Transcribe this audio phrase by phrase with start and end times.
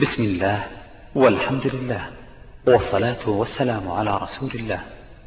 [0.00, 0.66] بسم الله
[1.14, 2.02] والحمد لله
[2.66, 4.80] والصلاة والسلام على رسول الله.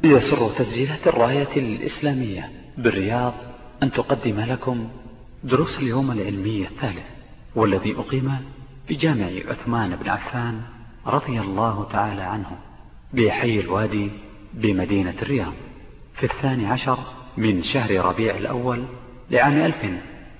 [0.04, 3.34] يسر تسجيلات الراية الإسلامية بالرياض
[3.82, 4.88] أن تقدم لكم
[5.44, 7.06] دروس اليوم العلمي الثالث
[7.56, 8.36] والذي أقيم
[8.88, 10.60] بجامع عثمان بن عفان
[11.06, 12.50] رضي الله تعالى عنه
[13.12, 14.10] بحي الوادي
[14.54, 15.52] بمدينة الرياض
[16.16, 16.98] في الثاني عشر
[17.36, 18.84] من شهر ربيع الأول
[19.30, 19.86] لعام ألف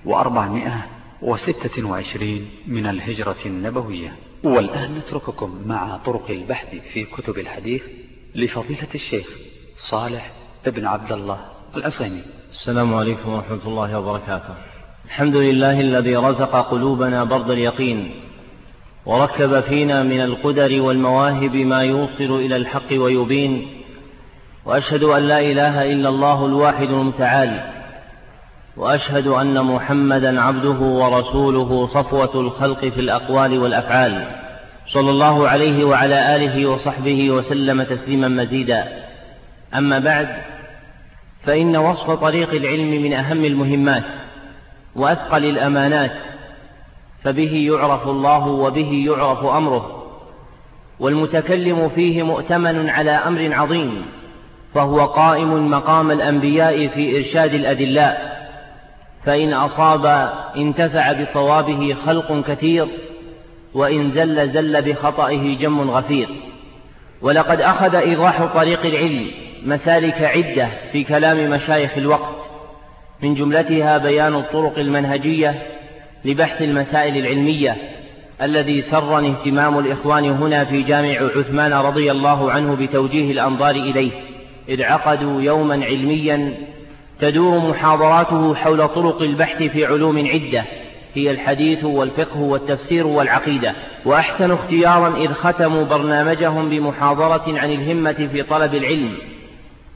[0.05, 0.85] وأربعمائة
[1.21, 4.13] وستة وعشرين من الهجرة النبوية.
[4.45, 7.83] والآن نترككم مع طرق البحث في كتب الحديث
[8.35, 9.27] لفضيلة الشيخ
[9.89, 10.31] صالح
[10.67, 11.39] ابن عبد الله
[11.75, 12.21] العصيمي
[12.51, 14.53] السلام عليكم ورحمة الله وبركاته.
[15.05, 18.11] الحمد لله الذي رزق قلوبنا برد اليقين
[19.05, 23.67] وركب فينا من القدر والمواهب ما يوصل إلى الحق ويبين
[24.65, 27.74] وأشهد أن لا إله إلا الله الواحد المتعال.
[28.77, 34.27] وأشهد أن محمدا عبده ورسوله صفوة الخلق في الأقوال والأفعال.
[34.87, 38.87] صلى الله عليه وعلى آله وصحبه وسلم تسليما مزيدا.
[39.75, 40.27] أما بعد
[41.43, 44.03] فإن وصف طريق العلم من أهم المهمات
[44.95, 46.11] وأثقل الأمانات
[47.23, 50.03] فبه يعرف الله وبه يعرف أمره.
[50.99, 54.05] والمتكلم فيه مؤتمن على أمر عظيم
[54.73, 58.24] فهو قائم مقام الأنبياء في إرشاد الأدلاء.
[59.25, 62.87] فإن أصاب انتفع بصوابه خلق كثير
[63.73, 66.27] وإن زل زل بخطئه جم غفير.
[67.21, 69.27] ولقد أخذ إيضاح طريق العلم
[69.65, 72.35] مسالك عدة في كلام مشايخ الوقت
[73.23, 75.55] من جملتها بيان الطرق المنهجية
[76.25, 77.77] لبحث المسائل العلمية
[78.41, 84.11] الذي سرني اهتمام الإخوان هنا في جامع عثمان رضي الله عنه بتوجيه الأنظار إليه
[84.69, 86.53] إذ عقدوا يوما علميا
[87.19, 90.63] تدور محاضراته حول طرق البحث في علوم عدة
[91.13, 93.73] هي الحديث والفقه والتفسير والعقيدة.
[94.05, 99.17] وأحسن اختيارا إذ ختموا برنامجهم بمحاضرة عن الهمة في طلب العلم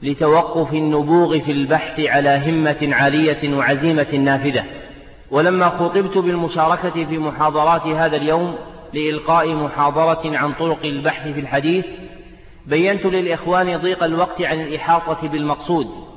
[0.02, 4.64] لتوقف النبوغ في البحث على همة عالية وعزيمة نافذة.
[5.30, 8.54] ولما خطبت بالمشاركة في محاضرات هذا اليوم
[8.92, 11.84] لإلقاء محاضرة عن طرق البحث في الحديث
[12.66, 16.09] بينت للإخوان ضيق الوقت عن الإحاطة بالمقصود.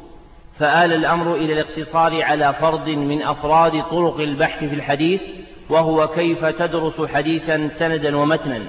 [0.64, 5.22] فآل الأمر إلى الاقتصار على فرد من أفراد طرق البحث في الحديث
[5.70, 8.60] وهو كيف تدرس حديثا سندا ومتنا.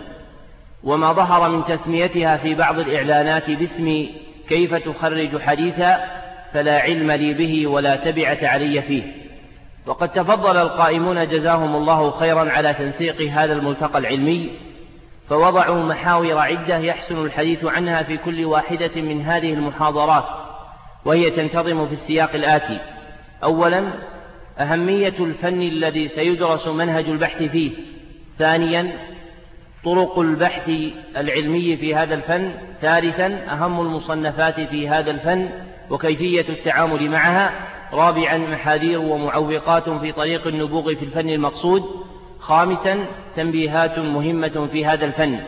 [0.84, 4.06] وما ظهر من تسميتها في بعض الإعلانات باسم
[4.48, 6.04] كيف تخرج حديثا
[6.52, 9.02] فلا علم لي به ولا تبعة علي فيه.
[9.86, 14.50] وقد تفضل القائمون جزاهم الله خيرا على تنسيق هذا الملتقى العلمي.
[15.28, 20.43] فوضعوا محاور عدة يحسن الحديث عنها في كل واحدة من هذه المحاضرات.
[21.04, 22.78] وهي تنتظم في السياق الآتي.
[23.42, 23.84] أولا
[24.58, 27.70] أهمية الفن الذي سيدرس منهج البحث فيه.
[28.38, 28.92] ثانيا
[29.84, 30.70] طرق البحث
[31.16, 32.50] العلمي في هذا الفن.
[32.80, 35.48] ثالثا أهم المصنفات في هذا الفن
[35.90, 37.50] وكيفية التعامل معها.
[37.92, 41.82] رابعا محاذير ومعوقات في طريق النبوغ في الفن المقصود.
[42.40, 43.06] خامسا
[43.36, 45.40] تنبيهات مهمة في هذا الفن.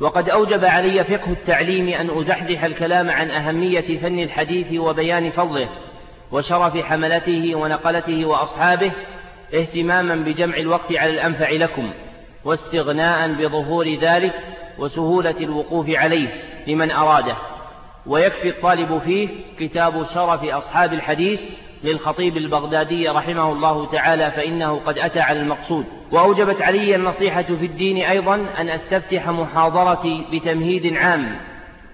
[0.00, 5.68] وقد أوجب علي فقه التعليم أن أزحزح الكلام عن أهمية فن الحديث وبيان فضله
[6.32, 8.92] وشرف حملته ونقلته وأصحابه
[9.54, 11.90] اهتماما بجمع الوقت على الأنفع لكم
[12.44, 14.32] واستغناء بظهور ذلك
[14.78, 16.28] وسهولة الوقوف عليه
[16.66, 17.36] لمن أراده.
[18.06, 19.28] ويكفي الطالب فيه
[19.58, 21.40] كتاب شرف أصحاب الحديث
[21.84, 25.84] للخطيب البغدادي رحمه الله تعالى فإنه قد أتى على المقصود.
[26.12, 31.36] وأوجبت علي النصيحة في الدين أيضا أن أستفتح محاضرتي بتمهيد عام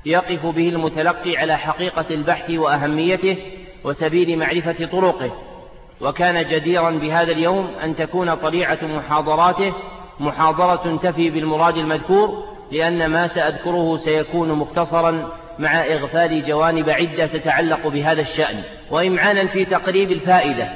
[0.07, 3.37] يقف به المتلقي على حقيقة البحث وأهميته
[3.85, 5.31] وسبيل معرفة طرقه.
[6.01, 9.73] وكان جديرا بهذا اليوم أن تكون طليعة محاضراته
[10.21, 15.29] محاضرة تفي بالمراد المذكور لأن ما سأذكره سيكون مختصرا
[15.59, 20.69] مع إغفال جوانب عدة تتعلق بهذا الشأن وإمعانا في تقريب الفائدة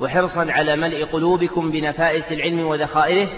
[0.00, 3.28] وحرصا على ملء قلوبكم بنفائس العلم وذخائره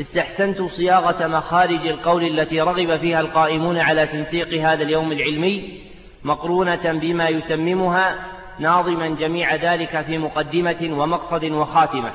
[0.00, 5.80] استحسنت صياغة مخارج القول التي رغب فيها القائمون على تنسيق هذا اليوم العلمي
[6.24, 8.14] مقرونة بما يتممها
[8.58, 12.10] ناظما جميع ذلك في مقدمة ومقصد وخاتمة.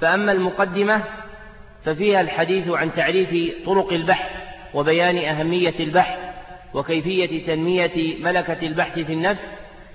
[0.00, 1.02] فأما المقدمة
[1.84, 4.30] ففيها الحديث عن تعريف طرق البحث
[4.74, 6.33] وبيان أهمية البحث
[6.74, 9.40] وكيفية تنمية ملكة البحث في النفس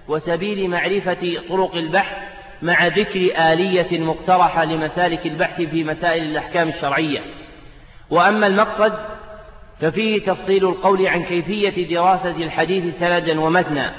[0.07, 2.17] وسبيل معرفة طرق البحث
[2.61, 7.19] مع ذكر آلية مقترحة لمسالك البحث في مسائل الأحكام الشرعية.
[8.09, 8.93] وأما المقصد
[9.81, 13.93] ففيه تفصيل القول عن كيفية دراسة الحديث سندا ومتنا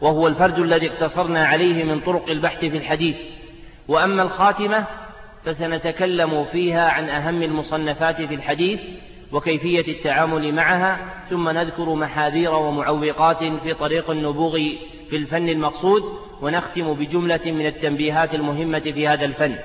[0.00, 3.16] وهو الفرد الذي اقتصرنا عليه من طرق البحث في الحديث.
[3.88, 4.84] وأما الخاتمة
[5.44, 8.80] فسنتكلم فيها عن أهم المصنفات في الحديث
[9.32, 10.98] وكيفية التعامل معها
[11.30, 14.52] ثم نذكر محاذير ومعوقات في طريق النبوغ
[15.10, 16.02] في الفن المقصود
[16.42, 19.56] ونختم بجملة من التنبيهات المهمة في هذا الفن.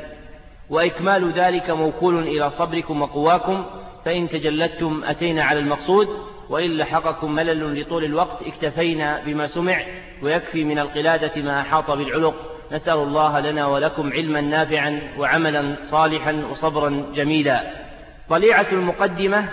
[0.70, 3.66] وإكمال ذلك موكول إلى صبركم وقواكم
[4.06, 6.08] فإن تجلدتم أتينا على المقصود
[6.50, 9.82] وإن لحقكم ملل لطول الوقت اكتفينا بما سمع
[10.22, 12.36] ويكفي من القلادة ما أحاط بالعلق
[12.72, 17.85] نسأل الله لنا ولكم علما نافعا وعملا صالحا وصبرا جميلا.
[18.30, 19.50] طليعة المقدمة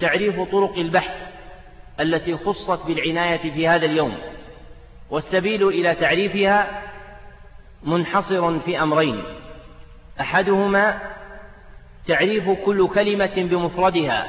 [0.00, 1.14] تعريف طرق البحث
[2.00, 4.14] التي خصت بالعناية في هذا اليوم
[5.10, 6.82] والسبيل إلى تعريفها
[7.82, 9.22] منحصر في أمرين.
[10.20, 10.98] أحدهما
[12.06, 14.28] تعريف كل كلمة بمفردها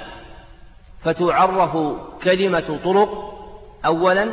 [1.04, 1.78] فتعرف
[2.24, 3.38] كلمة طرق
[3.86, 4.30] أولا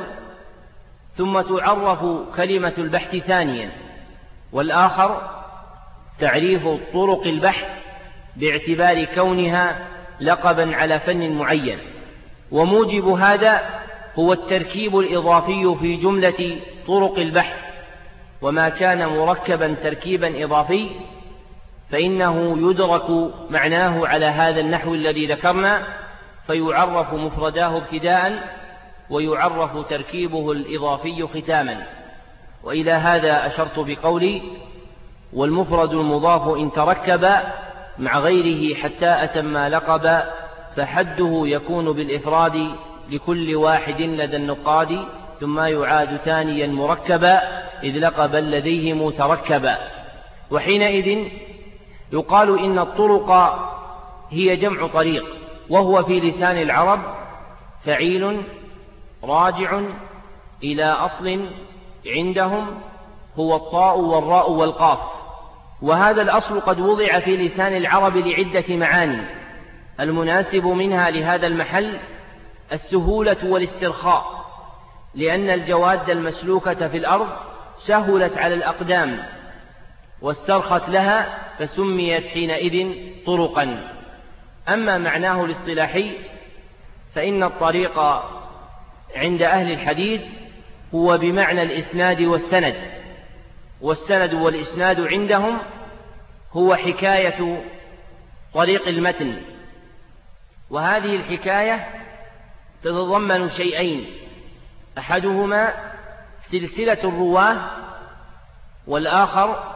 [1.16, 2.04] ثم تعرف
[2.36, 3.70] كلمة البحث ثانيا
[4.52, 5.30] والآخر
[6.20, 7.77] تعريف طرق البحث
[8.38, 9.78] باعتبار كونها
[10.20, 11.78] لقبا على فن معين.
[12.50, 13.60] وموجب هذا
[14.18, 16.56] هو التركيب الإضافي في جملة
[16.86, 17.56] طرق البحث.
[18.42, 20.90] وما كان مركبا تركيبا إضافي
[21.90, 25.82] فإنه يدرك معناه على هذا النحو الذي ذكرنا
[26.46, 28.58] فيعرف مفرداه ابتداء
[29.10, 31.86] ويعرف تركيبه الإضافي ختاما.
[32.64, 34.42] وإلى هذا أشرت بقولي
[35.32, 37.28] والمفرد المضاف إن تركب
[37.98, 40.22] مع غيره حتى أتم لقب
[40.76, 42.70] فحده يكون بالإفراد
[43.10, 44.98] لكل واحد لدى النقاد
[45.40, 47.40] ثم يعاد ثانيا مركبا
[47.82, 49.78] إذ لقبا لديهم تركبا.
[50.50, 51.28] وحينئذ
[52.12, 53.30] يقال إن الطرق
[54.30, 55.24] هي جمع طريق
[55.70, 57.00] وهو في لسان العرب
[57.84, 58.40] فعيل
[59.24, 59.80] راجع
[60.62, 61.40] إلى أصل
[62.06, 62.66] عندهم
[63.38, 64.98] هو الطاء والراء والقاف.
[65.82, 69.22] وهذا الأصل قد وضع في لسان العرب لعدة معاني
[70.00, 71.98] المناسب منها لهذا المحل
[72.72, 74.38] السهولة والاسترخاء
[75.14, 77.28] لأن الجواد المسلوكة في الأرض
[77.86, 79.18] سهلت على الأقدام
[80.22, 82.92] واسترخت لها فسميت حينئذ
[83.26, 83.88] طرقا.
[84.68, 86.12] أما معناه الاصطلاحي
[87.14, 87.98] فإن الطريق
[89.16, 90.20] عند أهل الحديث
[90.94, 92.74] هو بمعنى الإسناد والسند.
[93.80, 95.58] والسند والإسناد عندهم
[96.52, 97.62] هو حكاية
[98.54, 99.34] طريق المتن.
[100.70, 101.88] وهذه الحكاية
[102.82, 104.06] تتضمن شيئين.
[104.98, 105.72] أحدهما
[106.52, 107.56] سلسلة الرواة
[108.86, 109.74] والآخر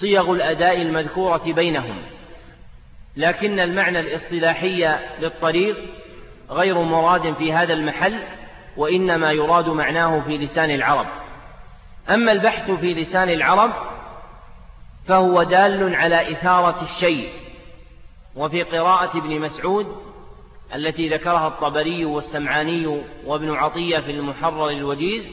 [0.00, 1.96] صيغ الأداء المذكورة بينهم.
[3.16, 5.76] لكن المعنى الاصطلاحي للطريق
[6.50, 8.22] غير مراد في هذا المحل
[8.76, 11.21] وإنما يراد معناه في لسان العرب.
[12.10, 13.72] أما البحث في لسان العرب
[15.08, 17.28] فهو دال على إثارة الشيء
[18.36, 19.86] وفي قراءة ابن مسعود
[20.74, 25.24] التي ذكرها الطبري والسمعاني وابن عطية في المحرر الوجيز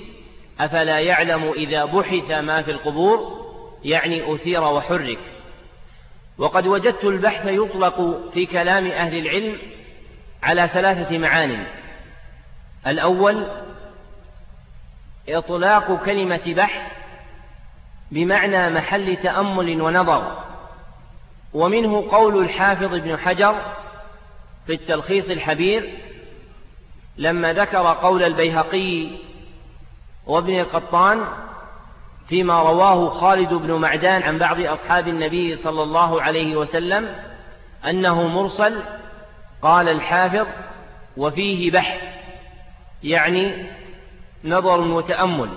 [0.59, 3.39] أفلا يعلم إذا بحث ما في القبور؟
[3.83, 5.19] يعني أثير وحرك.
[6.37, 9.57] وقد وجدت البحث يطلق في كلام أهل العلم
[10.43, 11.65] على ثلاثة معان
[12.87, 13.47] الأول
[15.37, 16.91] إطلاق كلمة بحث
[18.11, 20.43] بمعنى محل تأمل ونظر
[21.53, 23.55] ومنه قول الحافظ ابن حجر
[24.67, 25.89] في التلخيص الحبير
[27.17, 29.07] لما ذكر قول البيهقي
[30.27, 31.25] وابن القطان
[32.29, 37.15] فيما رواه خالد بن معدان عن بعض أصحاب النبي صلى الله عليه وسلم
[37.89, 38.79] أنه مرسل
[39.61, 40.47] قال الحافظ
[41.17, 42.01] وفيه بحث
[43.03, 43.65] يعني
[44.43, 45.49] نظر وتأمل.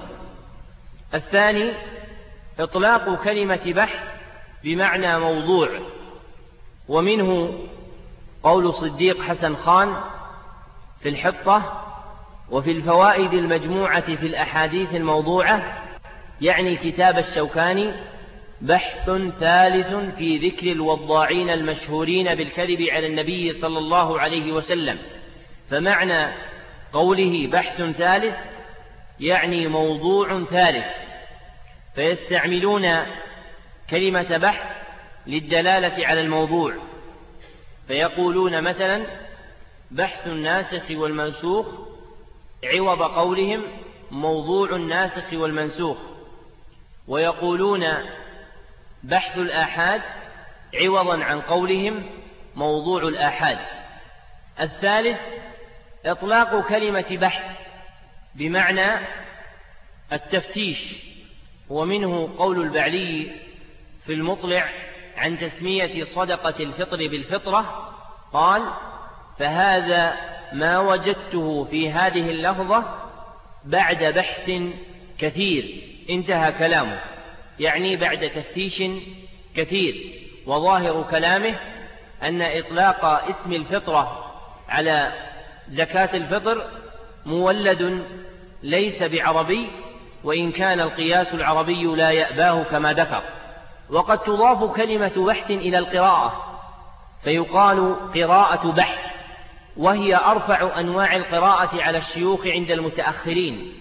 [1.15, 1.73] الثاني
[2.61, 3.99] إطلاق كلمة بحث
[4.65, 5.69] بمعنى موضوع
[6.89, 7.59] ومنه
[8.43, 9.95] قول صديق حسن خان
[11.03, 11.83] في الحطة
[12.51, 15.83] وفي الفوائد المجموعة في الأحاديث الموضوعة
[16.41, 17.93] يعني كتاب الشوكاني
[18.61, 19.11] بحث
[19.41, 24.99] ثالث في ذكر الوضاعين المشهورين بالكذب على النبي صلى الله عليه وسلم.
[25.71, 26.33] فمعنى
[26.93, 28.35] قوله بحث ثالث
[29.23, 30.87] يعني موضوع ثالث
[31.95, 33.07] فيستعملون
[33.91, 34.76] كلمة بحث
[35.26, 36.75] للدلالة على الموضوع.
[37.88, 39.07] فيقولون مثلا
[39.91, 41.67] بحث الناسخ والمنسوخ
[42.64, 43.62] عوض قولهم
[44.11, 45.97] موضوع الناسخ والمنسوخ.
[47.09, 47.87] ويقولون
[49.02, 50.00] بحث الآحاد
[50.75, 52.07] عوضا عن قولهم
[52.57, 53.59] موضوع الآحاد.
[54.61, 55.19] الثالث
[56.07, 57.62] إطلاق كلمة بحث
[58.35, 59.07] بمعنى
[60.12, 60.79] التفتيش
[61.71, 63.31] ومنه قول البعلي
[64.07, 64.69] في المطلع
[65.17, 67.89] عن تسمية صدقة الفطر بالفطرة
[68.33, 68.62] قال
[69.39, 70.17] فهذا
[70.53, 72.85] ما وجدته في هذه اللفظة
[73.65, 74.51] بعد بحث
[75.19, 77.01] كثير انتهى كلامه.
[77.61, 78.83] يعني بعد تفتيش
[79.57, 80.12] كثير
[80.47, 81.55] وظاهر كلامه
[82.23, 84.33] أن إطلاق اسم الفطرة
[84.69, 85.12] على
[85.69, 86.82] زكاة الفطر
[87.26, 88.05] مولد
[88.62, 89.71] ليس بعربي
[90.25, 93.23] وإن كان القياس العربي لا يأباه كما ذكر.
[93.91, 96.45] وقد تضاف كلمة بحث إلى القراءة
[97.25, 99.12] فيقال قراءة بحث
[99.76, 103.73] وهي أرفع أنواع القراءة على الشيوخ عند المتأخرين.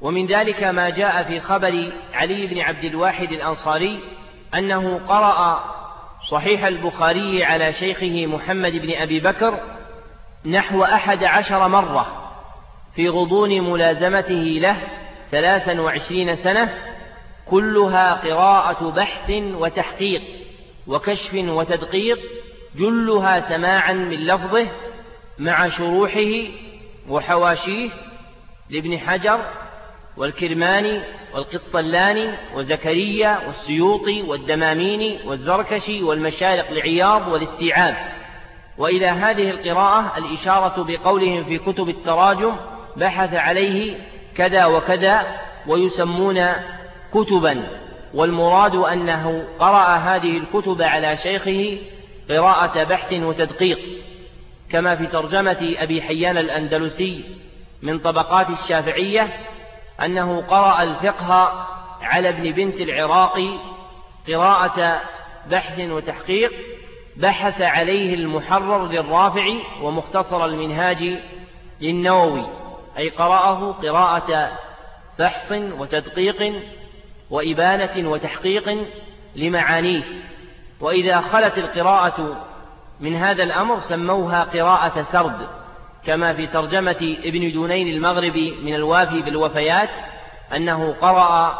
[0.00, 4.00] ومن ذلك ما جاء في خبر علي بن عبد الواحد الأنصاري
[4.54, 5.64] أنه قرأ
[6.30, 9.60] صحيح البخاري على شيخه محمد بن أبي بكر
[10.46, 12.25] نحو أحد عشر مرة.
[12.96, 14.76] في غضون ملازمته له
[15.30, 16.74] ثلاثا وعشرين سنة
[17.50, 20.22] كلها قراءة بحث وتحقيق
[20.86, 22.18] وكشف وتدقيق
[22.76, 24.66] جلها سماعا من لفظه
[25.38, 26.30] مع شروحه
[27.08, 27.90] وحواشيه
[28.70, 29.40] لابن حجر
[30.16, 31.00] والكرماني
[31.34, 37.96] والقسطلاني وزكريا والسيوطي والدماميني والزركشي والمشارق لعياض والاستيعاب.
[38.78, 42.56] وإلى هذه القراءة الإشارة بقولهم في كتب التراجم
[42.96, 43.94] بحث عليه
[44.36, 45.26] كذا وكذا
[45.66, 46.46] ويسمون
[47.14, 47.66] كتبا
[48.14, 51.78] والمراد أنه قرأ هذه الكتب على شيخه
[52.28, 53.78] قراءة بحث وتدقيق
[54.70, 57.24] كما في ترجمة أبي حيان الأندلسي
[57.82, 59.28] من طبقات الشافعية
[60.04, 61.66] أنه قرأ الفقه
[62.02, 63.50] على ابن بنت العراقي
[64.28, 65.00] قراءة
[65.50, 66.52] بحث وتحقيق
[67.16, 71.18] بحث عليه المحرر للرافعي ومختصر المنهاج
[71.80, 72.46] للنووي.
[72.98, 74.50] أي قرأه قراءة
[75.18, 76.62] بحث وتدقيق
[77.30, 78.86] وإبانة وتحقيق
[79.36, 80.02] لمعانيه.
[80.80, 82.46] وإذا خلت القراءة
[83.00, 85.48] من هذا الأمر سموها قراءة سرد
[86.06, 89.88] كما في ترجمة ابن دونين المغربي من الوافي بالوفيات
[90.56, 91.58] أنه قرأ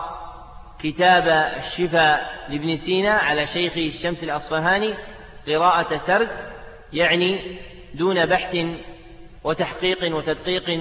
[0.82, 1.28] كتاب
[1.58, 4.94] الشفاء لابن سينا على شيخ الشمس الأصفهاني
[5.48, 6.28] قراءة سرد
[6.92, 7.40] يعني
[7.94, 8.56] دون بحث
[9.44, 10.80] وتحقيق وتدقيق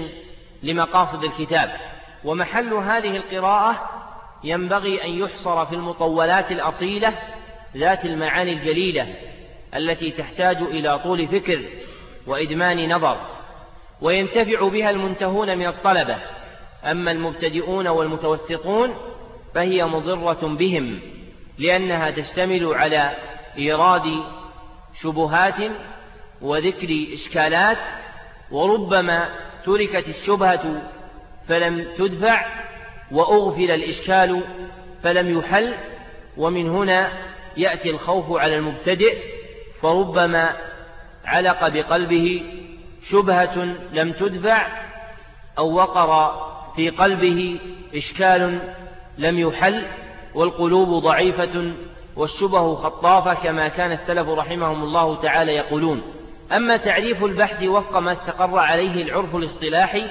[0.65, 1.71] لمقاصد الكتاب.
[2.23, 3.89] ومحل هذه القراءة
[4.43, 7.13] ينبغي أن يحصر في المطولات الأصيلة
[7.77, 9.15] ذات المعاني الجليلة
[9.75, 11.61] التي تحتاج إلى طول فكر
[12.27, 13.17] وإدمان نظر.
[14.01, 16.17] وينتفع بها المنتهون من الطلبة.
[16.83, 18.95] أما المبتدئون والمتوسطون
[19.55, 20.99] فهي مضرة بهم
[21.57, 23.11] لأنها تشتمل على
[23.57, 24.23] إيراد
[25.01, 25.71] شبهات
[26.41, 27.77] وذكر إشكالات
[28.51, 29.29] وربما
[29.65, 30.81] تركت الشبهة
[31.47, 32.45] فلم تدفع
[33.11, 34.41] وأغفل الإشكال
[35.03, 35.73] فلم يحل
[36.37, 37.09] ومن هنا
[37.57, 39.17] يأتي الخوف على المبتدئ
[39.81, 40.53] فربما
[41.25, 42.43] علق بقلبه
[43.09, 44.67] شبهة لم تدفع
[45.57, 46.41] أو وقر
[46.75, 47.59] في قلبه
[47.95, 48.59] إشكال
[49.17, 49.85] لم يحل
[50.33, 51.71] والقلوب ضعيفة
[52.15, 56.01] والشبه خطافة كما كان السلف رحمهم الله تعالى يقولون.
[56.51, 60.07] أما تعريف البحث وفق ما استقر عليه العرف الاصطلاحي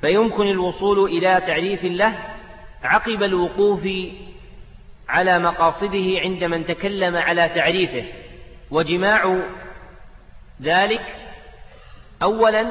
[0.00, 2.12] فيمكن الوصول إلى تعريف له
[2.82, 3.88] عقب الوقوف
[5.08, 8.04] على مقاصده عند من تكلم على تعريفه.
[8.70, 9.38] وجماع
[10.62, 11.16] ذلك
[12.22, 12.70] أولا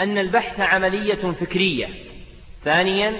[0.00, 1.88] أن البحث عملية فكرية
[2.64, 3.12] ثانيا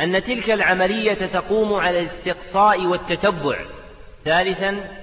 [0.00, 3.58] أن تلك العملية تقوم على الاستقصاء والتتبع
[4.24, 5.00] ثالثا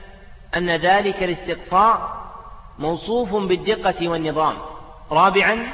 [0.56, 2.21] أن ذلك الاستقصاء
[2.82, 4.58] موصوف بالدقة والنظام.
[5.12, 5.74] رابعا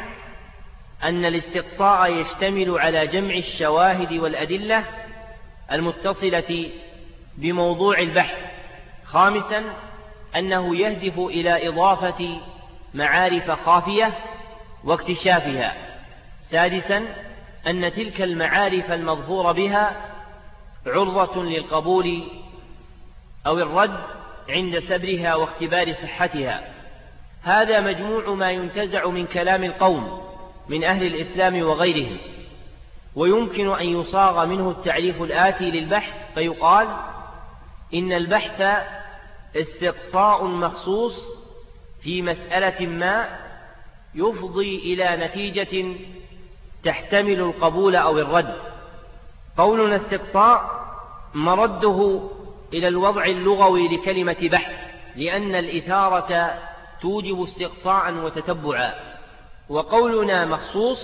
[1.03, 4.83] أن الاستقصاء يشتمل على جمع الشواهد والأدلة
[5.71, 6.69] المتصلة
[7.37, 8.37] بموضوع البحث.
[9.05, 9.63] خامسا
[10.35, 12.37] أنه يهدف إلى إضافة
[12.93, 14.13] معارف خافية
[14.83, 15.73] واكتشافها.
[16.51, 17.05] سادسا
[17.67, 19.95] أن تلك المعارف المظهور بها
[20.87, 22.23] عرضة للقبول
[23.47, 23.99] أو الرد
[24.49, 26.76] عند سبرها واختبار صحتها.
[27.47, 30.21] هذا مجموع ما ينتزع من كلام القوم
[30.69, 32.17] من أهل الإسلام وغيرهم.
[33.15, 36.87] ويمكن أن يصاغ منه التعريف الآتي للبحث فيقال
[37.93, 38.85] إن البحث
[39.55, 41.13] استقصاء مخصوص
[42.03, 43.39] في مسألة ما
[44.15, 45.95] يفضي إلى نتيجة
[46.83, 48.55] تحتمل القبول أو الرد.
[49.57, 50.85] قولنا استقصاء
[51.33, 52.21] مرده
[52.73, 54.73] إلى الوضع اللغوي لكلمة بحث
[55.15, 56.59] لأن الإثارة
[57.01, 58.93] توجب استقصاء وتتبعا.
[59.69, 60.99] وقولنا مخصوص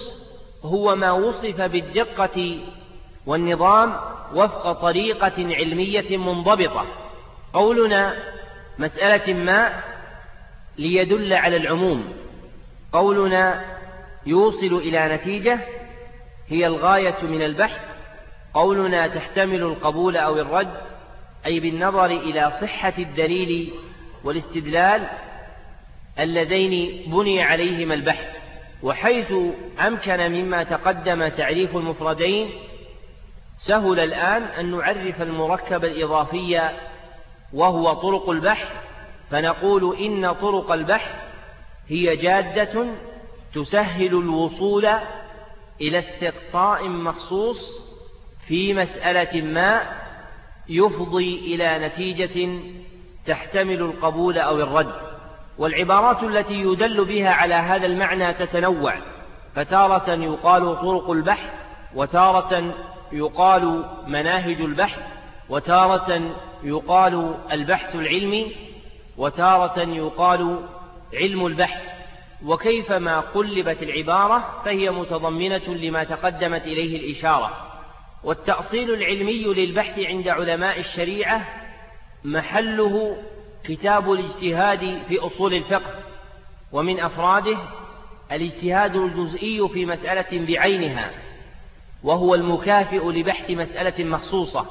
[0.64, 2.60] هو ما وصف بالدقة
[3.26, 3.96] والنظام
[4.34, 6.86] وفق طريقة علمية منضبطة.
[7.54, 8.14] قولنا
[8.80, 9.84] مسألة ما
[10.78, 12.14] ليدل على العموم.
[12.94, 13.62] قولنا
[14.26, 15.60] يوصل إلى نتيجة
[16.48, 17.82] هي الغاية من البحث.
[18.54, 20.74] قولنا تحتمل القبول أو الرد
[21.46, 23.74] أي بالنظر إلى صحة الدليل
[24.24, 25.08] والاستدلال
[26.20, 28.26] اللذين بني عليهما البحث
[28.84, 29.34] وحيث
[29.88, 32.50] أمكن مما تقدم تعريف المفردين
[33.60, 36.70] سهل الآن أن نعرف المركب الإضافي
[37.54, 38.68] وهو طرق البحث
[39.32, 41.16] فنقول إن طرق البحث
[41.90, 42.86] هي جادة
[43.54, 44.90] تسهل الوصول
[45.82, 47.58] إلى استقصاء مخصوص
[48.48, 49.82] في مسألة ما
[50.70, 52.60] يفضي إلى نتيجة
[53.26, 55.13] تحتمل القبول أو الرد.
[55.58, 58.96] والعبارات التي يدل بها على هذا المعنى تتنوع.
[59.56, 61.50] فتارة يقال طرق البحث
[61.96, 62.74] وتارة
[63.12, 65.00] يقال مناهج البحث
[65.50, 66.22] وتارة
[66.64, 68.56] يقال البحث العلمي
[69.18, 70.60] وتارة يقال
[71.14, 71.82] علم البحث.
[72.46, 77.52] وكيفما قلبت العبارة فهي متضمنة لما تقدمت إليه الإشارة.
[78.24, 81.42] والتأصيل العلمي للبحث عند علماء الشريعة
[82.24, 83.18] محله
[83.64, 85.94] كتاب الاجتهاد في أصول الفقه
[86.72, 87.58] ومن أفراده
[88.32, 91.12] الاجتهاد الجزئي في مسألة بعينها
[92.04, 94.66] وهو المكافئ لبحث مسألة مخصوصة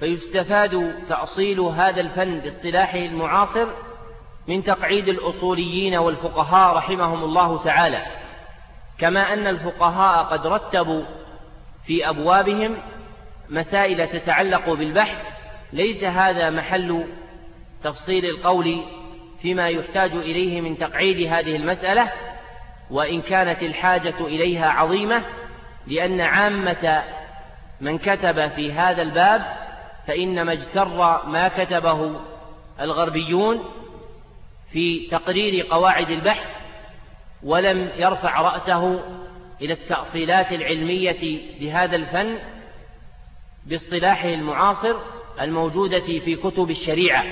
[0.00, 3.66] فيستفاد تأصيل هذا الفن باصطلاحه المعاصر
[4.48, 8.02] من تقعيد الأصوليين والفقهاء رحمهم الله تعالى
[8.98, 11.02] كما أن الفقهاء قد رتبوا
[11.86, 12.76] في أبوابهم
[13.50, 15.18] مسائل تتعلق بالبحث
[15.72, 17.04] ليس هذا محل
[17.86, 18.82] تفصيل القول
[19.42, 22.12] فيما يحتاج إليه من تقعيد هذه المسألة
[22.90, 25.22] وإن كانت الحاجة إليها عظيمة
[25.86, 27.02] لأن عامة
[27.80, 29.56] من كتب في هذا الباب
[30.06, 30.88] فإنما اجتر
[31.26, 32.20] ما كتبه
[32.80, 33.64] الغربيون
[34.72, 36.48] في تقرير قواعد البحث
[37.42, 39.00] ولم يرفع رأسه
[39.60, 42.38] إلى التأصيلات العلمية لهذا الفن
[43.66, 44.96] باصطلاحه المعاصر
[45.40, 47.24] الموجودة في كتب الشريعة.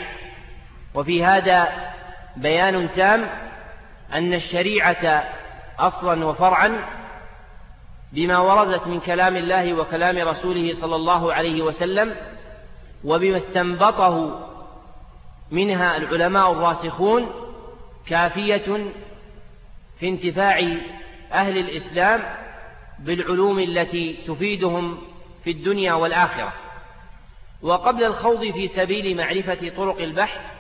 [0.95, 1.69] وفي هذا
[2.37, 3.29] بيان تام
[4.13, 5.25] أن الشريعة
[5.79, 6.79] أصلا وفرعا
[8.13, 12.17] بما وردت من كلام الله وكلام رسوله صلى الله عليه وسلم
[13.05, 14.41] وبما استنبطه
[15.51, 17.31] منها العلماء الراسخون
[18.07, 18.87] كافية
[20.01, 20.59] في انتفاع
[21.33, 22.21] أهل الإسلام
[22.99, 24.99] بالعلوم التي تفيدهم
[25.45, 26.53] في الدنيا والآخرة.
[27.63, 30.54] وقبل الخوض في سبيل معرفة طرق البحث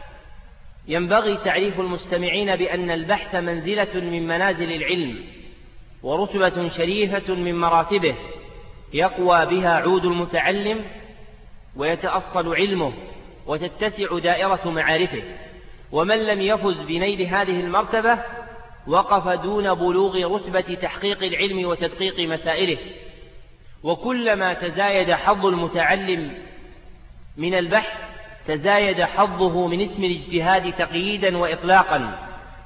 [0.88, 5.16] ينبغي تعريف المستمعين بأن البحث منزلة من منازل العلم
[6.02, 8.14] ورتبة شريفة من مراتبه
[8.92, 10.84] يقوى بها عود المتعلم
[11.76, 12.92] ويتأصل علمه
[13.46, 15.22] وتتسع دائرة معارفه.
[15.92, 18.18] ومن لم يفز بنيل هذه المرتبة
[18.86, 22.78] وقف دون بلوغ رتبة تحقيق العلم وتدقيق مسائله.
[23.82, 26.34] وكلما تزايد حظ المتعلم
[27.36, 28.13] من البحث
[28.48, 32.18] تزايد حظه من اسم الاجتهاد تقييدا وإطلاقا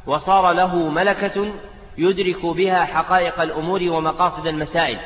[0.06, 1.52] وصار له ملكة
[1.98, 4.98] يدرك بها حقائق الأمور ومقاصد المسائل.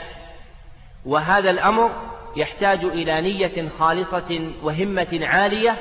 [1.07, 1.91] وهذا الأمر
[2.37, 5.77] يحتاج إلى نية خالصة وهمة عالية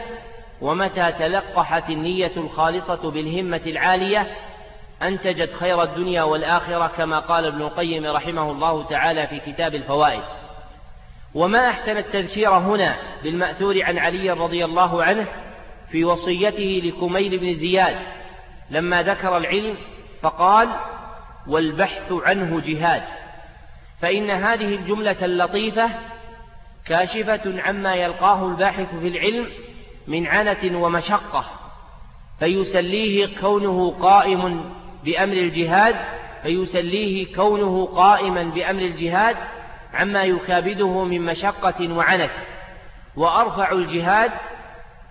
[0.62, 4.28] ومتى تلقحت النية الخالصة بالهمة العالية
[5.02, 10.22] أنتجت خير الدنيا والآخرة كما قال ابن القيم رحمه الله تعالى في كتاب الفوائد.
[11.36, 15.28] وما أحسن التذكير هنا بالمأثور عن علي رضي الله عنه
[15.92, 17.96] في وصيته لكميل بن زياد
[18.70, 19.76] لما ذكر العلم
[20.22, 20.70] فقال
[21.48, 23.04] والبحث عنه جهاد.
[24.02, 25.90] فإن هذه الجملة اللطيفة
[26.86, 29.48] كاشفة عما يلقاه الباحث في العلم
[30.08, 31.46] من عنة ومشقة
[32.40, 34.72] فيسليه كونه قائم
[35.04, 35.96] بأمر الجهاد
[36.44, 39.36] فيسليه كونه قائما بأمر الجهاد
[39.94, 42.32] عما يكابده من مشقة وعنت.
[43.16, 44.32] وأرفع الجهاد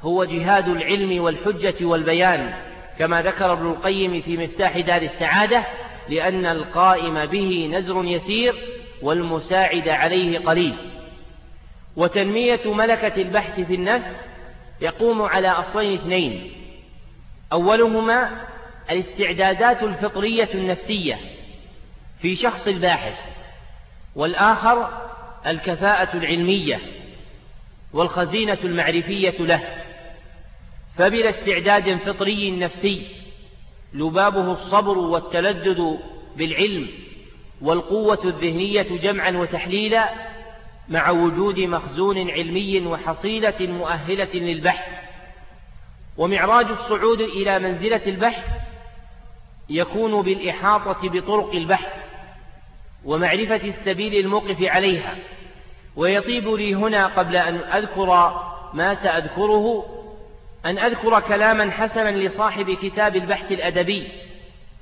[0.03, 2.55] هو جهاد العلم والحجة والبيان
[2.99, 5.65] كما ذكر ابن القيم في مفتاح دار السعادة
[6.09, 8.55] لأن القائم به نزر يسير
[9.03, 10.75] والمساعد عليه قليل.
[11.97, 14.07] وتنمية ملكة البحث في النفس
[14.81, 16.53] يقوم على أصلين اثنين.
[17.53, 18.31] أولهما
[18.91, 21.19] الاستعدادات الفطرية النفسية
[22.23, 23.15] في شخص الباحث.
[24.15, 24.89] والآخر
[25.47, 26.81] الكفاءة العلمية
[27.93, 29.63] والخزينة المعرفية له.
[30.99, 33.07] فبلا استعداد فطري نفسي
[33.95, 35.97] لبابه الصبر والتلذذ
[36.37, 36.89] بالعلم
[37.61, 40.09] والقوة الذهنية جمعا وتحليلا
[40.89, 44.89] مع وجود مخزون علمي وحصيلة مؤهلة للبحث.
[46.17, 48.45] ومعراج الصعود إلى منزلة البحث
[49.71, 52.10] يكون بالإحاطة بطرق البحث.
[53.05, 55.15] ومعرفة السبيل الموقف عليها
[55.97, 58.41] ويطيب لي هنا قبل أن أذكر
[58.75, 59.87] ما سأذكره
[60.67, 64.09] أن أذكر كلاما حسنا لصاحب كتاب البحث الأدبي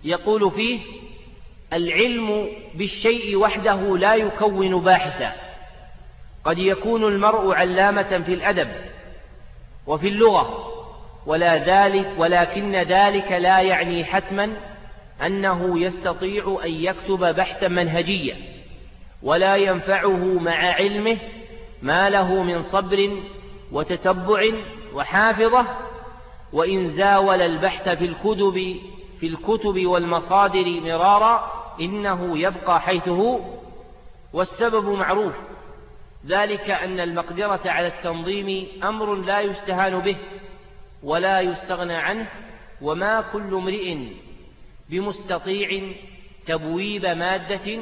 [0.05, 0.81] يقول فيه
[1.73, 5.33] العلم بالشيء وحده لا يكون باحثا
[6.45, 8.69] قد يكون المرء علامة في الأدب
[9.87, 10.75] وفي اللغة
[11.27, 14.57] ولا ذلك ولكن ذلك لا يعني حتما
[15.27, 18.37] أنه يستطيع أن يكتب بحثا منهجيا
[19.23, 21.17] ولا ينفعه مع علمه
[21.83, 23.23] ما له من صبر
[23.73, 24.45] وتتبع
[24.95, 25.67] وحافظة
[26.53, 28.77] وإن زاول البحث في الكتب
[29.21, 33.41] في الكتب والمصادر مرارا إنه يبقى حيث هو
[34.33, 35.33] والسبب معروف
[36.27, 40.17] ذلك أن المقدرة على التنظيم أمر لا يستهان به
[41.03, 42.27] ولا يستغنى عنه
[42.83, 43.97] وما كل امرئ
[44.89, 45.81] بمستطيع
[46.47, 47.79] تبويب مادة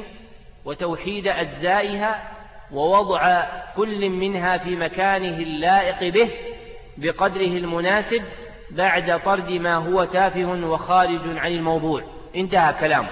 [0.65, 2.31] وتوحيد أجزائها
[2.71, 3.43] ووضع
[3.75, 6.29] كل منها في مكانه اللائق به
[6.97, 8.23] بقدره المناسب
[8.71, 12.03] بعد طرد ما هو تافه وخارج عن الموضوع.
[12.35, 13.09] انتهى كلامه.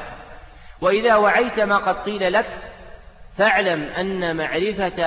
[0.82, 2.46] وإذا وعيت ما قد قيل لك
[3.38, 5.04] فاعلم أن معرفة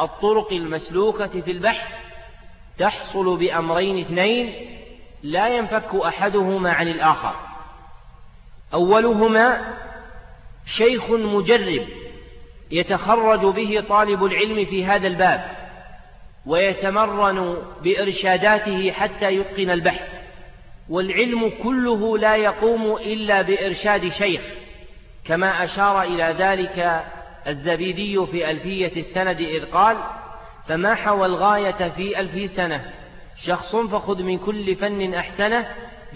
[0.00, 1.88] الطرق المسلوكة في البحث
[2.78, 4.54] تحصل بأمرين اثنين
[5.22, 7.49] لا ينفك أحدهما عن الآخر.
[8.74, 9.74] أولهما
[10.76, 11.86] شيخ مجرب
[12.70, 15.44] يتخرج به طالب العلم في هذا الباب
[16.46, 20.08] ويتمرن بإرشاداته حتى يتقن البحث
[20.88, 24.40] والعلم كله لا يقوم إلا بإرشاد شيخ
[25.24, 27.02] كما أشار إلى ذلك
[27.46, 29.96] الزبيدي في ألفية السند إذ قال
[30.68, 32.84] فما حوى الغاية في ألف سنة؟
[33.46, 35.66] شخص فخذ من كل فن أحسنه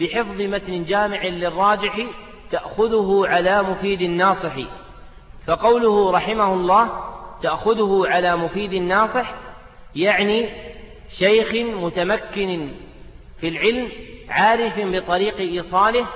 [0.00, 2.06] بحفظ متن جامع للراجح
[2.50, 4.57] تأخذه على مفيد الناصح.
[5.46, 6.88] فقوله رحمه الله
[7.42, 9.35] تأخذه على مفيد الناصح
[9.96, 10.48] يعني
[11.18, 12.68] شيخ متمكن
[13.40, 13.88] في العلم
[14.28, 16.07] عارف بطريق إيصاله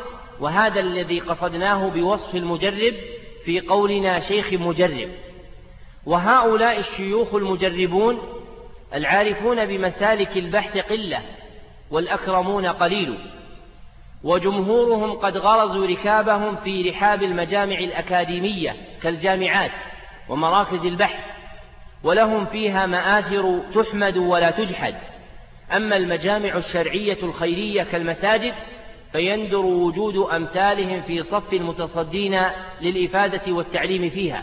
[0.40, 2.94] وهذا الذي قصدناه بوصف المجرب
[3.44, 5.08] في قولنا شيخ مجرب.
[6.06, 8.18] وهؤلاء الشيوخ المجربون
[8.94, 11.22] العارفون بمسالك البحث قلة
[11.90, 13.14] والأكرمون قليل.
[14.24, 19.70] وجمهورهم قد غرزوا ركابهم في رحاب المجامع الأكاديمية كالجامعات
[20.28, 21.20] ومراكز البحث
[22.04, 24.94] ولهم فيها مآثر تحمد ولا تجحد.
[25.72, 28.54] أما المجامع الشرعية الخيرية كالمساجد
[29.12, 32.40] فيندر وجود أمثالهم في صف المتصدين
[32.80, 34.42] للإفادة والتعليم فيها.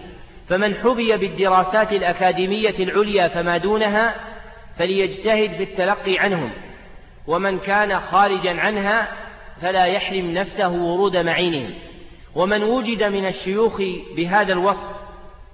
[0.50, 4.16] فمن حبي بالدراسات الأكاديمية العليا فما دونها
[4.78, 6.52] فليجتهد في التلقي عنهم.
[7.28, 9.08] ومن كان خارجا عنها
[9.62, 11.74] فلا يحرم نفسه ورود معينهم
[12.36, 13.82] ومن وجد من الشيوخ
[14.16, 14.96] بهذا الوصف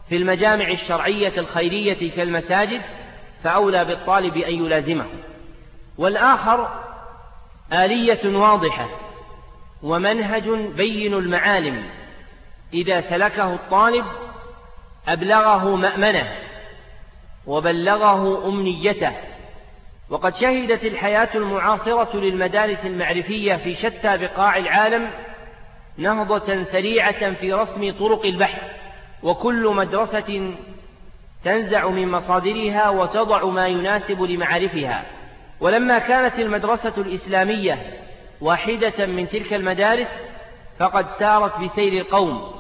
[0.10, 2.82] في المجامع الشرعية الخيرية كالمساجد
[3.44, 5.06] فأولى بالطالب أن يلازمه.
[5.98, 6.70] والآخر
[7.74, 8.90] آلية واضحة
[9.84, 11.84] ومنهج بين المعالم.
[12.74, 14.06] إذا سلكه الطالب
[15.08, 16.36] أبلغه مأمنه
[17.48, 19.12] وبلغه أمنيته.
[20.12, 25.10] وقد شهدت الحياة المعاصرة للمدارس المعرفية في شتى بقاع العالم
[25.97, 28.62] نهضة سريعة في رسم طرق البحث
[29.24, 30.54] وكل مدرسة
[31.43, 35.04] تنزع من مصادرها وتضع ما يناسب لمعارفها.
[35.60, 37.78] ولما كانت المدرسة الإسلامية
[38.41, 40.08] واحدة من تلك المدارس
[40.80, 42.52] فقد سارت بسير القوم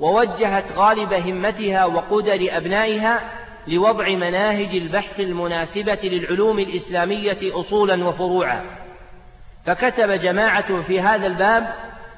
[0.00, 3.20] ووجهت غالب همتها وقدر أبنائها
[3.66, 8.64] لوضع مناهج البحث المناسبة للعلوم الإسلامية أصولا وفروعا.
[9.66, 11.74] فكتب جماعة في هذا الباب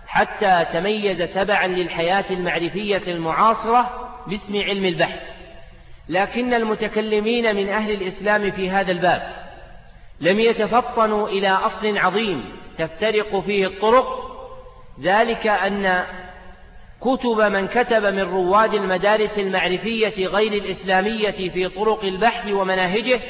[0.07, 5.21] حتى تميز تبعا للحياة المعرفية المعاصرة باسم علم البحث.
[6.09, 9.47] لكن المتكلمين من أهل الإسلام في هذا الباب
[10.21, 12.45] لم يتفطنوا إلى أصل عظيم
[12.79, 14.37] تفترق فيه الطرق
[15.03, 16.05] ذلك أن
[17.01, 23.21] كتب من كتب من رواد المدارس المعرفية غير الإسلامية في طرق البحث ومناهجه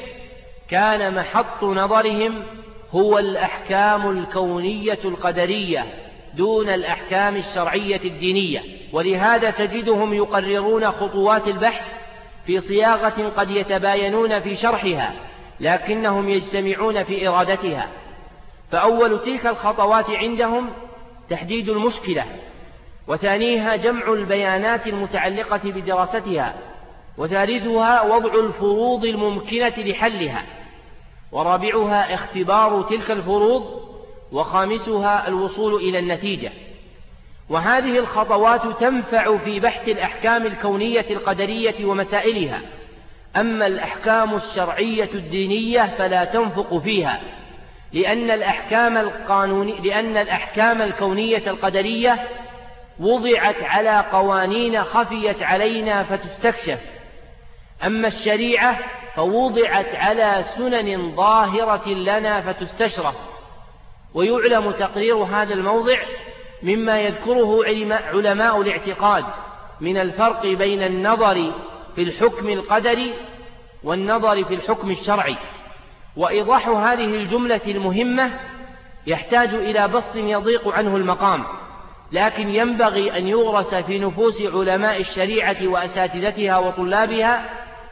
[0.71, 2.43] كان محط نظرهم
[2.93, 5.85] هو الأحكام الكونية القدرية
[6.35, 8.63] دون الأحكام الشرعية الدينية.
[8.93, 11.83] ولهذا تجدهم يقررون خطوات البحث
[12.47, 15.13] في صياغة قد يتباينون في شرحها
[15.61, 17.89] لكنهم يجتمعون في إرادتها.
[18.71, 20.71] فأول تلك الخطوات عندهم
[21.31, 22.25] تحديد المشكلة
[23.09, 26.55] وثانيها جمع البيانات المتعلقة بدراستها
[27.19, 30.43] وثالثها وضع الفروض الممكنة لحلها
[31.33, 33.81] ورابعها اختبار تلك الفروض
[34.33, 36.53] وخامسها الوصول إلى النتيجة.
[37.49, 42.61] وهذه الخطوات تنفع في بحث الأحكام الكونية القدرية ومسائلها.
[43.37, 47.21] أما الأحكام الشرعية الدينية فلا تنفق فيها
[47.93, 52.19] لأن الأحكام القانوني لأن الأحكام الكونية القدرية
[53.01, 56.79] وضعت على قوانين خفيت علينا فتستكشف.
[57.87, 58.79] أما الشريعة
[59.17, 63.15] فوضعت على سنن ظاهرة لنا فتستشرف.
[64.15, 65.99] ويعلم تقرير هذا الموضع
[66.63, 67.65] مما يذكره
[68.13, 69.25] علماء الاعتقاد
[69.81, 71.53] من الفرق بين النظر
[71.95, 73.15] في الحكم القدري
[73.85, 75.37] والنظر في الحكم الشرعي.
[76.17, 78.31] وإيضاح هذه الجملة المهمة
[79.07, 81.45] يحتاج إلى بسط يضيق عنه المقام.
[82.13, 87.45] لكن ينبغي أن يغرس في نفوس علماء الشريعة وأساتذتها وطلابها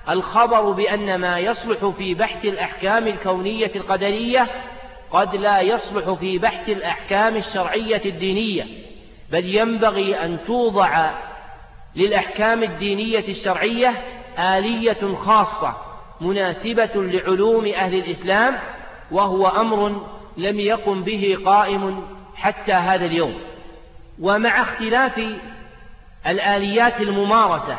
[0.08, 4.46] الخبر بأن ما يصلح في بحث الأحكام الكونية القدرية
[5.10, 8.66] قد لا يصلح في بحث الأحكام الشرعية الدينية
[9.32, 11.10] بل ينبغي أن توضع
[11.96, 13.94] للأحكام الدينية الشرعية
[14.38, 15.76] آلية خاصة
[16.20, 18.58] مناسبة لعلوم أهل الإسلام
[19.10, 23.34] وهو أمر لم يقم به قائم حتى هذا اليوم.
[24.20, 25.20] ومع اختلاف
[26.26, 27.78] الآليات الممارسة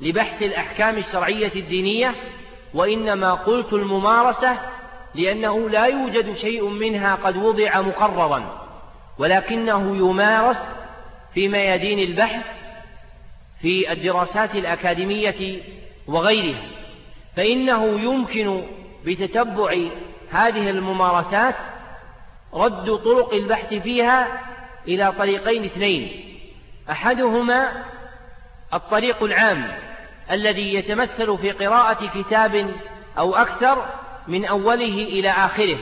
[0.00, 2.14] لبحث الأحكام الشرعية الدينية
[2.74, 4.58] وإنما قلت الممارسة
[5.14, 8.64] لأنه لا يوجد شيء منها قد وضع مقررا
[9.18, 10.56] ولكنه يمارس
[11.34, 12.44] في ميادين البحث
[13.60, 15.62] في الدراسات الأكاديمية
[16.06, 16.62] وغيرها.
[17.36, 18.62] فإنه يمكن
[19.04, 19.76] بتتبع
[20.30, 21.54] هذه الممارسات
[22.54, 24.40] رد طرق البحث فيها
[24.88, 26.24] إلى طريقين اثنين.
[26.90, 27.84] أحدهما
[28.74, 29.72] الطريق العام
[30.30, 32.70] الذي يتمثل في قراءة كتاب
[33.18, 33.86] أو أكثر
[34.28, 35.78] من أوله إلى آخره.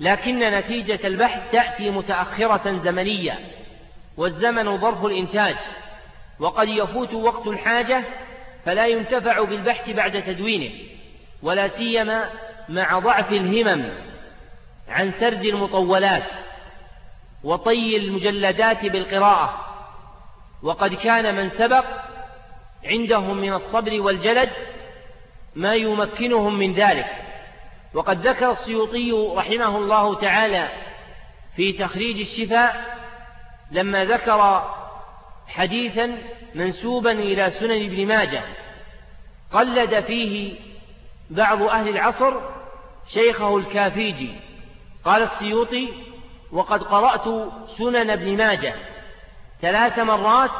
[0.00, 3.38] لكن نتيجة البحث تأتي متأخرة زمنيا
[4.16, 5.56] والزمن ظرف الإنتاج
[6.38, 8.04] وقد يفوت وقت الحاجة
[8.64, 10.70] فلا ينتفع بالبحث بعد تدوينه
[11.42, 12.30] ولا سيما
[12.68, 13.88] مع ضعف الهمم
[14.88, 16.22] عن سرد المطولات.
[17.44, 19.66] وطي المجلدات بالقراءة.
[20.62, 21.84] وقد كان من سبق
[22.84, 24.50] عندهم من الصبر والجلد
[25.54, 27.06] ما يمكنهم من ذلك.
[27.94, 30.68] وقد ذكر السيوطي رحمه الله تعالى
[31.56, 32.98] في تخريج الشفاء
[33.70, 34.70] لما ذكر
[35.48, 36.18] حديثا
[36.54, 38.42] منسوبا إلى سنن ابن ماجه.
[39.52, 40.54] قلد فيه
[41.30, 42.40] بعض أهل العصر
[43.12, 44.30] شيخه الكافيجي.
[45.04, 45.88] قال السيوطي
[46.52, 48.74] وقد قرأت سنن ابن ماجه
[49.60, 50.50] ثلاث مرات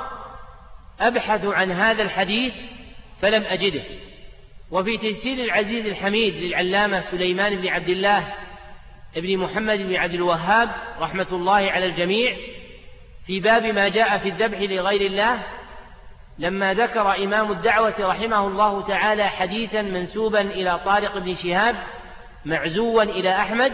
[1.01, 2.55] أبحث عن هذا الحديث
[3.23, 3.83] فلم أجده.
[4.71, 8.33] وفي تيسير العزيز الحميد للعلامة سليمان بن عبد الله
[9.17, 12.37] ابن محمد بن عبد الوهاب رحمة الله على الجميع
[13.27, 15.39] في باب ما جاء في الذبح لغير الله
[16.39, 21.77] لما ذكر إمام الدعوة رحمه الله تعالى حديثا منسوبا إلى طارق بن شهاب
[22.45, 23.73] معزوا إلى أحمد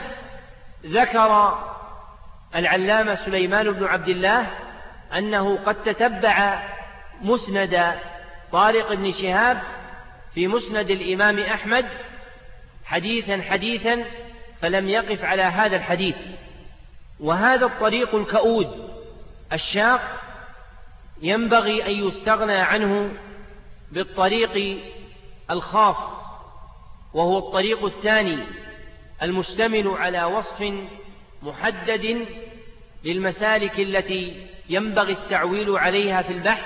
[0.86, 1.58] ذكر
[2.54, 4.46] العلامة سليمان بن عبد الله
[5.16, 6.62] أنه قد تتبع
[7.22, 7.94] مسند
[8.52, 9.62] طارق بن شهاب
[10.34, 11.86] في مسند الإمام أحمد
[12.84, 14.04] حديثا حديثا
[14.60, 16.16] فلم يقف على هذا الحديث.
[17.20, 18.90] وهذا الطريق الكؤود
[19.52, 20.00] الشاق
[21.22, 23.12] ينبغي أن يستغنى عنه
[23.92, 24.80] بالطريق
[25.50, 25.96] الخاص
[27.14, 28.38] وهو الطريق الثاني
[29.22, 30.72] المشتمل على وصف
[31.42, 32.26] محدد
[33.04, 36.64] للمسالك التي ينبغي التعويل عليها في البحث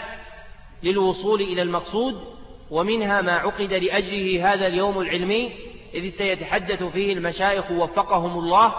[0.82, 2.24] للوصول إلى المقصود
[2.70, 5.52] ومنها ما عقد لأجله هذا اليوم العلمي
[5.94, 8.74] إذ سيتحدث فيه المشايخ وفقهم الله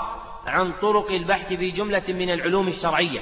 [0.45, 3.19] عن طرق البحث في جملة من العلوم الشرعية.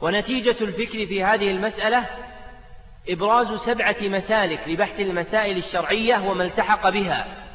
[0.00, 2.06] ونتيجة الفكر في هذه المسألة
[3.08, 7.46] إبراز سبعة مسالك لبحث المسائل الشرعية وما التحق بها.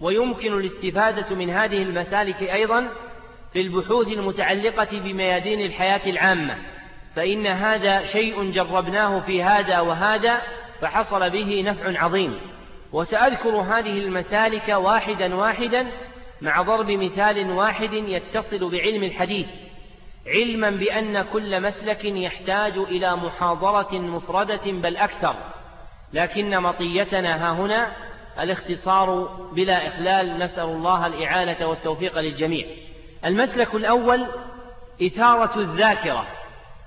[0.00, 2.88] ويمكن الاستفادة من هذه المسالك أيضا
[3.54, 6.56] في البحوث المتعلقة بميادين الحياة العامة
[7.16, 10.42] فإن هذا شيء جربناه في هذا وهذا
[10.80, 12.38] فحصل به نفع عظيم.
[12.92, 15.86] وسأذكر هذه المسالك واحدا واحدا
[16.42, 19.46] مع ضرب مثال واحد يتصل بعلم الحديث
[20.26, 25.34] علما بأن كل مسلك يحتاج إلى محاضرة مفردة بل أكثر.
[26.12, 27.92] لكن مطيتنا ها هنا
[28.40, 32.66] الاختصار بلا إخلال نسأل الله الإعانة والتوفيق للجميع.
[33.24, 34.26] المسلك الأول
[35.02, 36.26] إثارة الذاكرة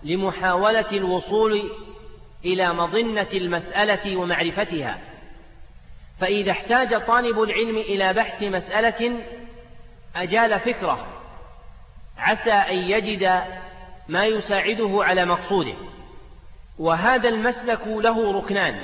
[0.04, 1.72] لمحاولة الوصول
[2.46, 4.98] إلى مظنة المسألة ومعرفتها.
[6.20, 9.20] فإذا احتاج طالب العلم إلى بحث مسألة
[10.16, 11.08] أجال فكرة
[12.18, 13.44] عسى أن يجد
[14.08, 15.76] ما يساعده على مقصوده.
[16.80, 18.82] وهذا المسلك له ركنان.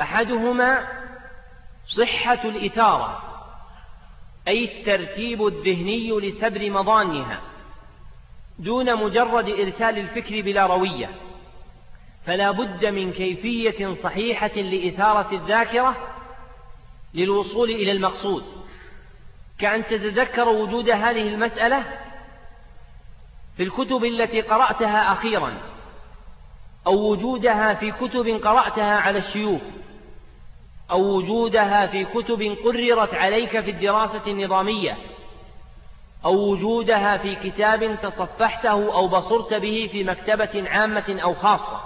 [0.00, 0.86] أحدهما
[1.86, 3.29] صحة الإثارة.
[4.48, 7.40] أي الترتيب الذهني لسبر مضانها
[8.58, 11.10] دون مجرد إرسال الفكر بلا روية.
[12.26, 15.96] فلا بد من كيفية صحيحة لإثارة الذاكرة
[17.14, 18.44] للوصول إلى المقصود.
[19.58, 21.84] كأن تتذكر وجود هذه المسألة
[23.56, 25.52] في الكتب التي قرأتها أخيرا
[26.86, 29.60] أو وجودها في كتب قرأتها على الشيوخ.
[30.90, 34.96] أو وجودها في كتب قررت عليك في الدراسة النظامية
[36.24, 41.80] أو وجودها في كتاب تصفحته أو بصرت به في مكتبة عامة أو خاصة.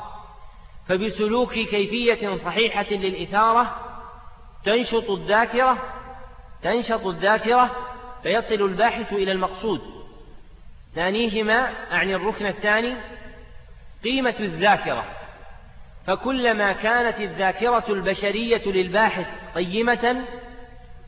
[0.88, 3.76] فبسلوك كيفية صحيحة للإثارة
[4.64, 5.78] تنشط الذاكرة
[6.62, 7.70] تنشط الذاكرة
[8.22, 9.80] فيصل الباحث إلى المقصود.
[10.94, 12.94] ثانيهما أعني الركن الثاني
[14.04, 15.04] قيمة الذاكرة.
[16.06, 20.24] فكلما كانت الذاكرة البشرية للباحث قيمة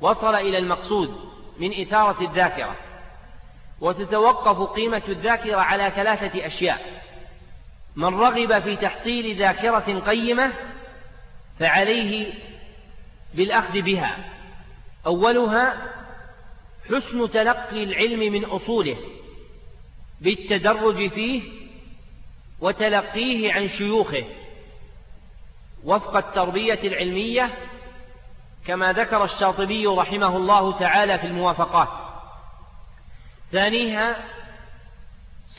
[0.00, 1.20] وصل إلى المقصود
[1.59, 2.76] من إثارة الذاكرة.
[3.80, 7.02] وتتوقف قيمة الذاكرة على ثلاثة أشياء.
[7.96, 10.52] من رغب في تحصيل ذاكرة قيمة
[11.59, 12.32] فعليه
[13.35, 14.16] بالأخذ بها.
[15.06, 15.92] أولها
[16.87, 18.96] حسن تلقي العلم من أصوله
[20.20, 21.42] بالتدرج فيه
[22.61, 24.24] وتلقيه عن شيوخه.
[25.87, 27.51] وفق التربية العلمية
[28.66, 31.88] كما ذكر الشاطبي رحمه الله تعالى في الموافقات.
[33.53, 34.16] ثانيها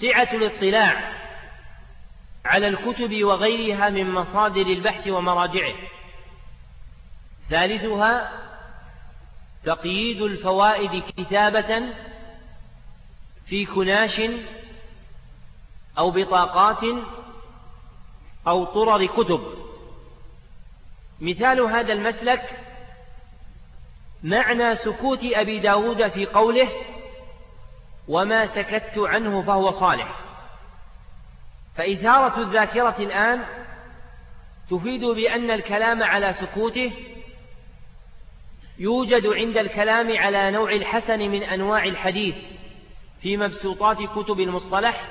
[0.01, 1.13] سعة الاطلاع
[2.45, 5.73] على الكتب وغيرها من مصادر البحث ومراجعه.
[7.49, 8.31] ثالثها
[9.63, 11.83] تقييد الفوائد كتابة
[13.45, 14.21] في كناش
[15.97, 16.83] أو بطاقات
[18.47, 19.66] أو طرر كتب.
[21.21, 22.43] مثال هذا المسلك
[24.23, 26.69] معنى سكوت أبي داود في قوله
[28.07, 30.19] وما سكت عنه فهو صالح.
[31.75, 33.43] فإثارة الذاكرة الآن
[34.69, 36.91] تفيد بأن الكلام على سكوته
[38.79, 42.35] يوجد عند الكلام على نوع الحسن من أنواع الحديث
[43.21, 45.03] في مبسوطات كتب المصطلح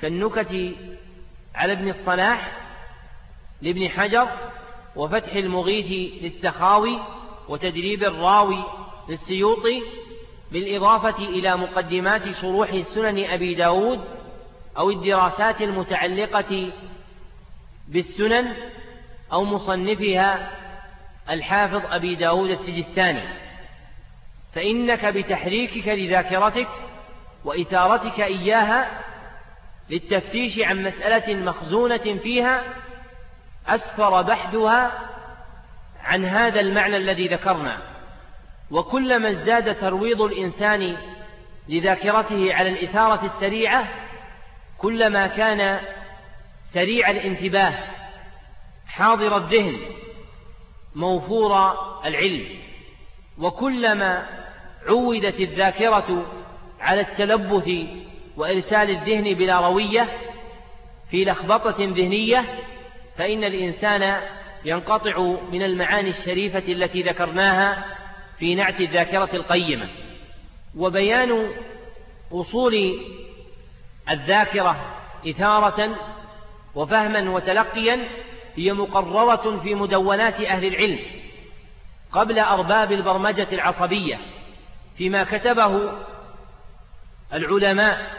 [0.00, 0.74] كالنكت
[1.54, 2.52] على ابن الصلاح
[3.62, 4.28] لابن حجر
[4.96, 6.98] وفتح المغيث للسخاوي
[7.48, 8.64] وتدريب الراوي
[9.08, 9.82] للسيوطي
[10.52, 14.04] بالإضافة إلى مقدمات شروح سنن أبي داود
[14.78, 16.70] أو الدراسات المتعلقة
[17.88, 18.52] بالسنن
[19.32, 20.50] أو مصنفها
[21.30, 23.22] الحافظ أبي داود السجستاني.
[24.54, 26.68] فإنك بتحريكك لذاكرتك
[27.44, 29.02] وإثارتك إياها
[29.90, 32.64] للتفتيش عن مسألة مخزونة فيها
[33.68, 34.92] أسفر بحثها
[36.04, 37.78] عن هذا المعنى الذي ذكرنا.
[38.70, 40.96] وكلما ازداد ترويض الإنسان
[41.68, 43.88] لذاكرته على الإثارة السريعة
[44.78, 45.80] كلما كان
[46.72, 47.74] سريع الانتباه
[48.86, 49.78] حاضر الذهن
[50.94, 51.74] موفور
[52.04, 52.44] العلم.
[53.38, 54.26] وكلما
[54.88, 56.26] عودت الذاكرة
[56.80, 57.70] على التلبث
[58.36, 60.08] وإرسال الذهن بلا روية
[61.10, 62.44] في لخبطة ذهنية
[63.18, 64.20] فإن الإنسان
[64.64, 65.18] ينقطع
[65.52, 67.84] من المعاني الشريفة التي ذكرناها
[68.38, 69.88] في نعت الذاكرة القيمة.
[70.76, 71.50] وبيان
[72.32, 73.00] أصول
[74.10, 74.76] الذاكرة
[75.28, 75.96] إثارة
[76.74, 78.08] وفهما وتلقيا
[78.56, 80.98] هي مقررة في مدونات أهل العلم
[82.12, 84.18] قبل أرباب البرمجة العصبية
[84.98, 85.92] فيما كتبه
[87.32, 88.10] العلماء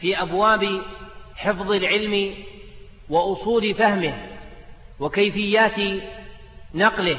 [0.00, 0.82] في أبواب
[1.36, 2.34] حفظ العلم
[3.08, 4.37] وأصول فهمه.
[5.00, 6.02] وكيفيات
[6.74, 7.18] نقله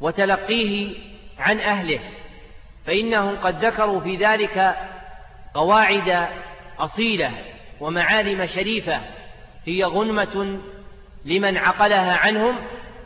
[0.00, 0.94] وتلقيه
[1.38, 2.00] عن أهله
[2.86, 4.76] فإنهم قد ذكروا في ذلك
[5.54, 6.28] قواعد
[6.78, 7.32] أصيلة
[7.80, 9.00] ومعالم شريفة
[9.66, 10.58] هي غنمة
[11.24, 12.56] لمن عقلها عنهم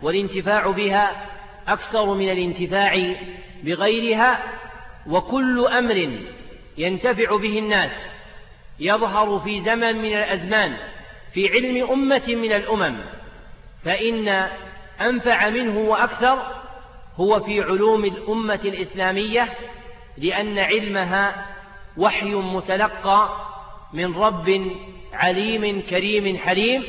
[0.02, 1.26] والانتفاع بها
[1.68, 3.14] أكثر من الانتفاع
[3.62, 4.42] بغيرها
[5.06, 6.10] وكل أمر
[6.78, 7.90] ينتفع به الناس
[8.80, 10.76] يظهر في زمن من الأزمان
[11.34, 12.96] في علم أمة من الأمم.
[13.84, 14.48] فإن
[15.00, 16.38] أنفع منه وأكثر
[17.16, 19.48] هو في علوم الأمة الإسلامية
[20.18, 21.46] لأن علمها
[21.96, 23.28] وحي متلقى
[23.92, 24.70] من رب
[25.12, 26.84] عليم كريم حليم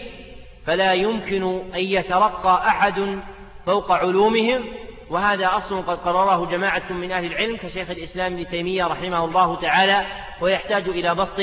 [0.66, 3.20] فلا يمكن أن يترقى أحد
[3.66, 4.64] فوق علومهم.
[5.12, 10.06] وهذا أصل قد قرره جماعة من أهل العلم كشيخ الإسلام ابن تيمية رحمه الله تعالى
[10.42, 11.40] ويحتاج إلى بسط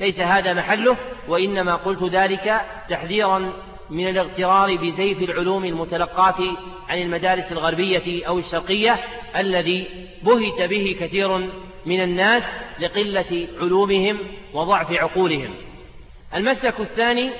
[0.00, 0.96] ليس هذا محله
[1.28, 3.52] وإنما قلت ذلك تحذيرا
[3.90, 6.56] من الاغترار بزيف العلوم المتلقاة
[6.88, 9.00] عن المدارس الغربية أو الشرقية
[9.36, 11.38] الذي بهت به كثير
[11.86, 12.42] من الناس
[12.80, 14.18] لقلة علومهم
[14.54, 15.54] وضعف عقولهم.
[16.34, 17.30] المسلك الثاني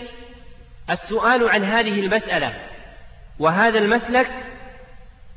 [0.91, 2.55] السؤال عن هذه المسألة
[3.39, 4.31] وهذا المسلك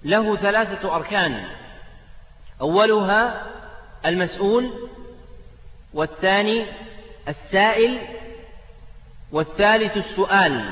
[0.04, 1.44] له ثلاثة أركان.
[2.62, 3.46] أولها
[4.06, 4.90] المسؤول
[5.94, 6.66] والثاني
[7.28, 7.98] السائل
[9.32, 10.72] والثالث السؤال.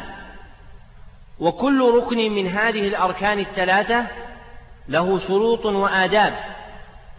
[1.40, 4.06] وكل ركن من هذه الأركان الثلاثة
[4.88, 6.40] له شروط وآداب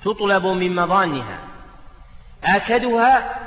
[0.04, 1.38] تطلب من مظانها.
[2.44, 3.38] آكدها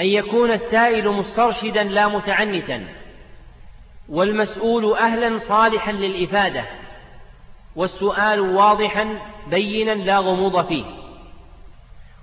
[0.00, 2.86] أن يكون السائل مسترشدا لا متعنتا
[4.08, 6.64] والمسؤول أهلا صالحا للإفادة
[7.76, 9.18] والسؤال واضحا
[9.50, 10.84] بينا لا غموض فيه.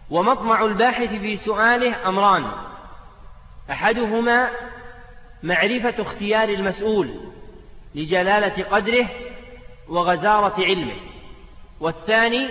[0.09, 2.51] ومطمع الباحث في سؤاله أمران
[3.71, 4.49] أحدهما
[5.43, 7.09] معرفة اختيار المسؤول
[7.95, 9.07] لجلالة قدره
[9.89, 10.95] وغزارة علمه.
[11.79, 12.47] والثاني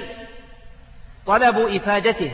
[1.26, 2.32] طلب إفادته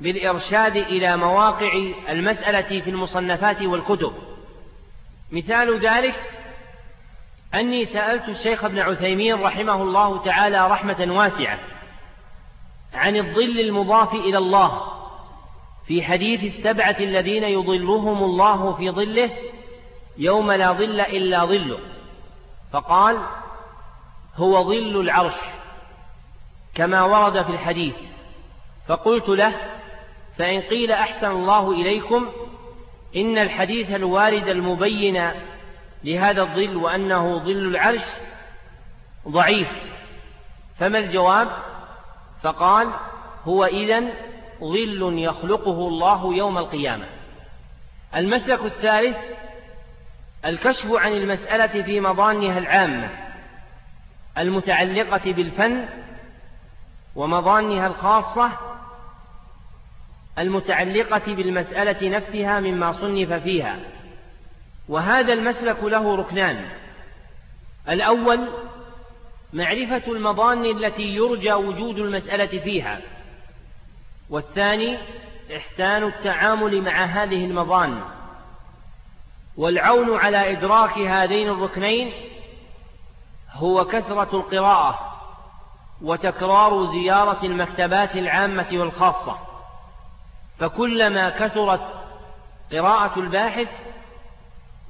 [0.00, 4.12] بالإرشاد إلى مواقع المسألة في المصنفات والكتب.
[5.32, 6.14] مثال ذلك
[7.54, 11.58] أني سألت الشيخ ابن عثيمين رحمه الله تعالى رحمة واسعة
[12.94, 14.82] عن الظل المضاف إلى الله
[15.86, 19.30] في حديث السبعة الذين يظلهم الله في ظله
[20.18, 21.78] يوم لا ظل إلا ظله.
[22.74, 23.18] فقال
[24.36, 25.34] هو ظل العرش
[26.74, 27.94] كما ورد في الحديث.
[28.88, 29.54] فقلت له
[30.38, 32.28] فإن قيل أحسن الله إليكم
[33.16, 35.30] إن الحديث الوارد المبين
[36.04, 38.04] لهذا الظل وأنه ظل العرش
[39.28, 39.68] ضعيف.
[40.78, 41.48] فما الجواب؟
[42.42, 42.88] فقال
[43.44, 44.10] هو إذن
[44.60, 47.06] ظل يخلقه الله يوم القيامة.
[48.16, 49.16] المسلك الثالث
[50.46, 53.08] الكشف عن المسألة في مظانها العامة
[54.38, 55.88] المتعلقة بالفن
[57.16, 58.50] ومظانها الخاصة
[60.38, 63.78] المتعلقة بالمسألة نفسها مما صنف فيها.
[64.88, 66.68] وهذا المسلك له ركنان.
[67.88, 68.48] الأول
[69.52, 73.00] معرفة المظان التي يرجى وجود المسألة فيها.
[74.30, 74.98] والثاني
[75.56, 78.00] إحسان التعامل مع هذه المظان.
[79.56, 82.12] والعون على إدراك هذين الركنين
[83.52, 85.14] هو كثرة القراءة
[86.02, 89.38] وتكرار زيارة المكتبات العامة والخاصة.
[90.58, 91.80] فكلما كثرت
[92.72, 93.68] قراءة الباحث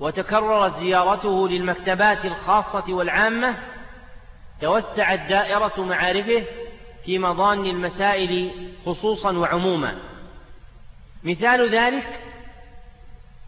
[0.01, 3.57] وتكررت زيارته للمكتبات الخاصة والعامة
[4.61, 6.45] توسعت دائرة معارفه
[7.05, 8.51] في مضان المسائل
[8.87, 9.99] خصوصا وعموما.
[11.25, 12.21] مثال ذلك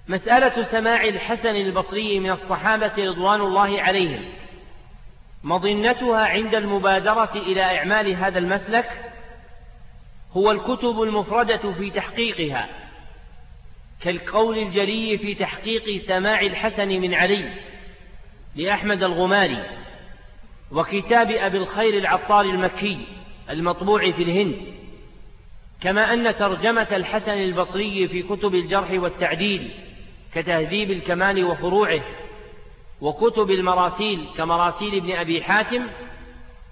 [0.09, 4.25] مسألة سماع الحسن البصري من الصحابة رضوان الله عليهم.
[5.45, 8.91] مظنتها عند المبادرة إلى إعمال هذا المسلك
[10.33, 12.69] هو الكتب المفردة في تحقيقها
[14.01, 17.51] كالقول الجلي في تحقيق سماع الحسن من علي
[18.57, 19.63] لأحمد الغماري
[20.73, 22.99] وكتاب أبي الخير العطار المكي
[23.51, 24.57] المطبوع في الهند
[25.81, 29.71] كما أن ترجمة الحسن البصري في كتب الجرح والتعديل
[30.37, 32.01] كتهذيب الكمال وفروعه
[33.01, 35.87] وكتب المراسيل كمراسيل ابن أبي حاتم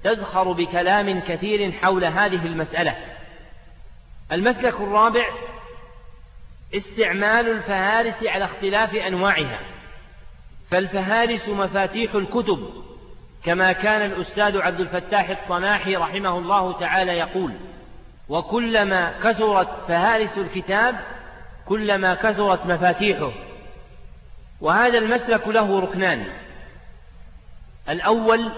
[0.04, 2.96] تزخر بكلام كثير حول هذه المسألة.
[4.32, 5.24] المسلك الرابع
[6.74, 9.58] استعمال الفهارس على اختلاف أنواعها.
[10.70, 12.70] فالفهارس مفاتيح الكتب
[13.44, 17.52] كما كان الأستاذ عبد الفتاح الطناحي رحمه الله تعالى يقول
[18.28, 20.96] وكلما كثرت فهارس الكتاب
[21.66, 23.30] كلما كثرت مفاتيحه.
[24.60, 26.26] وهذا المسلك له ركنان.
[27.88, 28.52] الأول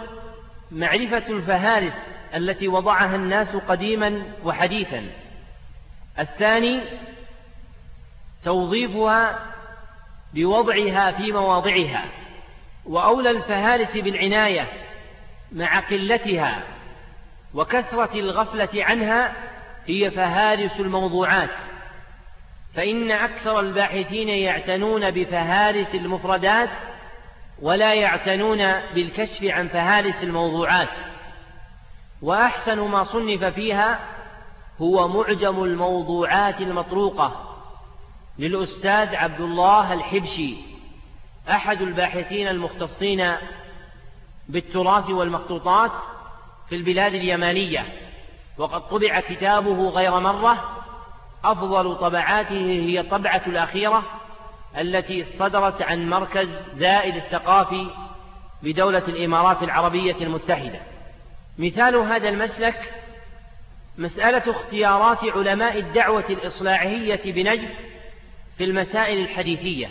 [0.71, 1.93] معرفة الفهارس
[2.35, 5.07] التي وضعها الناس قديما وحديثا.
[6.19, 6.81] الثاني
[8.45, 9.39] توظيفها
[10.35, 12.05] بوضعها في مواضعها.
[12.87, 14.67] وأولى الفهارس بالعناية
[15.53, 16.63] مع قلتها
[17.55, 19.33] وكثرة الغفلة عنها
[19.87, 21.51] هي فهارس الموضوعات.
[22.77, 26.69] فإن أكثر الباحثين يعتنون بفهارس المفردات
[27.63, 28.59] ولا يعتنون
[28.95, 30.89] بالكشف عن فهارس الموضوعات.
[32.23, 33.99] وأحسن ما صنف فيها
[34.81, 37.57] هو معجم الموضوعات المطروقة
[38.39, 40.57] للأستاذ عبد الله الحبشي
[41.51, 43.33] أحد الباحثين المختصين
[44.49, 45.93] بالتراث والمخطوطات
[46.69, 47.85] في البلاد اليمانية.
[48.59, 50.86] وقد طبع كتابه غير مرة
[51.45, 54.03] أفضل طبعاته هي الطبعة الأخيرة
[54.79, 57.87] التي صدرت عن مركز زائد الثقافي
[58.63, 60.81] بدولة الإمارات العربية المتحدة.
[61.59, 62.93] مثال هذا المسلك
[63.99, 67.69] مسألة اختيارات علماء الدعوة الإصلاحية بنجد
[68.59, 69.91] في المسائل الحديثية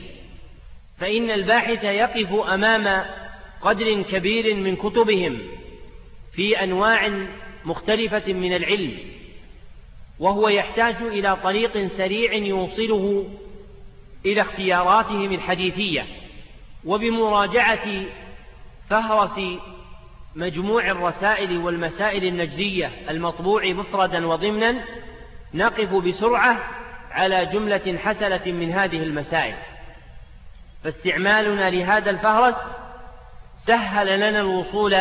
[1.00, 3.06] فإن الباحث يقف أمام
[3.62, 5.40] قدر كبير من كتبهم
[6.34, 7.12] في أنواع
[7.66, 8.98] مختلفة من العلم.
[10.20, 13.28] وهو يحتاج إلى طريق سريع يوصله
[14.26, 16.06] إلى اختياراتهم الحديثية
[16.86, 18.04] وبمراجعة
[18.90, 19.40] فهرس
[20.36, 24.82] مجموع الرسائل والمسائل النجدية المطبوع مفردا وضمنا
[25.54, 26.58] نقف بسرعة
[27.12, 29.56] على جملة حسنة من هذه المسائل.
[30.84, 32.56] فاستعمالنا لهذا الفهرس
[33.66, 34.94] سهل لنا الوصول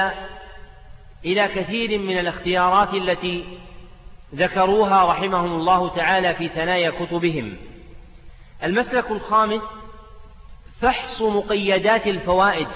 [1.25, 3.45] إلى كثير من الاختيارات التي
[4.35, 7.57] ذكروها رحمهم الله تعالى في ثنايا كتبهم.
[8.65, 9.63] المسلك الخامس
[10.81, 12.69] فحص مقيدات الفوائد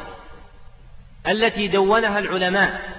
[1.29, 2.99] التي دونها العلماء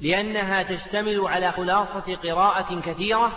[0.00, 3.32] لأنها تشتمل على خلاصة قراءة كثيرة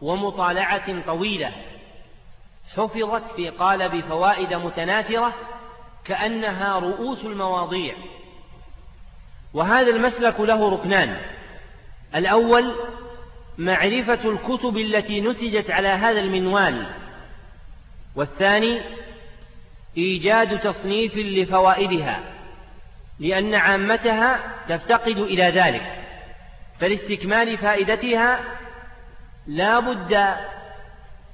[0.00, 1.52] ومطالعة طويلة
[2.76, 5.32] حفظت في قالب فوائد متناثرة
[6.04, 7.94] كأنها رؤوس المواضيع.
[9.54, 11.20] وهذا المسلك له ركنان
[12.14, 12.74] الأول
[13.58, 16.86] معرفة الكتب التي نسجت على هذا المنوال.
[18.16, 18.80] والثاني
[19.96, 22.20] إيجاد تصنيف لفوائدها
[23.20, 25.98] لأن عامتها تفتقد إلى ذلك.
[26.80, 28.40] فلاستكمال فائدتها
[29.46, 30.34] لا بد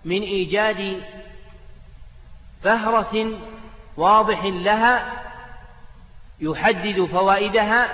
[0.04, 1.02] من إيجاد
[2.62, 3.16] فهرس
[3.96, 5.12] واضح لها
[6.40, 7.88] يحدد فوائدها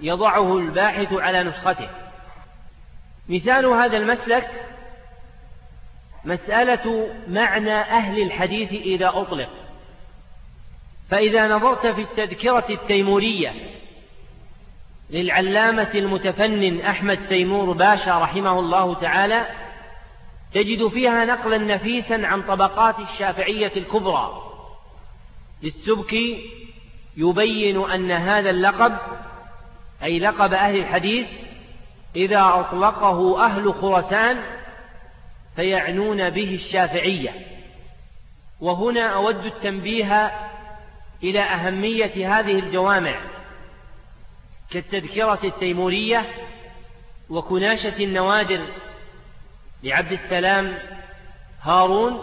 [0.00, 1.88] يضعه الباحث على نسخته.
[3.28, 4.50] مثال هذا المسلك
[6.24, 9.48] مسألة معنى أهل الحديث إذا أطلق.
[11.10, 13.52] فإذا نظرت في التذكرة التيمورية
[15.10, 19.46] للعلامة المتفنن أحمد تيمور باشا رحمه الله تعالى
[20.54, 24.42] تجد فيها نقلا نفيسا عن طبقات الشافعية الكبرى.
[25.62, 26.50] للسبكي
[27.16, 28.96] يبين أن هذا اللقب
[30.02, 31.26] أي لقب أهل الحديث
[32.16, 34.38] إذا أطلقه أهل خرسان
[35.56, 37.30] فيعنون به الشافعية.
[38.60, 40.32] وهنا أود التنبيه
[41.22, 43.20] إلى أهمية هذه الجوامع
[44.70, 46.26] كالتذكرة التيمورية
[47.30, 48.60] وكناشة النوادر
[49.82, 50.78] لعبد السلام
[51.62, 52.20] هارون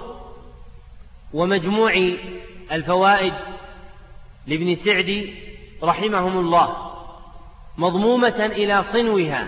[1.34, 1.94] ومجموع
[2.72, 3.34] الفوائد
[4.48, 5.34] لابن سعدي
[5.84, 6.92] رحمهم الله
[7.78, 9.48] مضمومة إلى صنوها.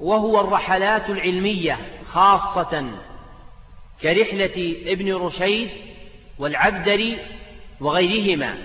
[0.00, 1.78] وهو الرحلات العلمية
[2.12, 2.90] خاصة
[4.02, 5.70] كرحلة ابن رشيد
[6.38, 7.18] والعبدري
[7.80, 8.58] وغيرهما.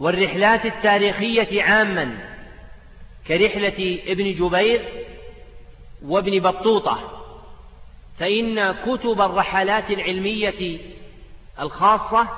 [0.00, 2.18] والرحلات التاريخية عاما
[3.28, 4.82] كرحلة ابن جبير
[6.04, 7.20] وابن بطوطة.
[8.18, 10.78] فإن كتب الرحلات العلمية
[11.60, 12.28] الخاصة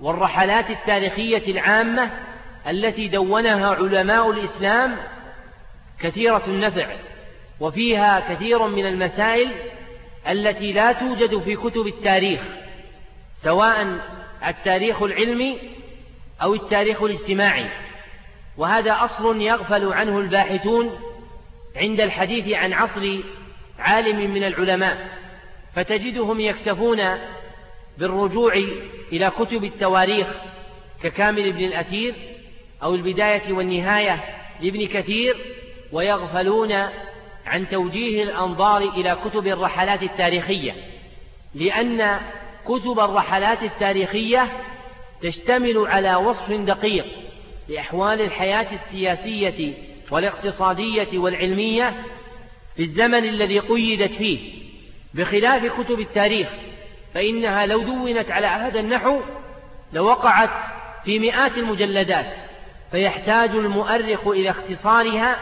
[0.00, 2.10] والرحلات التاريخية العامة
[2.68, 4.96] التي دونها علماء الإسلام
[6.00, 6.86] كثيرة النفع
[7.60, 9.48] وفيها كثير من المسائل
[10.28, 12.40] التي لا توجد في كتب التاريخ
[13.42, 13.98] سواء
[14.46, 15.58] التاريخ العلمي
[16.42, 17.66] أو التاريخ الاجتماعي.
[18.56, 21.00] وهذا أصل يغفل عنه الباحثون
[21.76, 23.18] عند الحديث عن عصر
[23.78, 25.08] عالم من العلماء
[25.74, 27.02] فتجدهم يكتفون
[27.98, 28.54] بالرجوع
[29.12, 30.26] إلى كتب التواريخ
[31.02, 32.14] ككامل ابن الأثير
[32.82, 34.24] أو البداية والنهاية
[34.60, 35.36] لابن كثير
[35.92, 36.72] ويغفلون
[37.46, 40.72] عن توجيه الأنظار إلى كتب الرحلات التاريخية
[41.54, 42.20] لأن
[42.64, 44.48] كتب الرحلات التاريخية
[45.22, 47.06] تشتمل على وصف دقيق
[47.68, 49.74] لأحوال الحياة السياسية
[50.10, 51.94] والاقتصادية والعلمية
[52.76, 54.38] في الزمن الذي قيدت فيه.
[55.14, 56.48] بخلاف كتب التاريخ
[57.14, 59.20] فإنها لو دونت على هذا النحو
[59.92, 60.50] لوقعت
[61.04, 62.26] في مئات المجلدات
[62.90, 65.36] فيحتاج المؤرخ إلى اختصارها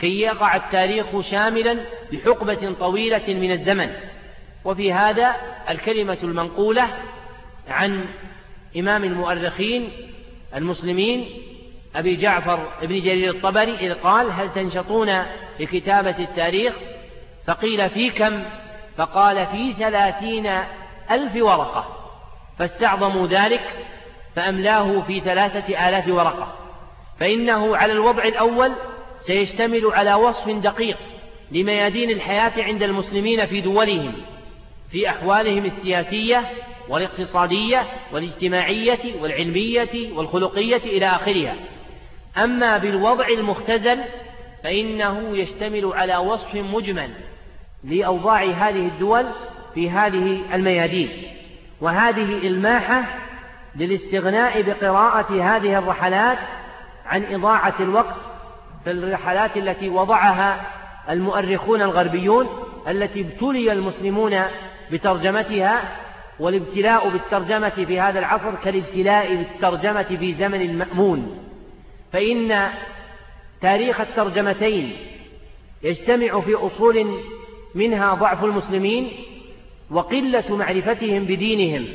[0.00, 1.78] كي يقع التاريخ شاملا
[2.12, 3.90] بحقبة طويلة من الزمن.
[4.64, 5.34] وفي هذا
[5.70, 6.88] الكلمة المنقولة
[7.68, 8.04] عن
[8.76, 9.90] إمام المؤرخين
[10.54, 11.28] المسلمين
[11.96, 15.22] أبي جعفر بن جرير الطبري إذ قال هل تنشطون
[15.60, 16.74] لكتابة التاريخ؟
[17.46, 18.42] فقيل في كم؟
[18.96, 20.46] فقال في ثلاثين
[21.10, 21.96] ألف ورقة.
[22.58, 23.62] فاستعظموا ذلك
[24.36, 26.54] فأملاه في ثلاثة آلاف ورقة.
[27.20, 28.72] فإنه على الوضع الأول
[29.26, 30.96] سيشتمل على وصف دقيق
[31.52, 34.12] لميادين الحياة عند المسلمين في دولهم
[34.90, 36.44] في أحوالهم السياسية
[36.88, 41.54] والاقتصادية والاجتماعية والعلمية والخلقية إلى آخرها.
[42.36, 43.98] أما بالوضع المختزل
[44.64, 47.10] فإنه يشتمل على وصف مجمل
[47.84, 49.26] لأوضاع هذه الدول
[49.74, 51.08] في هذه الميادين.
[51.80, 53.04] وهذه إلماحة
[53.76, 56.38] للاستغناء بقراءة هذه الرحلات
[57.06, 58.16] عن إضاعة الوقت
[58.86, 60.60] في الرحلات التي وضعها
[61.10, 62.48] المؤرخون الغربيون
[62.88, 64.42] التي ابتلي المسلمون
[64.92, 65.82] بترجمتها
[66.40, 71.38] والابتلاء بالترجمة في هذا العصر كالابتلاء بالترجمة في زمن المأمون.
[72.12, 72.68] فإن
[73.60, 74.96] تاريخ الترجمتين
[75.82, 77.06] يجتمع في أصول
[77.74, 79.08] منها ضعف المسلمين
[79.90, 81.86] وقلة معرفتهم بدينهم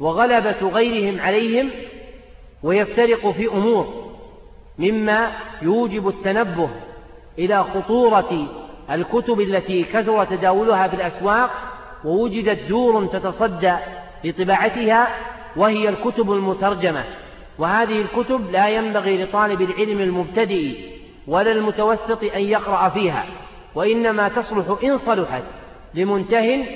[0.00, 1.70] وغلبة غيرهم عليهم
[2.62, 4.09] ويفترق في أمور
[4.80, 6.68] مما يوجب التنبه
[7.38, 8.46] إلى خطورة
[8.90, 11.50] الكتب التي كثر تداولها في الأسواق
[12.04, 13.74] ووجدت دور تتصدى
[14.24, 15.08] لطباعتها
[15.56, 17.04] وهي الكتب المترجمة.
[17.58, 20.74] وهذه الكتب لا ينبغي لطالب العلم المبتدئ
[21.26, 23.24] ولا المتوسط أن يقرأ فيها
[23.74, 25.42] وإنما تصلح إن صلحت
[25.94, 26.66] لمنته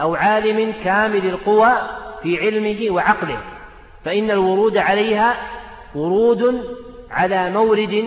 [0.00, 1.72] أو عالم كامل القوى
[2.22, 3.38] في علمه وعقله.
[4.04, 5.36] فإن الورود عليها
[5.94, 6.64] ورود
[7.14, 8.04] على مورد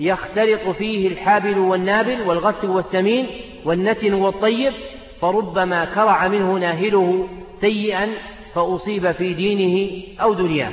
[0.00, 3.26] يختلط فيه الحابل والنابل والغث والسمين
[3.64, 4.72] والنتن والطيب
[5.20, 7.28] فربما كرع منه ناهله
[7.60, 8.08] سيئا
[8.54, 10.72] فأصيب في دينه أو دنياه.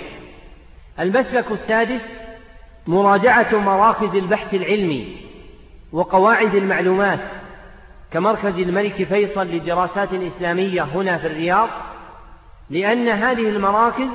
[1.00, 2.02] المسلك السادس
[2.88, 5.18] مراجعة مراكز البحث العلمي
[5.94, 7.20] وقواعد المعلومات
[8.12, 11.70] كمركز الملك فيصل للدراسات الإسلامية هنا في الرياض
[12.70, 14.08] لأن هذه المراكز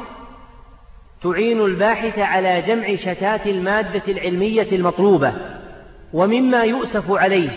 [1.23, 5.33] تعين الباحث على جمع شتات المادة العلمية المطلوبة
[6.13, 7.51] ومما يؤسف عليه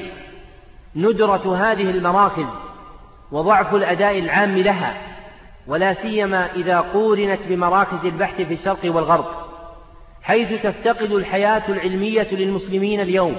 [0.95, 2.45] ندرة هذه المراكز
[3.31, 4.97] وضعف الأداء العام لها
[5.67, 9.25] ولا سيما إذا قورنت بمراكز البحث في الشرق والغرب
[10.23, 13.35] حيث تفتقد الحياة العلمية للمسلمين اليوم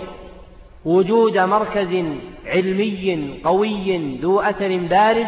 [0.84, 2.04] وجود مركز
[2.46, 5.26] علمي قوي ذو أثر بارز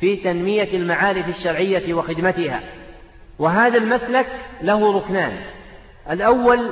[0.00, 2.60] في تنمية المعارف الشرعية وخدمتها.
[3.38, 4.26] وهذا المسلك
[4.62, 5.32] له ركنان.
[6.10, 6.70] الأول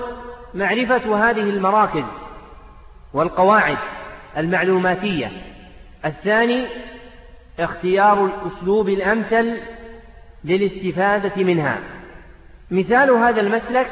[0.54, 2.04] معرفة هذه المراكز
[3.14, 3.78] والقواعد
[4.36, 5.30] المعلوماتية.
[6.04, 6.66] الثاني
[7.58, 9.58] اختيار الأسلوب الأمثل
[10.44, 11.78] للاستفادة منها.
[12.70, 13.90] مثال هذا المسلك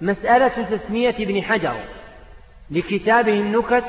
[0.00, 1.74] مسألة تسمية ابن حجر
[2.70, 3.84] لكتابه النكت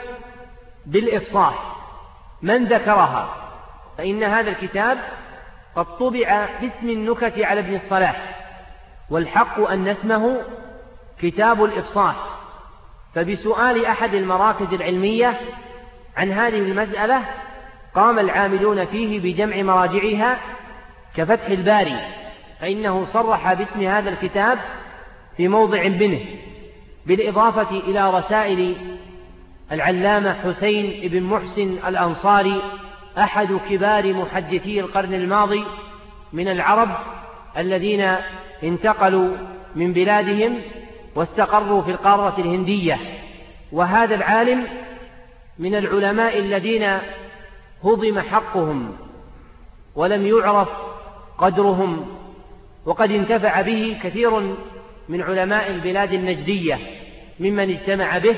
[0.86, 1.76] بالإفصاح.
[2.42, 3.46] من ذكرها؟
[3.98, 4.98] فإن هذا الكتاب
[5.76, 8.36] قد طبع باسم النكت على ابن الصلاح
[9.10, 10.42] والحق أن اسمه
[11.22, 12.16] كتاب الإفصاح.
[13.16, 15.40] فبسؤال أحد المراكز العلمية
[16.18, 17.22] عن هذه المسألة
[17.96, 20.38] قام العاملون فيه بجمع مراجعها
[21.16, 22.00] كفتح الباري
[22.62, 24.60] فإنه صرح باسم هذا الكتاب
[25.38, 26.20] في موضع منه
[27.06, 28.76] بالإضافة إلى رسائل
[29.72, 32.62] العلامة حسين بن محسن الأنصاري
[33.18, 35.64] أحد كبار محدثي القرن الماضي
[36.34, 36.90] من العرب
[37.58, 38.16] الذين
[38.64, 39.38] انتقلوا
[39.76, 40.62] من بلادهم
[41.16, 43.00] واستقروا في القارة الهندية.
[43.72, 44.68] وهذا العالم
[45.60, 46.98] من العلماء الذين
[47.84, 48.98] هضم حقهم
[49.96, 50.70] ولم يعرف
[51.38, 52.06] قدرهم
[52.86, 54.40] وقد انتفع به كثير
[55.10, 56.80] من علماء البلاد النجدية
[57.40, 58.36] ممن اجتمع به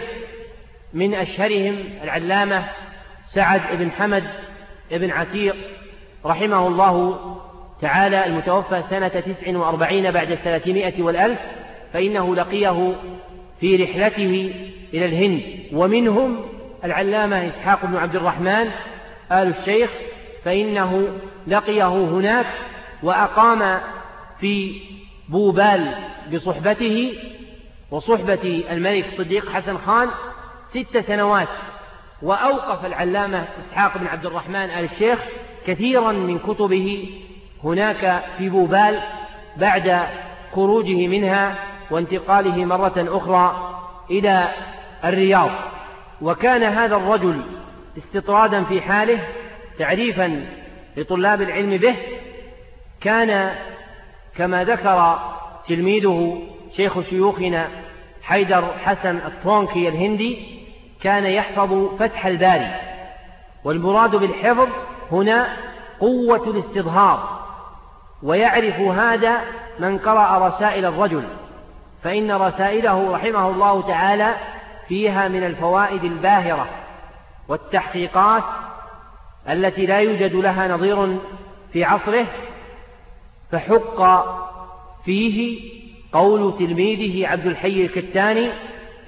[0.93, 2.65] من أشهرهم العلامة
[3.33, 4.23] سعد بن حمد
[4.91, 5.55] بن عتيق
[6.25, 7.19] رحمه الله
[7.81, 11.39] تعالى المتوفى سنة تسع وأربعين بعد الثلاثمائة والألف
[11.93, 12.95] فإنه لقيه
[13.59, 14.53] في رحلته
[14.93, 15.41] إلى الهند.
[15.73, 16.45] ومنهم
[16.83, 18.69] العلامة إسحاق بن عبد الرحمن
[19.31, 19.89] آل الشيخ
[20.45, 21.07] فإنه
[21.47, 22.45] لقيه هناك
[23.03, 23.79] وأقام
[24.39, 24.81] في
[25.29, 25.93] بوبال
[26.33, 27.13] بصحبته
[27.91, 30.07] وصحبة الملك الصديق حسن خان
[30.69, 31.47] ست سنوات.
[32.21, 35.19] وأوقف العلامة إسحاق بن عبد الرحمن آل الشيخ
[35.67, 37.09] كثيرا من كتبه
[37.63, 38.99] هناك في بوبال
[39.57, 40.01] بعد
[40.51, 41.55] خروجه منها
[41.91, 43.73] وانتقاله مرة أخرى
[44.11, 44.49] إلى
[45.03, 45.49] الرياض.
[46.21, 47.41] وكان هذا الرجل
[47.97, 49.19] استطرادا في حاله
[49.79, 50.45] تعريفا
[50.97, 51.95] لطلاب العلم به
[53.01, 53.55] كان
[54.37, 55.19] كما ذكر
[55.67, 56.41] تلميذه
[56.75, 57.67] شيخ شيوخنا
[58.23, 60.56] حيدر حسن الطونكي الهندي
[61.01, 62.75] كان يحفظ فتح الباري.
[63.63, 64.67] والمراد بالحفظ
[65.11, 65.57] هنا
[65.99, 67.39] قوة الاستظهار
[68.23, 69.41] ويعرف هذا
[69.79, 71.23] من قرأ رسائل الرجل.
[72.03, 74.35] فإن رسائله رحمه الله تعالى
[74.87, 76.67] فيها من الفوائد الباهرة
[77.47, 78.43] والتحقيقات
[79.49, 81.17] التي لا يوجد لها نظير
[81.73, 82.25] في عصره
[83.51, 84.25] فحق
[85.05, 85.61] فيه
[86.13, 88.49] قول تلميذه عبد الحي الكتاني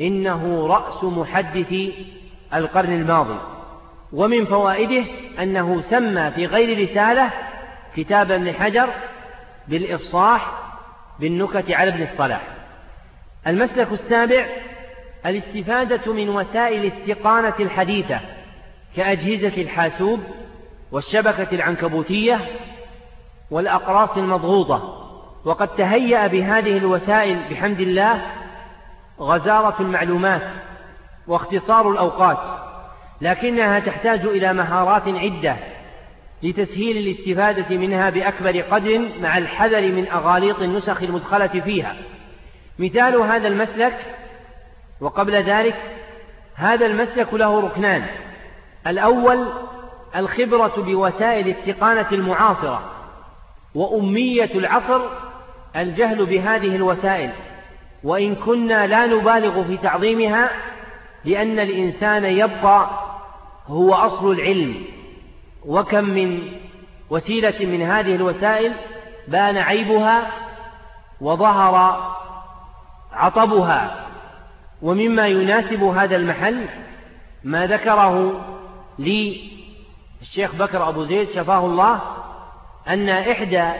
[0.01, 1.75] إنه رأس محدث
[2.53, 3.39] القرن الماضي.
[4.13, 5.05] ومن فوائده
[5.39, 7.31] أنه سمى في غير رسالة
[7.95, 8.89] كتاب ابن حجر
[9.67, 10.51] بالإفصاح
[11.19, 12.41] بالنكت على ابن الصلاح.
[13.47, 14.45] المسلك السابع
[15.25, 18.19] الاستفادة من وسائل التقانة الحديثة
[18.95, 20.19] كأجهزة الحاسوب
[20.91, 22.39] والشبكة العنكبوتية
[23.51, 24.95] والأقراص المضغوطة.
[25.45, 28.21] وقد تهيأ بهذه الوسائل بحمد الله
[29.19, 30.41] غزارة المعلومات
[31.27, 32.37] واختصار الأوقات
[33.21, 35.55] لكنها تحتاج إلى مهارات عدة
[36.43, 41.95] لتسهيل الاستفادة منها بأكبر قدر مع الحذر من أغاليط النسخ المدخلة فيها.
[42.79, 43.97] مثال هذا المسلك
[45.01, 45.75] وقبل ذلك
[46.55, 48.05] هذا المسلك له ركنان
[48.87, 49.47] الأول
[50.15, 52.91] الخبرة بوسائل التقانة المعاصرة
[53.75, 55.01] وأمية العصر
[55.75, 57.31] الجهل بهذه الوسائل.
[58.03, 60.49] وإن كنا لا نبالغ في تعظيمها
[61.25, 62.89] لأن الإنسان يبقى
[63.67, 64.75] هو أصل العلم.
[65.65, 66.51] وكم من
[67.09, 68.73] وسيلة من هذه الوسائل
[69.27, 70.31] بان عيبها
[71.21, 72.03] وظهر
[73.13, 74.05] عطبها.
[74.81, 76.65] ومما يناسب هذا المحل
[77.43, 78.41] ما ذكره
[78.99, 79.49] لي
[80.21, 82.01] الشيخ بكر أبو زيد شفاه الله
[82.87, 83.71] أن إحدى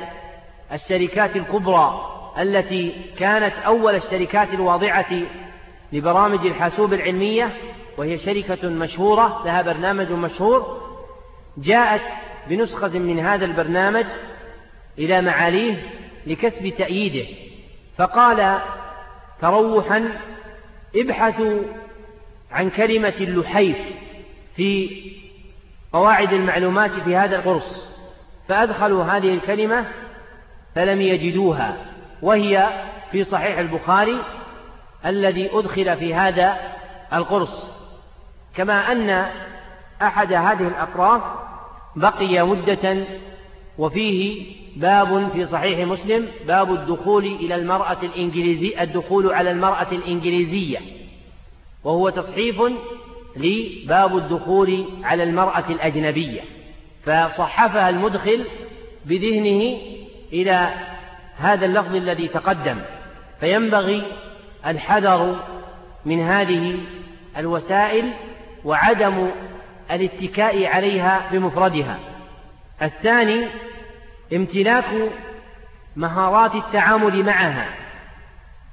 [0.71, 2.08] الشركات الكبرى
[2.39, 5.21] التي كانت أول الشركات الواضعة
[5.93, 7.51] لبرامج الحاسوب العلمية
[7.97, 10.81] وهي شركة مشهورة لها برنامج مشهور
[11.57, 12.01] جاءت
[12.49, 14.05] بنسخة من هذا البرنامج
[14.97, 15.75] إلى معاليه
[16.27, 17.27] لكسب تأييده
[17.97, 18.59] فقال
[19.41, 20.09] تروحا
[20.95, 21.59] ابحثوا
[22.51, 23.77] عن كلمة اللحيف
[24.55, 25.01] في
[25.93, 27.89] قواعد المعلومات في هذا القرص
[28.47, 29.85] فأدخلوا هذه الكلمة
[30.75, 31.77] فلم يجدوها.
[32.21, 32.69] وهي
[33.11, 34.21] في صحيح البخاري
[35.05, 36.57] الذي أدخل في هذا
[37.13, 37.63] القرص.
[38.55, 39.31] كما أن
[40.01, 41.21] أحد هذه الأقراص
[41.95, 43.05] بقي مدة
[43.77, 44.45] وفيه
[44.75, 50.79] باب في صحيح مسلم باب الدخول إلى المرأة الإنجليزية الدخول على المرأة الإنجليزية.
[51.83, 52.61] وهو تصحيف
[53.35, 56.41] لباب الدخول على المرأة الأجنبية.
[57.03, 58.45] فصحفها المدخل
[59.05, 59.77] بذهنه
[60.33, 60.73] إلى
[61.39, 62.77] هذا اللفظ الذي تقدم
[63.39, 64.03] فينبغي
[64.67, 65.35] الحذر
[66.05, 66.77] من هذه
[67.37, 68.11] الوسائل
[68.65, 69.29] وعدم
[69.91, 71.99] الاتكاء عليها بمفردها.
[72.81, 73.47] الثاني
[74.33, 74.85] امتلاك
[75.95, 77.69] مهارات التعامل معها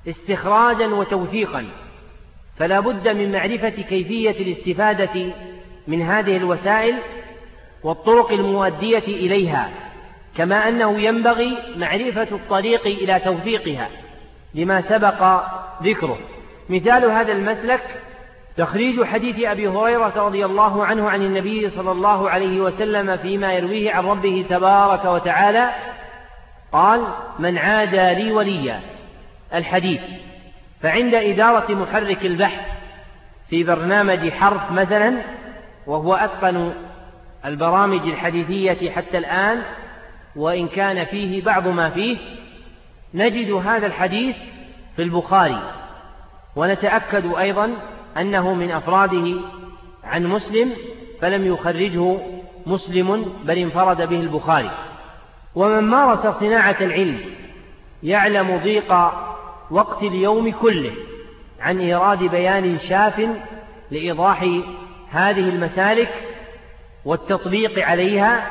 [0.08, 1.64] استخراجا وتوثيقا.
[2.58, 5.32] فلا بد من معرفة كيفية الاستفادة
[5.86, 6.96] من هذه الوسائل
[7.82, 9.70] والطرق المؤدية إليها.
[10.36, 13.88] كما أنه ينبغي معرفة الطريق إلى توثيقها
[14.54, 15.42] لما سبق
[15.82, 16.18] ذكره.
[16.68, 17.80] مثال هذا المسلك
[18.56, 23.92] تخريج حديث أبي هريرة رضي الله عنه عن النبي صلى الله عليه وسلم فيما يرويه
[23.92, 25.70] عن ربه تبارك وتعالى
[26.72, 27.04] قال
[27.38, 28.80] من عادى لي وليا.
[29.54, 30.00] الحديث
[30.82, 32.60] فعند إدارة محرك البحث
[33.50, 35.16] في برنامج حرف مثلا
[35.86, 36.72] وهو أتقن
[37.44, 39.62] البرامج الحديثية حتى الآن
[40.36, 42.16] وإن كان فيه بعض ما فيه
[43.14, 44.36] نجد هذا الحديث
[44.96, 45.58] في البخاري.
[46.56, 47.70] ونتأكد أيضا
[48.16, 49.40] أنه من أفراده
[50.04, 50.72] عن مسلم
[51.20, 52.16] فلم يخرجه
[52.66, 54.70] مسلم بل انفرد به البخاري.
[55.54, 57.20] ومن مارس صناعة العلم
[58.02, 58.94] يعلم ضيق
[59.70, 60.92] وقت اليوم كله
[61.60, 63.28] عن إيراد بيان شاف
[63.90, 64.42] لإيضاح
[65.10, 66.08] هذه المسالك
[67.04, 68.46] والتطبيق عليها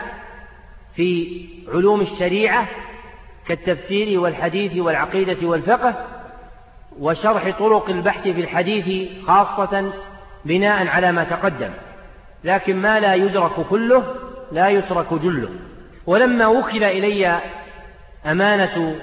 [0.96, 1.42] في
[1.74, 2.68] علوم الشريعة
[3.48, 6.08] كالتفسير والحديث والعقيدة والفقه
[7.00, 9.92] وشرح طرق البحث في الحديث خاصة
[10.46, 11.72] بناء على ما تقدم.
[12.44, 14.04] لكن ما لا يدرك كله
[14.52, 15.50] لا يترك جله.
[16.06, 17.40] ولما وكل إلي
[18.26, 18.96] أمانة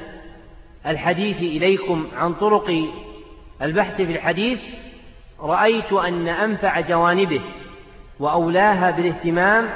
[0.87, 2.89] الحديث إليكم عن طرق
[3.63, 4.59] البحث في الحديث
[5.41, 7.41] رأيت أن أنفع جوانبه
[8.21, 9.69] وأولاها بالاهتمام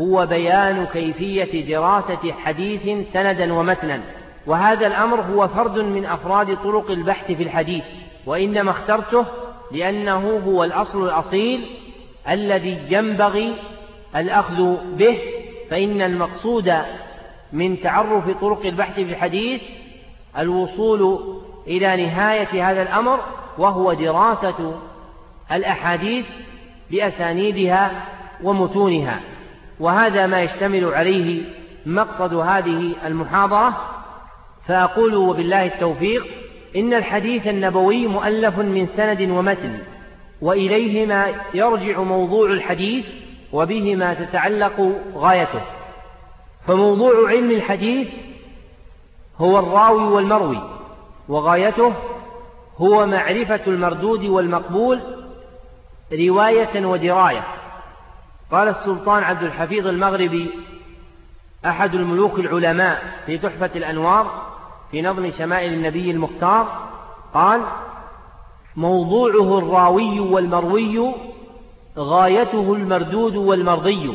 [0.00, 4.00] هو بيان كيفية دراسة حديث سندا ومتنا.
[4.46, 7.84] وهذا الأمر هو فرد من أفراد طرق البحث في الحديث
[8.26, 9.26] وإنما اخترته
[9.72, 11.66] لأنه هو الأصل الأصيل
[12.28, 13.54] الذي ينبغي
[14.16, 15.18] الأخذ به
[15.70, 16.74] فإن المقصود
[17.52, 19.62] من تعرف طرق البحث في الحديث
[20.38, 21.18] الوصول
[21.66, 23.20] إلى نهاية هذا الأمر
[23.58, 24.80] وهو دراسة
[25.52, 26.24] الأحاديث
[26.90, 27.90] بأسانيدها
[28.42, 29.20] ومتونها.
[29.80, 31.42] وهذا ما يشتمل عليه
[31.86, 33.76] مقصد هذه المحاضرة
[34.68, 36.26] فأقول وبالله التوفيق
[36.76, 39.78] إن الحديث النبوي مؤلف من سند ومتن
[40.40, 43.06] وإليهما يرجع موضوع الحديث
[43.52, 45.60] وبهما تتعلق غايته.
[46.66, 48.08] فموضوع علم الحديث
[49.38, 50.58] هو الراوي والمروي
[51.28, 51.92] وغايته
[52.78, 55.00] هو معرفة المردود والمقبول
[56.12, 57.44] رواية ودراية.
[58.52, 60.50] قال السلطان عبد الحفيظ المغربي
[61.66, 64.42] أحد الملوك العلماء في تحفة الأنوار
[64.90, 66.88] في نظم شمائل النبي المختار
[67.34, 67.60] قال
[68.76, 71.14] موضوعه الراوي والمروي
[71.98, 74.12] غايته المردود والمرضي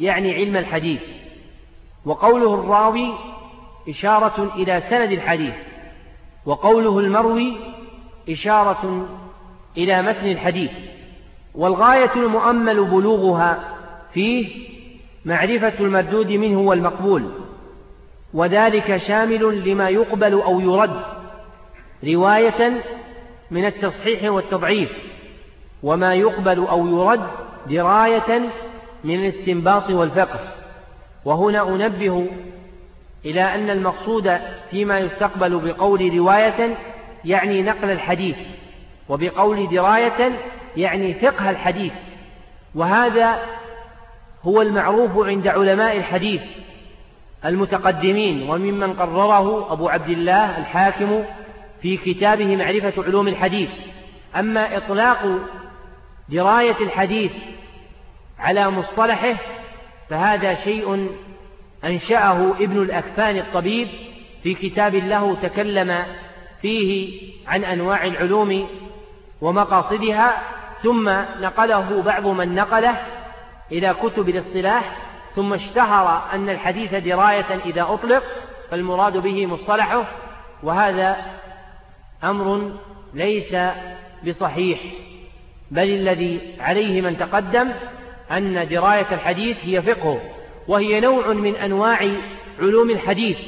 [0.00, 1.00] يعني علم الحديث.
[2.04, 3.12] وقوله الراوي
[3.88, 5.54] إشارة إلى سند الحديث
[6.46, 7.56] وقوله المروي
[8.28, 9.08] إشارة
[9.76, 10.70] إلى متن الحديث.
[11.54, 13.58] والغاية المؤمل بلوغها
[14.14, 14.70] فيه
[15.24, 17.30] معرفة المردود منه والمقبول
[18.34, 21.00] وذلك شامل لما يقبل أو يرد
[22.04, 22.72] رواية
[23.50, 24.90] من التصحيح والتضعيف
[25.82, 27.26] وما يقبل أو يرد
[27.66, 28.40] دراية
[29.04, 30.40] من الاستنباط والفقه.
[31.24, 32.26] وهنا أنبه
[33.24, 34.38] إلى أن المقصود
[34.70, 36.76] فيما يستقبل بقول رواية
[37.24, 38.36] يعني نقل الحديث
[39.08, 40.32] وبقول دراية
[40.76, 41.92] يعني فقه الحديث
[42.74, 43.38] وهذا
[44.42, 46.42] هو المعروف عند علماء الحديث
[47.44, 51.24] المتقدمين وممن قرره أبو عبد الله الحاكم
[51.82, 53.70] في كتابه معرفة علوم الحديث.
[54.36, 55.38] أما إطلاق
[56.28, 57.32] دراية الحديث
[58.38, 59.34] على مصطلحه
[60.10, 61.08] فهذا شيء
[61.84, 63.88] أنشأه ابن الأكفان الطبيب
[64.42, 66.04] في كتاب له تكلم
[66.62, 68.68] فيه عن أنواع العلوم
[69.40, 70.42] ومقاصدها
[70.82, 71.08] ثم
[71.40, 72.96] نقله بعض من نقله
[73.72, 74.96] إلى كتب الاصطلاح
[75.36, 78.22] ثم اشتهر أن الحديث دراية إذا أطلق
[78.70, 80.04] فالمراد به مصطلحه
[80.62, 81.16] وهذا
[82.24, 82.72] أمر
[83.14, 83.56] ليس
[84.26, 84.80] بصحيح
[85.70, 87.70] بل الذي عليه من تقدم
[88.30, 90.20] أن دراية الحديث هي فقه
[90.68, 92.08] وهي نوع من أنواع
[92.60, 93.38] علوم الحديث.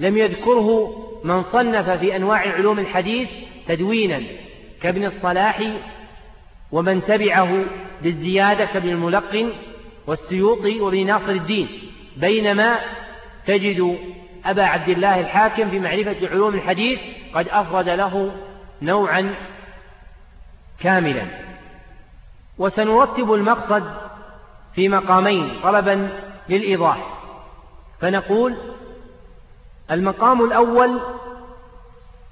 [0.00, 3.28] لم يذكره من صنف في أنواع علوم الحديث
[3.68, 4.22] تدوينا
[4.82, 5.62] كابن الصلاح
[6.76, 7.64] ومن تبعه
[8.02, 9.52] بالزيادة كابن الملقن
[10.06, 11.68] والسيوطي وابن ناصر الدين.
[12.16, 12.78] بينما
[13.46, 13.98] تجد
[14.44, 16.98] أبا عبد الله الحاكم في معرفة علوم الحديث
[17.34, 18.30] قد أفرد له
[18.82, 19.34] نوعا
[20.80, 21.22] كاملا.
[22.58, 23.82] وسنرتب المقصد
[24.74, 26.08] في مقامين طلبا
[26.48, 26.98] للإيضاح.
[28.00, 28.56] فنقول
[29.90, 31.00] المقام الأول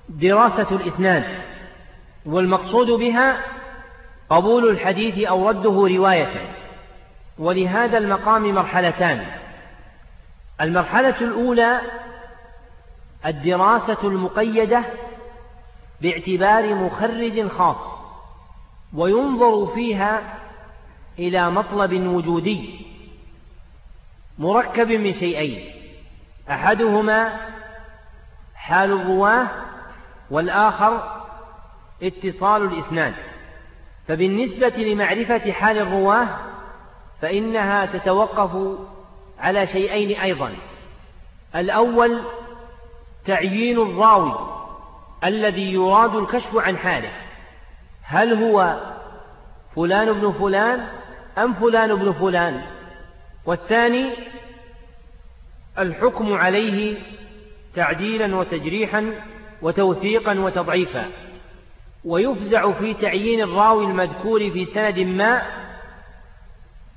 [0.08, 1.24] دراسة الإسناد
[2.26, 3.40] والمقصود بها
[4.30, 6.54] قبول الحديث أو رده رواية.
[7.38, 9.26] ولهذا المقام مرحلتان.
[10.60, 11.80] المرحلة الأولى
[13.26, 14.84] الدراسة المقيدة
[16.00, 17.76] باعتبار مخرج خاص
[18.94, 20.22] وينظر فيها
[21.18, 22.86] إلى مطلب وجودي
[24.38, 25.70] مركب من شيئين.
[26.50, 27.40] أحدهما
[28.54, 29.46] حال الرواة
[30.30, 31.22] والآخر
[32.02, 33.14] اتصال الإسناد.
[34.08, 36.28] فبالنسبة لمعرفة حال الرواة
[37.22, 38.78] فإنها تتوقف
[39.38, 40.52] على شيئين أيضا.
[41.56, 42.20] الأول
[43.26, 44.34] تعيين الراوي
[45.24, 47.12] الذي يراد الكشف عن حاله.
[48.02, 48.80] هل هو
[49.76, 50.86] فلان ابن فلان
[51.38, 52.62] أم فلان ابن فلان؟
[53.46, 54.10] والثاني
[55.78, 56.96] الحكم عليه
[57.74, 59.14] تعديلا وتجريحا
[59.62, 61.04] وتوثيقا وتضعيفا.
[62.04, 65.42] ويفزع في تعيين الراوي المذكور في سند ما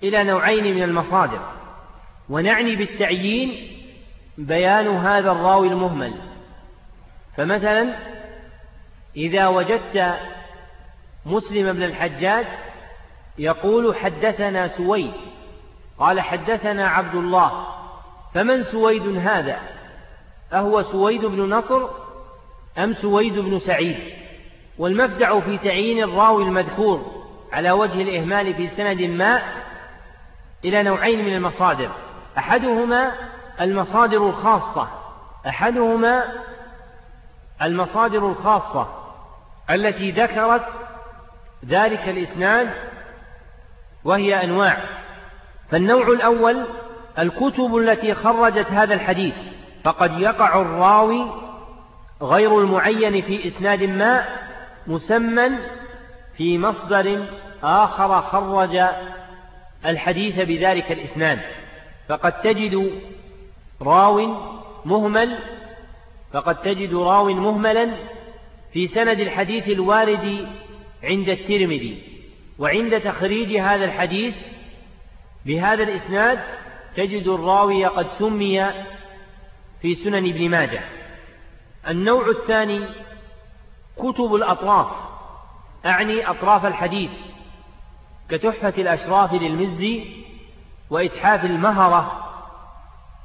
[0.03, 1.39] إلى نوعين من المصادر.
[2.30, 3.78] ونعني بالتعيين
[4.38, 6.14] بيان هذا الراوي المهمل.
[7.38, 7.93] فمثلا
[9.16, 10.16] إذا وجدت
[11.26, 12.45] مسلم بن الحجاج
[13.38, 15.14] يقول حدثنا سويد.
[15.99, 17.68] قال حدثنا عبد الله.
[18.34, 19.60] فمن سويد هذا؟
[20.53, 21.88] أهو سويد بن نصر
[22.78, 24.26] أم سويد بن سعيد؟
[24.78, 29.41] والمفزع في تعيين الراوي المذكور على وجه الإهمال في سند ما
[30.65, 31.89] إلى نوعين من المصادر.
[32.38, 33.11] أحدهما
[33.61, 34.88] المصادر الخاصة.
[35.47, 36.23] أحدهما
[37.61, 38.88] المصادر الخاصة
[39.69, 40.65] التي ذكرت
[41.65, 42.69] ذلك الإسناد
[44.03, 44.78] وهي أنواع.
[45.71, 46.65] فالنوع الأول
[47.19, 49.36] الكتب التي خرجت هذا الحديث.
[49.84, 51.25] فقد يقع الراوي
[52.21, 54.25] غير المعين في إسناد ما
[54.88, 55.49] مسمى
[56.38, 57.25] في مصدر
[57.63, 58.81] آخر خرج
[59.85, 61.39] الحديث بذلك الإسناد
[62.07, 62.91] فقد تجد
[63.81, 64.35] راو
[64.85, 65.38] مهمل
[66.33, 67.91] فقد تجد راو مهملا
[68.73, 70.47] في سند الحديث الوارد
[71.03, 72.03] عند الترمذي.
[72.59, 74.35] وعند تخريج هذا الحديث
[75.45, 76.39] بهذا الإسناد
[76.95, 78.65] تجد الراوي قد سمي
[79.81, 80.81] في سنن ابن ماجه.
[81.88, 82.81] النوع الثاني
[84.00, 84.88] كتب الأطراف
[85.86, 87.10] أعني أطراف الحديث
[88.30, 90.06] كتحفة الأشراف للمزي
[90.89, 92.24] وإتحاف المهرة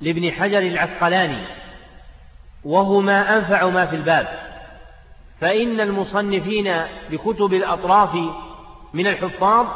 [0.01, 1.45] لابن حجر العسقلاني
[2.65, 4.53] وهما أنفع ما في الباب.
[5.41, 8.15] فإن المصنفين بكتب الأطراف
[8.93, 9.67] من الحفاظ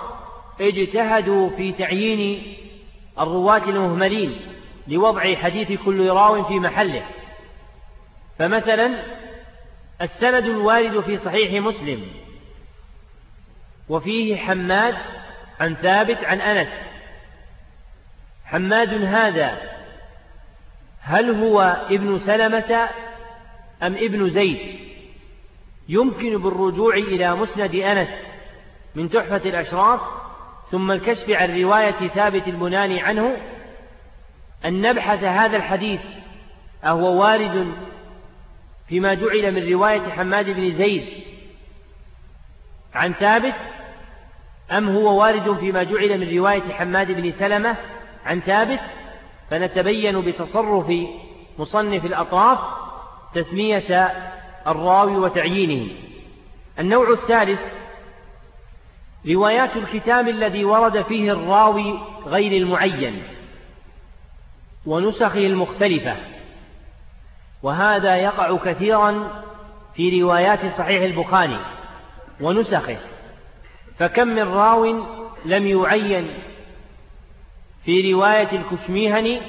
[0.60, 2.56] اجتهدوا في تعيين
[3.18, 4.40] الرواة المهملين
[4.88, 7.02] لوضع حديث كل راو في محله.
[8.38, 8.90] فمثلا
[10.02, 12.06] السند الوارد في صحيح مسلم.
[13.88, 14.94] وفيه حماد
[15.60, 16.68] عن ثابت عن أنس.
[18.44, 19.58] حماد هذا
[21.00, 22.88] هل هو ابن سلمة
[23.82, 24.78] أم ابن زيد؟
[25.88, 28.08] يمكن بالرجوع إلى مسند أنس
[28.94, 30.00] من تحفة الأشراف
[30.70, 33.36] ثم الكشف عن رواية ثابت البناني عنه
[34.64, 36.00] أن نبحث هذا الحديث
[36.84, 37.72] أهو وارد
[38.88, 41.04] فيما جعل من رواية حماد بن زيد.
[42.94, 43.54] عن ثابت
[44.72, 47.76] أم هو وارد فيما جعل من رواية حماد بن سلمة؟
[48.24, 48.80] عن ثابت
[49.50, 50.92] فنتبين بتصرف
[51.58, 52.58] مصنف الأطراف
[53.34, 54.12] تسمية
[54.66, 55.88] الراوي وتعيينه.
[56.78, 57.60] النوع الثالث
[59.28, 63.22] روايات الكتاب الذي ورد فيه الراوي غير المعين
[64.86, 66.16] ونسخه المختلفة.
[67.66, 69.42] وهذا يقع كثيرا
[69.94, 71.58] في روايات صحيح البخاري
[72.40, 72.96] ونسخه.
[73.98, 75.04] فكم من راو
[75.44, 76.28] لم يعين
[77.84, 79.40] في رواية الكشميهني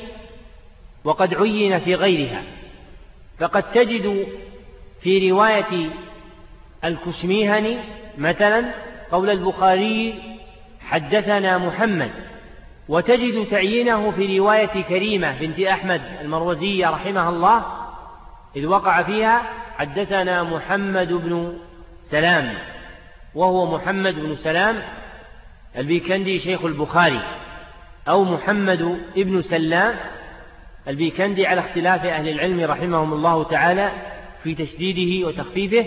[1.03, 2.43] وقد عين في غيرها.
[3.39, 4.27] فقد تجد
[5.01, 5.89] في رواية
[6.83, 7.77] الكشميهني
[8.17, 8.65] مثلا
[9.11, 10.15] قول البخاري
[10.81, 12.11] حدثنا محمد.
[12.89, 17.86] وتجد تعيينه في رواية كريمة بنت أحمد المروزية رحمها الله
[18.57, 19.41] إذ وقع فيها
[19.77, 21.57] حدثنا محمد بن
[22.11, 22.53] سلام
[23.35, 24.81] وهو محمد بن سلام
[25.77, 27.21] البيكندي شيخ البخاري
[28.09, 29.95] أو محمد ابن سلام
[30.87, 33.91] البيكندي على اختلاف أهل العلم رحمهم الله تعالى
[34.43, 35.85] في تشديده وتخفيفه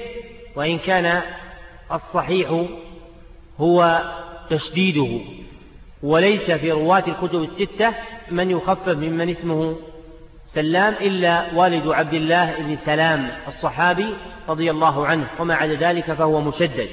[0.56, 1.22] وإن كان
[1.92, 2.64] الصحيح
[3.60, 4.02] هو
[4.50, 5.20] تشديده.
[6.02, 7.94] وليس في رواة الكتب الستة
[8.30, 9.76] من يخفف ممن اسمه
[10.54, 14.14] سلام إلا والد عبد الله بن سلام الصحابي
[14.48, 16.88] رضي الله عنه وما عدا ذلك فهو مشدد.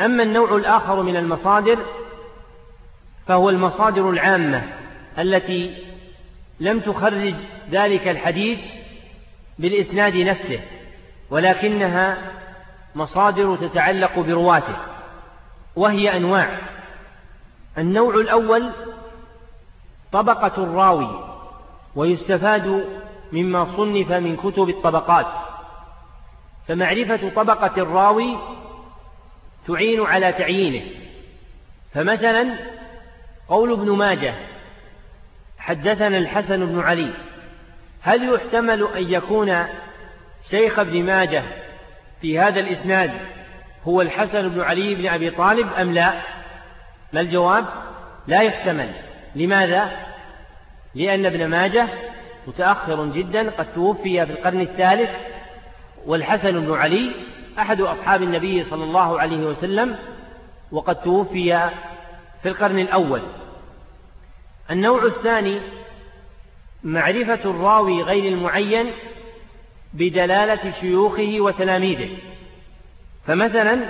[0.00, 1.78] أما النوع الآخر من المصادر
[3.26, 4.62] فهو المصادر العامة
[5.18, 5.84] التي
[6.60, 7.34] لم تخرج
[7.70, 8.58] ذلك الحديث
[9.58, 10.60] بالإسناد نفسه
[11.30, 12.18] ولكنها
[12.94, 14.76] مصادر تتعلق برواته
[15.76, 16.58] وهي أنواع.
[17.78, 18.70] النوع الأول
[20.12, 21.29] طبقة الراوي.
[21.96, 22.84] ويستفاد
[23.32, 25.26] مما صنف من كتب الطبقات.
[26.68, 28.38] فمعرفة طبقة الراوي
[29.66, 30.82] تعين على تعيينه.
[31.94, 32.54] فمثلا
[33.48, 34.34] قول ابن ماجه
[35.58, 37.10] حدثنا الحسن بن علي
[38.02, 39.66] هل يحتمل أن يكون
[40.50, 41.42] شيخ ابن ماجه
[42.20, 43.10] في هذا الإسناد
[43.84, 46.20] هو الحسن بن علي بن أبي طالب أم لا؟
[47.12, 47.64] ما الجواب؟
[48.26, 48.90] لا يحتمل.
[49.34, 49.90] لماذا؟
[50.94, 51.88] لأن ابن ماجه
[52.46, 55.10] متأخر جدا قد توفي في القرن الثالث
[56.06, 57.10] والحسن بن علي
[57.58, 59.96] أحد أصحاب النبي صلى الله عليه وسلم
[60.72, 61.70] وقد توفي
[62.42, 63.22] في القرن الأول.
[64.70, 65.60] النوع الثاني
[66.82, 68.90] معرفة الراوي غير المعين
[69.94, 72.08] بدلالة شيوخه وتلاميذه.
[73.26, 73.80] فمثلا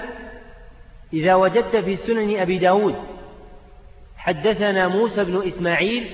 [1.12, 2.94] إذا وجدت في سنن أبي داود
[4.16, 6.10] حدثنا موسى بن إسماعيل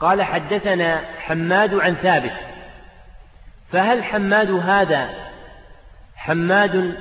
[0.00, 2.32] قال حدثنا حماد عن ثابت.
[3.72, 5.08] فهل حماد هذا
[6.16, 6.94] حماد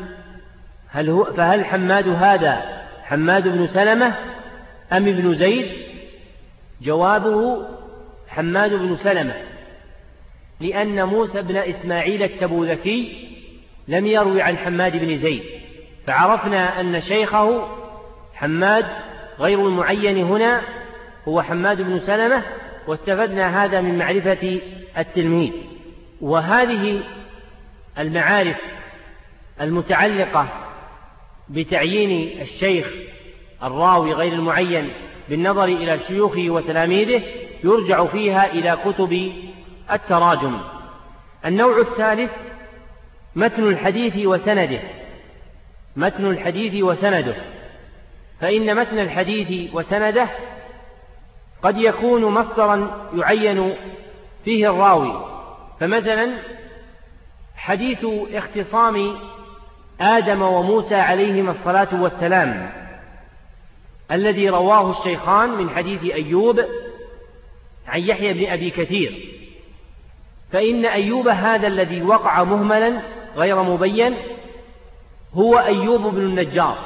[0.89, 2.63] هل هو فهل حماد هذا
[3.03, 4.07] حماد بن سلمة
[4.93, 5.71] أم ابن زيد؟
[6.81, 7.67] جوابه
[8.27, 9.33] حماد بن سلمة.
[10.59, 13.29] لأن موسى بن إسماعيل التبوذكي
[13.87, 15.43] لم يروي عن حماد بن زيد.
[16.07, 17.67] فعرفنا أن شيخه
[18.35, 18.85] حماد
[19.39, 20.61] غير المعين هنا
[21.27, 22.43] هو حماد بن سلمة
[22.87, 24.59] واستفدنا هذا من معرفة
[24.97, 25.51] التلميذ.
[26.21, 27.01] وهذه
[27.99, 28.57] المعارف
[29.61, 30.47] المتعلقة
[31.49, 32.87] بتعيين الشيخ
[33.63, 34.89] الراوي غير المعين
[35.29, 37.23] بالنظر إلى شيوخه وتلاميذه
[37.63, 39.31] يرجع فيها إلى كتب
[39.91, 40.59] التراجم.
[41.45, 42.31] النوع الثالث
[43.35, 44.79] متن الحديث وسنده.
[45.95, 47.35] متن الحديث وسنده.
[48.41, 50.27] فإن متن الحديث وسنده
[51.63, 53.75] قد يكون مصدرا يعين
[54.45, 55.25] فيه الراوي.
[55.79, 56.33] فمثلا
[57.55, 59.15] حديث اختصام
[60.01, 62.71] آدم وموسى عليهما الصلاة والسلام
[64.11, 66.59] الذي رواه الشيخان من حديث أيوب
[67.87, 69.29] عن يحيى بن أبي كثير.
[70.51, 73.01] فإن أيوب هذا الذي وقع مهملا
[73.35, 74.15] غير مبين
[75.33, 76.77] هو أيوب بن النجار.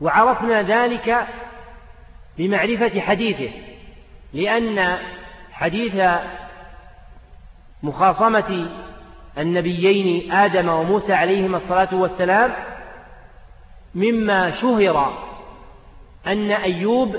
[0.00, 1.26] وعرفنا ذلك
[2.38, 3.50] بمعرفة حديثه
[4.32, 4.98] لأن
[5.52, 6.02] حديث
[7.82, 8.68] مخاصمة
[9.38, 12.52] النبيين آدم وموسى عليهما الصلاة والسلام
[13.94, 15.12] مما شهر
[16.26, 17.16] أن أيوب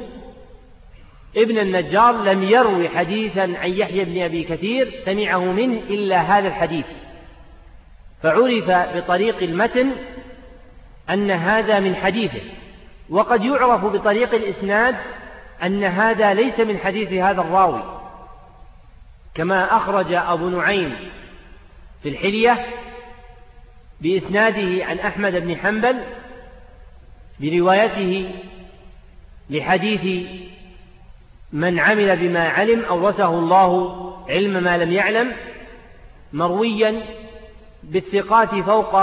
[1.38, 6.86] ابن النجار لم يروي حديثا عن يحيى بن أبي كثير سمعه منه إلا هذا الحديث.
[8.24, 9.92] فعرف بطريق المتن
[11.10, 12.42] أن هذا من حديثه.
[13.12, 14.96] وقد يعرف بطريق الإسناد
[15.64, 17.84] أن هذا ليس من حديث هذا الراوي
[19.36, 20.96] كما أخرج أبو نعيم
[22.04, 22.66] في الحلية
[24.02, 26.04] بإسناده عن أحمد بن حنبل
[27.40, 28.32] بروايته
[29.50, 30.28] لحديث
[31.54, 33.92] من عمل بما علم أورثه الله
[34.30, 35.36] علم ما لم يعلم
[36.34, 37.02] مرويا
[37.84, 38.96] بالثقات فوق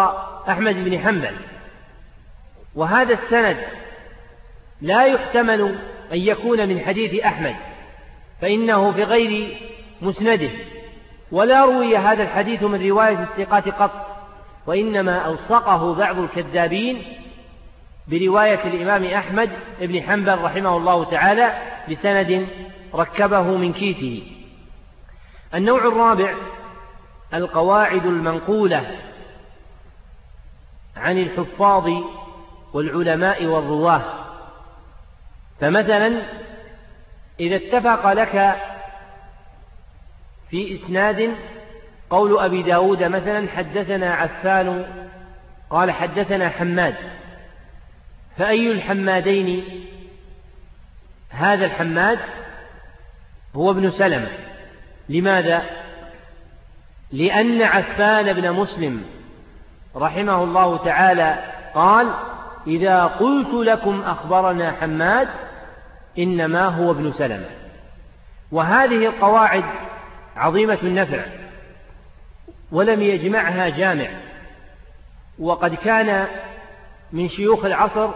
[0.48, 1.36] أحمد بن حنبل.
[2.74, 3.56] وهذا السند
[4.80, 5.78] لا يحتمل
[6.12, 7.54] أن يكون من حديث أحمد
[8.40, 9.56] فإنه في غير
[10.02, 10.50] مسنده.
[11.32, 14.06] ولا روي هذا الحديث من رواية الثقات قط
[14.66, 17.02] وإنما ألصقه بعض الكذابين
[18.08, 19.50] برواية الإمام أحمد
[19.80, 21.52] بن حنبل رحمه الله تعالى
[21.90, 22.48] بسند
[22.94, 24.22] ركبه من كيسه
[25.54, 26.34] النوع الرابع
[27.34, 28.96] القواعد المنقولة
[30.96, 31.90] عن الحفاظ
[32.72, 34.27] والعلماء والرواة.
[35.60, 36.22] فمثلا
[37.40, 38.56] إذا اتفق لك
[40.50, 41.34] في إسناد
[42.10, 44.86] قول أبي داود مثلا حدثنا عفان
[45.70, 46.94] قال حدثنا حماد
[48.38, 49.64] فأي الحمادين
[51.30, 52.18] هذا الحماد
[53.56, 54.28] هو ابن سلمة
[55.08, 55.62] لماذا؟
[57.12, 59.04] لأن عفان بن مسلم
[59.96, 61.38] رحمه الله تعالى
[61.74, 62.14] قال
[62.66, 65.28] إذا قلت لكم أخبرنا حماد
[66.18, 67.46] إنما هو ابن سلمة.
[68.52, 69.64] وهذه القواعد
[70.36, 71.22] عظيمة النفع
[72.72, 74.08] ولم يجمعها جامع.
[75.38, 76.26] وقد كان
[77.12, 78.10] من شيوخ العصر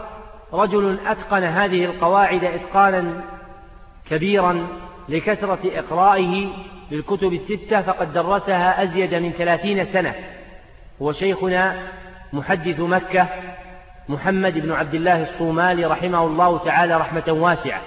[0.52, 3.24] رجل أتقن هذه القواعد إتقانا
[4.10, 4.66] كبيرا
[5.08, 6.48] لكثرة إقرائه
[6.90, 10.14] للكتب الستة فقد درسها أزيد من ثلاثين سنة.
[11.02, 11.88] هو شيخنا
[12.32, 13.28] محدث مكة
[14.08, 17.80] محمد بن عبد الله الصومالي رحمه الله تعالى رحمة واسعة.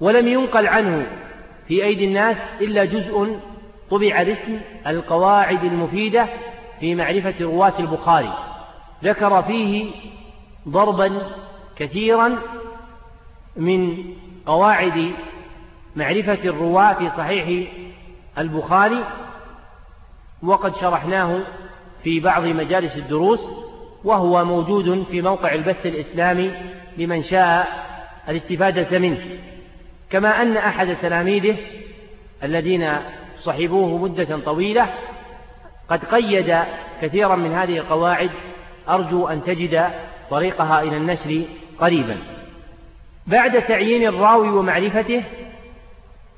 [0.00, 1.06] ولم ينقل عنه
[1.68, 3.40] في أيدي الناس إلا جزء
[3.90, 6.26] طبع باسم القواعد المفيدة
[6.80, 8.32] في معرفة رواة البخاري.
[9.04, 9.90] ذكر فيه
[10.68, 11.22] ضربا
[11.76, 12.38] كثيرا
[13.56, 14.04] من
[14.46, 15.12] قواعد
[15.96, 17.68] معرفة الرواة في صحيح
[18.38, 19.04] البخاري
[20.42, 21.40] وقد شرحناه
[22.04, 23.65] في بعض مجالس الدروس.
[24.06, 26.50] وهو موجود في موقع البث الإسلامي
[26.98, 27.68] لمن شاء
[28.28, 29.18] الاستفادة منه.
[30.10, 31.56] كما أن أحد تلاميذه
[32.42, 32.92] الذين
[33.42, 34.86] صحبوه مدة طويلة
[35.88, 36.56] قد قيد
[37.02, 38.30] كثيرا من هذه القواعد
[38.88, 39.90] أرجو أن تجد
[40.30, 41.42] طريقها إلى النشر
[41.78, 42.16] قريبا.
[43.26, 45.22] بعد تعيين الراوي ومعرفته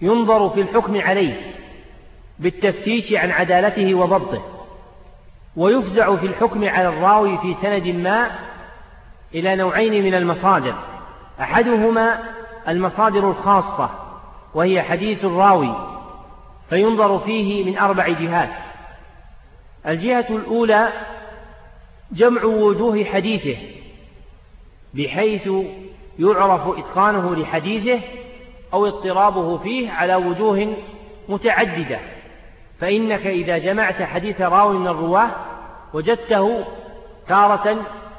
[0.02, 1.40] ينظر في الحكم عليه
[2.38, 4.57] بالتفتيش عن عدالته وضبطه.
[5.59, 8.30] ويفزع في الحكم على الراوي في سند ما
[9.35, 10.74] إلى نوعين من المصادر.
[11.40, 12.18] أحدهما
[12.68, 13.90] المصادر الخاصة
[14.55, 15.74] وهي حديث الراوي
[16.70, 18.51] فينظر فيه من أربع جهات.
[19.86, 20.93] الجهة الأولى
[22.12, 23.56] جمع وجوه حديثه
[24.94, 25.48] بحيث
[26.18, 28.01] يعرف إتقانه لحديثه
[28.72, 30.76] أو اضطرابه فيه على وجوه
[31.28, 31.98] متعددة.
[32.80, 35.47] فإنك إذا جمعت حديث راوي من الرواة
[35.94, 36.65] وجدته
[37.28, 37.77] تارة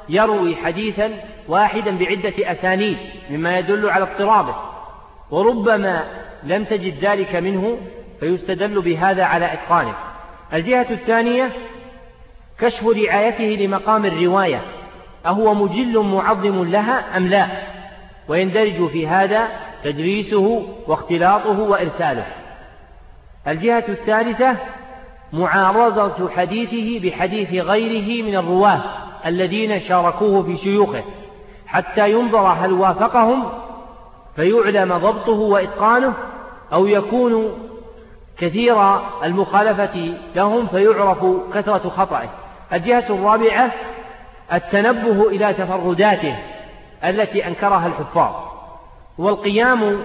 [0.08, 1.10] يروي حديثا
[1.48, 2.98] واحدا بعدة أسانيد
[3.30, 4.54] مما يدل على اضطرابه
[5.30, 6.04] وربما
[6.42, 7.78] لم تجد ذلك منه
[8.20, 9.94] فيستدل بهذا على إتقانه.
[10.52, 11.50] الجهة الثانية
[12.60, 14.60] كشف رعايته لمقام الرواية
[15.26, 17.46] أهو مجل معظم لها أم لا؟
[18.28, 19.48] ويندرج في هذا
[19.84, 22.26] تدريسه واختلاطه وإرساله.
[23.48, 24.56] الجهة الثالثة
[25.32, 28.80] معارضة حديثه بحديث غيره من الرواة
[29.26, 31.02] الذين شاركوه في شيوخه
[31.66, 33.44] حتى ينظر هل وافقهم
[34.36, 36.14] فيعلم ضبطه وإتقانه
[36.72, 37.52] أو يكون
[38.38, 41.24] كثير المخالفة لهم فيعرف
[41.54, 42.28] كثرة خطأه
[42.72, 43.72] الجهة الرابعة
[44.52, 46.36] التنبه إلى تفرداته
[47.04, 48.34] التي أنكرها الحفاظ.
[49.18, 50.02] والقيام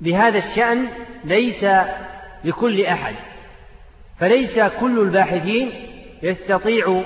[0.00, 0.86] بهذا الشأن
[1.24, 1.64] ليس
[2.44, 3.14] لكل أحد.
[4.20, 5.72] فليس كل الباحثين
[6.22, 7.02] يستطيع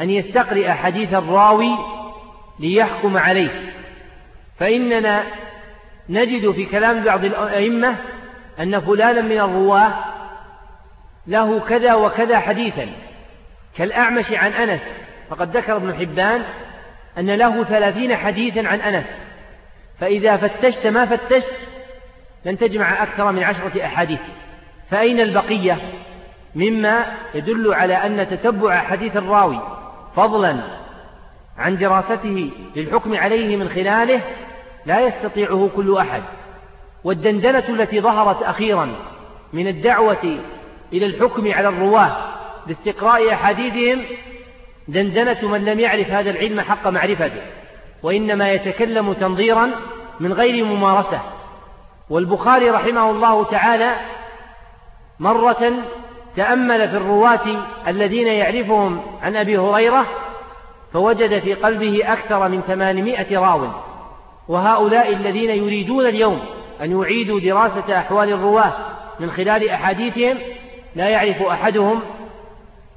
[0.00, 1.78] أن يستقرئ حديث الراوي
[2.60, 3.72] ليحكم عليه.
[4.58, 5.22] فإننا
[6.08, 7.96] نجد في كلام بعض الأئمة
[8.60, 9.92] أن فلانا من الرواة
[11.26, 12.86] له كذا وكذا حديثا.
[13.76, 14.80] كالأعمش عن أنس
[15.30, 16.42] فقد ذكر ابن حبان
[17.18, 19.06] أن له ثلاثين حديثا عن أنس.
[20.00, 21.52] فإذا فتشت ما فتشت
[22.44, 24.20] لن تجمع أكثر من عشرة أحاديث.
[24.90, 25.78] فأين البقية؟
[26.54, 29.60] مما يدل على أن تتبع حديث الراوي
[30.16, 30.56] فضلا
[31.58, 34.20] عن دراسته للحكم عليه من خلاله
[34.86, 36.22] لا يستطيعه كل أحد
[37.04, 38.88] والدندنة التي ظهرت أخيرا
[39.52, 40.38] من الدعوة
[40.92, 42.16] إلى الحكم على الرواة
[42.66, 44.04] باستقراء أحاديثهم
[44.88, 47.42] دندنة من لم يعرف هذا العلم حق معرفته
[48.02, 49.70] وإنما يتكلم تنظيرا
[50.20, 51.20] من غير ممارسة.
[52.10, 53.96] والبخاري رحمه الله تعالى
[55.20, 55.72] مرة
[56.36, 60.06] تأمل في الرواة الذين يعرفهم عن أبي هريرة
[60.92, 63.68] فوجد في قلبه أكثر من ثمانمائة راو.
[64.48, 66.40] وهؤلاء الذين يريدون اليوم
[66.82, 68.72] أن يعيدوا دراسة أحوال الرواة
[69.20, 70.38] من خلال أحاديثهم
[70.96, 72.00] لا يعرف أحدهم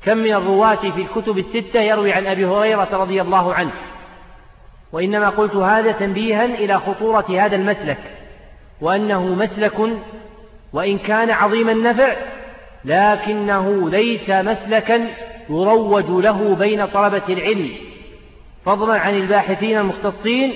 [0.06, 3.72] كم من الرواة في الكتب الستة يروي عن أبي هريرة رضي الله عنه.
[4.91, 7.98] وإنما قلت هذا تنبيها إلى خطورة هذا المسلك
[8.82, 9.80] وأنه مسلك
[10.74, 12.16] وإن كان عظيم النفع
[12.86, 15.07] لكنه ليس مسلكا
[15.49, 17.70] يروج له بين طلبة العلم.
[18.66, 20.53] فضلا عن الباحثين المختصين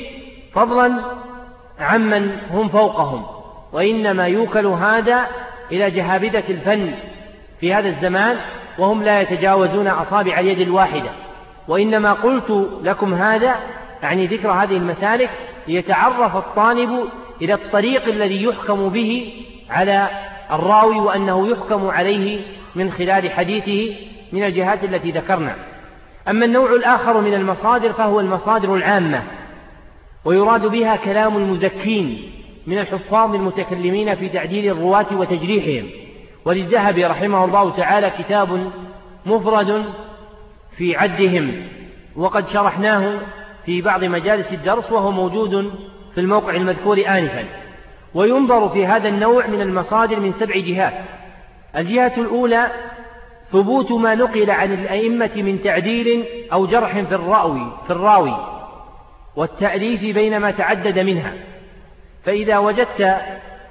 [0.54, 1.02] فضلا
[1.80, 3.26] عمن هم فوقهم.
[3.74, 5.28] وإنما يوكل هذا
[5.72, 6.92] إلى جهابذة الفن
[7.60, 8.38] في هذا الزمان
[8.78, 11.10] وهم لا يتجاوزون أصابع اليد الواحدة.
[11.68, 13.56] وإنما قلت لكم هذا
[14.04, 15.30] يعني ذكر هذه المسالك
[15.68, 17.10] ليتعرف الطالب
[17.42, 19.34] إلى الطريق الذي يحكم به
[19.70, 20.10] على
[20.52, 22.42] الراوي وأنه يحكم عليه
[22.76, 23.96] من خلال حديثه
[24.32, 25.56] من الجهات التي ذكرنا.
[26.28, 29.24] أما النوع الآخر من المصادر فهو المصادر العامة
[30.26, 32.32] ويراد بها كلام المزكين
[32.68, 35.90] من الحفاظ المتكلمين في تعديل الرواة وتجريحهم.
[36.46, 38.72] وللذهبي رحمه الله تعالى كتاب
[39.26, 39.86] مفرد
[40.78, 41.52] في عدهم
[42.16, 43.20] وقد شرحناه
[43.66, 45.72] في بعض مجالس الدرس وهو موجود
[46.16, 47.46] في الموقع المذكور آنفا.
[48.14, 50.94] وينظر في هذا النوع من المصادر من سبع جهات.
[51.78, 52.72] الجهة الأولى
[53.52, 58.38] ثبوت ما نقل عن الأئمة من تعديل أو جرح في الراوي في الراوي
[59.36, 61.34] والتأليف بين ما تعدد منها.
[62.26, 63.18] فإذا وجدت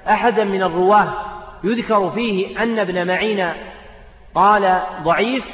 [0.08, 1.12] أحدا من الرواة
[1.64, 3.52] يذكر فيه أن ابن معين
[4.34, 5.44] قال ضعيف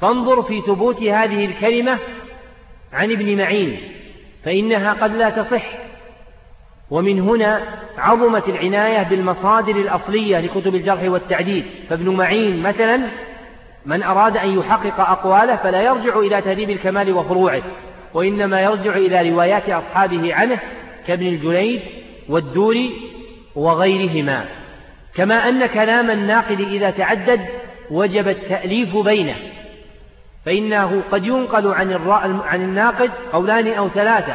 [0.00, 1.98] فانظر في ثبوت هذه الكلمة
[2.92, 3.80] عن ابن معين
[4.44, 5.64] فإنها قد لا تصح.
[6.90, 7.62] ومن هنا
[7.98, 11.64] عظمت العناية بالمصادر الأصلية لكتب الجرح والتعديل.
[11.90, 13.00] فابن معين مثلا
[13.86, 17.62] من أراد أن يحقق أقواله فلا يرجع إلى تهذيب الكمال وفروعه
[18.14, 20.58] وإنما يرجع إلى روايات أصحابه عنه
[21.06, 21.80] كابن الجنيد
[22.28, 22.92] والدوري
[23.54, 24.44] وغيرهما.
[25.14, 27.40] كما أن كلام الناقد إذا تعدد
[27.90, 29.36] وجب التأليف بينه
[30.46, 31.92] فإنه قد ينقل عن,
[32.46, 34.34] عن الناقد قولان أو ثلاثة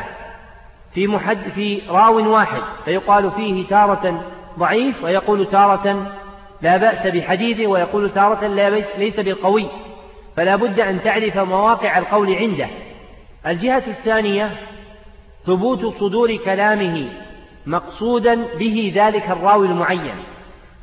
[0.93, 4.25] في, محد في راو واحد فيقال فيه تارة
[4.59, 6.07] ضعيف ويقول تارة
[6.61, 9.67] لا بأس بحديثه ويقول تارة لا ليس بالقوي.
[10.37, 12.67] فلا بد أن تعرف مواقع القول عنده.
[13.47, 14.51] الجهة الثانية
[15.45, 17.07] ثبوت صدور كلامه
[17.65, 20.15] مقصودا به ذلك الراوي المعين.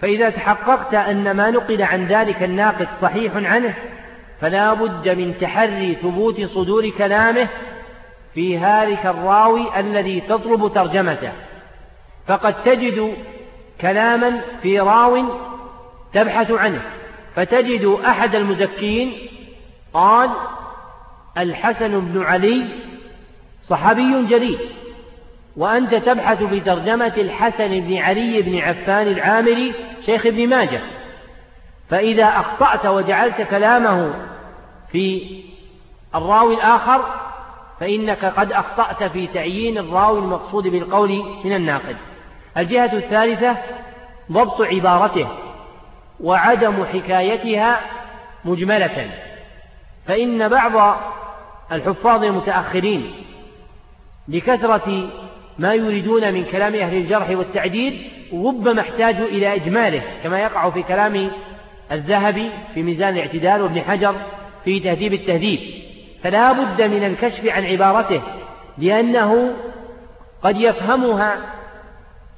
[0.01, 3.75] فإذا تحققت أن ما نقل عن ذلك الناقد صحيح عنه
[4.41, 7.49] فلا بد من تحري ثبوت صدور كلامه
[8.35, 11.33] في ذلك الراوي الذي تطلب ترجمته.
[12.27, 13.15] فقد تجد
[13.81, 15.25] كلاما في راو
[16.13, 16.83] تبحث عنه.
[17.37, 19.13] فتجد أحد المزكين
[19.95, 20.31] قال
[21.39, 22.65] الحسن بن علي
[23.65, 24.59] صحابي جليل
[25.57, 29.75] وأنت تبحث في ترجمة الحسن بن علي بن عفان العامري
[30.07, 30.81] شيخ ابن ماجه.
[31.91, 34.15] فإذا أخطأت وجعلت كلامه
[34.93, 35.23] في
[36.15, 37.05] الراوي الآخر
[37.81, 41.97] فإنك قد أخطأت في تعيين الراوي المقصود بالقول من الناقد.
[42.57, 43.57] الجهة الثالثة
[44.33, 45.29] ضبط عبارته
[46.21, 47.81] وعدم حكايتها
[48.45, 49.11] مجملة.
[50.07, 50.97] فإن بعض
[51.73, 53.13] الحفاظ المتأخرين
[54.29, 55.09] لكثرة
[55.59, 61.31] ما يريدون من كلام أهل الجرح والتعديل ربما احتاجوا إلى إجماله كما يقع في كلام
[61.93, 64.15] الذهبي في ميزان الاعتدال وابن حجر
[64.65, 65.88] في تهذيب التهذيب.
[66.23, 68.23] فلا بد من الكشف عن عبارته
[68.79, 69.53] لأنه
[70.43, 71.37] قد يفهمها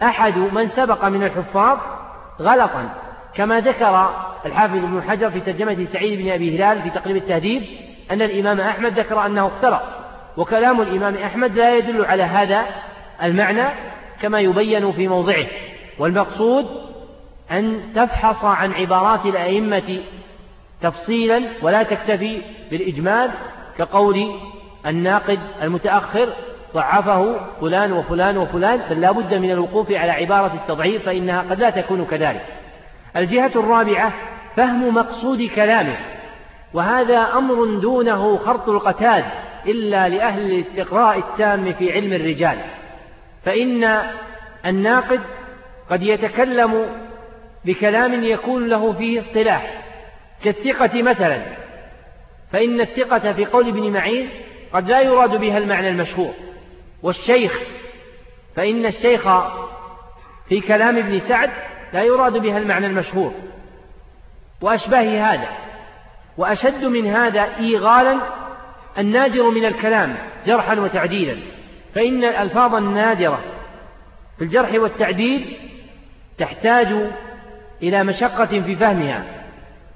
[0.03, 1.79] أحد من سبق من الحفاظ
[2.41, 2.89] غلطا.
[3.35, 4.11] كما ذكر
[4.47, 7.63] الحافظ ابن حجر في ترجمة سعيد بن أبي هلال في تقريب التهذيب
[8.11, 9.83] أن الإمام أحمد ذكر أنه اختلط.
[10.37, 12.65] وكلام الإمام أحمد لا يدل على هذا
[13.23, 13.69] المعنى
[14.23, 15.47] كما يبين في موضعه.
[15.99, 16.67] والمقصود
[17.51, 20.01] أن تفحص عن عبارات الأئمة
[20.83, 23.31] تفصيلا ولا تكتفي بالإجمال
[23.79, 24.35] كقول
[24.87, 26.29] الناقد المتأخر
[26.75, 32.05] ضعفه فلان وفلان وفلان بل بد من الوقوف على عبارة التضعيف فإنها قد لا تكون
[32.11, 32.47] كذلك.
[33.17, 34.13] الجهة الرابعة
[34.57, 35.97] فهم مقصود كلامه
[36.75, 39.25] وهذا أمر دونه خرط القتاد
[39.67, 42.59] إلا لأهل الاستقراء التام في علم الرجال.
[43.45, 44.03] فإن
[44.67, 45.21] الناقد
[45.91, 46.87] قد يتكلم
[47.65, 49.83] بكلام يكون له فيه اصطلاح
[50.45, 51.60] كالثقة مثلا.
[52.53, 54.29] فإن الثقة في قول ابن معين
[54.73, 56.33] قد لا يراد بها المعنى المشهور.
[57.03, 57.61] والشيخ
[58.57, 59.23] فإن الشيخ
[60.49, 61.51] في كلام ابن سعد
[61.93, 63.35] لا يراد بها المعنى المشهور.
[64.63, 65.49] وأشباه هذا
[66.37, 68.19] وأشد من هذا إيغالا
[68.99, 70.17] النادر من الكلام
[70.47, 71.37] جرحا وتعديلا.
[71.95, 73.41] فإن الألفاظ النادرة
[74.39, 75.57] في الجرح والتعديل
[76.39, 76.89] تحتاج
[77.83, 79.25] إلى مشقة في فهمها.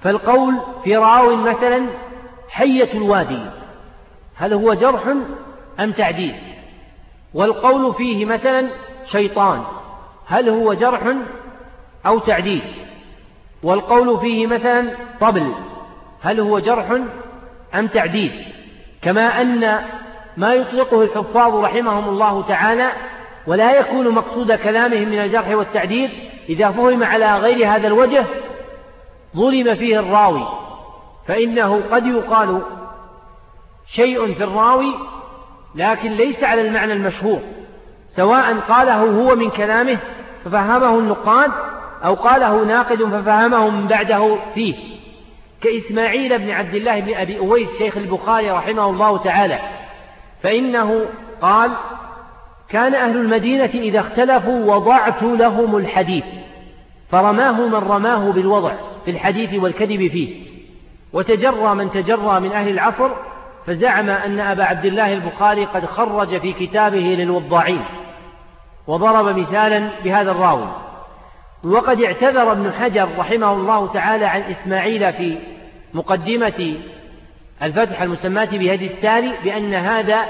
[0.03, 0.55] فالقول
[0.85, 1.87] في راو مثلا
[2.55, 3.43] حية الوادي.
[4.37, 5.03] هل هو جرح
[5.81, 6.35] أم تعديل؟
[7.35, 8.69] والقول فيه مثلا
[9.13, 9.63] شيطان.
[10.27, 11.01] هل هو جرح
[12.07, 12.63] أو تعديل؟
[13.63, 14.91] والقول فيه مثلا
[15.21, 15.53] طبل.
[16.23, 16.99] هل هو جرح
[17.75, 18.45] أم تعديل؟
[19.03, 19.79] كما أن
[20.37, 22.93] ما يطلقه الحفاظ رحمهم الله تعالى
[23.47, 26.11] ولا يكون مقصود كلامهم من الجرح والتعديل
[26.49, 28.25] إذا فهم على غير هذا الوجه
[29.37, 30.64] ظلم فيه الراوي.
[31.29, 32.63] فإنه قد يقال
[33.95, 34.95] شيء في الراوي
[35.75, 37.41] لكن ليس على المعنى المشهور
[38.17, 39.99] سواء قاله هو من كلامه
[40.45, 41.51] ففهمه النقاد
[42.05, 44.75] أو قاله ناقد ففهمه من بعده فيه.
[45.61, 49.59] كإسماعيل بن عبد الله بن أبي أويس شيخ البخاري رحمه الله تعالى
[50.43, 51.07] فإنه
[51.43, 51.71] قال
[52.69, 56.25] كان أهل المدينة إذا اختلفوا وضعت لهم الحديث
[57.11, 58.73] فرماه من رماه بالوضع
[59.05, 60.44] في الحديث والكذب فيه.
[61.15, 63.11] وتجرى من تجرى من أهل العصر
[63.67, 67.85] فزعم أن أبا عبد الله البخاري قد خرج في كتابه للوضاعين
[68.87, 70.69] وضرب مثالا بهذا الراوي
[71.65, 75.39] وقد اعتذر ابن حجر رحمه الله تعالى عن إسماعيل في
[75.95, 76.77] مقدمة
[77.63, 80.25] الفتح المسماة بهدي التالي بأن هذا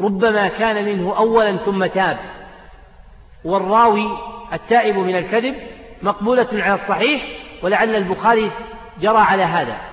[0.00, 2.16] ربما كان منه أولا ثم تاب
[3.44, 4.08] والراوي
[4.52, 5.54] التائب من الكذب
[6.02, 7.22] مقبولة على الصحيح
[7.62, 8.50] ولعل البخاري
[9.00, 9.91] جرى على هذا.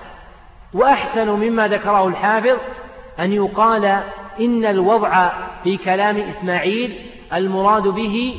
[0.74, 2.56] وأحسن مما ذكره الحافظ
[3.20, 4.00] أن يقال
[4.40, 5.30] إن الوضع
[5.64, 6.94] في كلام إسماعيل
[7.34, 8.34] المراد به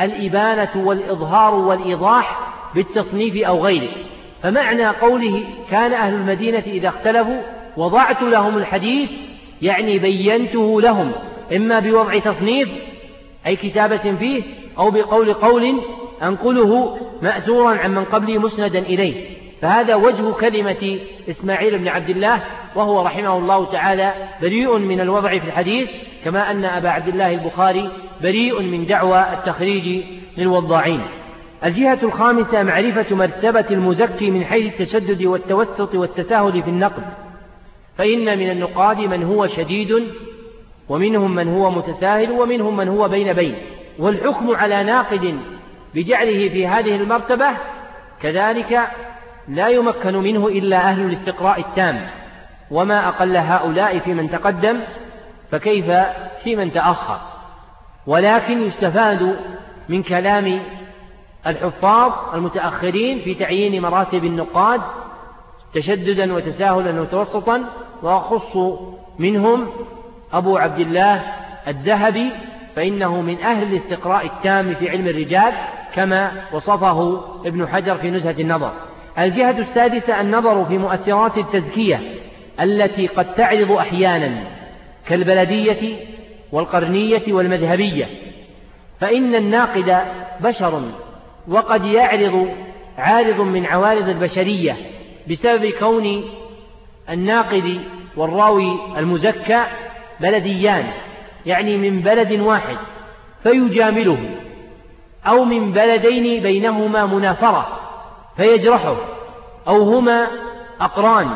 [0.00, 2.38] الإبانة والإظهار والإيضاح
[2.74, 3.92] بالتصنيف أو غيره.
[4.42, 7.40] فمعنى قوله كان أهل المدينة إذا اختلفوا
[7.76, 9.10] وضعت لهم الحديث
[9.62, 11.12] يعني بينته لهم
[11.56, 12.68] إما بوضع تصنيف
[13.46, 14.42] أي كتابة فيه
[14.78, 15.80] أو بقول قول
[16.22, 19.35] أنقله مأثورا عن من قبلي مسندا إليه.
[19.62, 20.98] فهذا وجه كلمة
[21.30, 22.42] إسماعيل بن عبد الله
[22.74, 25.88] وهو رحمه الله تعالى بريء من الوضع في الحديث
[26.24, 27.90] كما أن أبا عبد الله البخاري
[28.22, 30.04] بريء من دعوى التخريج
[30.36, 31.02] للوضاعين.
[31.64, 37.02] الجهة الخامسة معرفة مرتبة المزكي من حيث التشدد والتوسط والتساهل في النقد.
[37.98, 40.04] فإن من النقاد من هو شديد
[40.88, 43.54] ومنهم من هو متساهل ومنهم من هو بين بين.
[43.98, 45.38] والحكم على ناقد
[45.94, 47.46] بجعله في هذه المرتبة
[48.22, 48.80] كذلك
[49.48, 52.06] لا يمكن منه إلا أهل الاستقراء التام.
[52.70, 54.80] وما أقل هؤلاء في من تقدم
[55.50, 55.86] فكيف
[56.44, 57.18] في من تأخر؟
[58.06, 59.36] ولكن يستفاد
[59.88, 60.60] من كلام
[61.46, 64.80] الحفاظ المتأخرين في تعيين مراتب النقاد
[65.74, 67.64] تشددا وتساهلا وتوسطا
[68.02, 68.56] وأخص
[69.18, 69.66] منهم
[70.32, 71.22] أبو عبد الله
[71.68, 72.30] الذهبي
[72.76, 75.52] فإنه من أهل الاستقراء التام في علم الرجال
[75.94, 78.72] كما وصفه ابن حجر في نزهة النظر.
[79.18, 82.00] الجهة السادسة النظر في مؤثرات التزكية
[82.60, 84.30] التي قد تعرض أحيانا
[85.06, 85.96] كالبلدية
[86.52, 88.06] والقرنية والمذهبية.
[89.00, 89.98] فإن الناقد
[90.40, 90.82] بشر
[91.48, 92.48] وقد يعرض
[92.98, 94.76] عارض من عوارض البشرية
[95.30, 96.24] بسبب كون
[97.10, 97.80] الناقد
[98.16, 99.64] والراوي المزكى
[100.20, 100.84] بلديان
[101.46, 102.76] يعني من بلد واحد
[103.42, 104.18] فيجامله
[105.26, 107.85] أو من بلدين بينهما منافرة.
[108.36, 108.96] فيجرحه
[109.68, 110.26] أو هما
[110.80, 111.30] أقران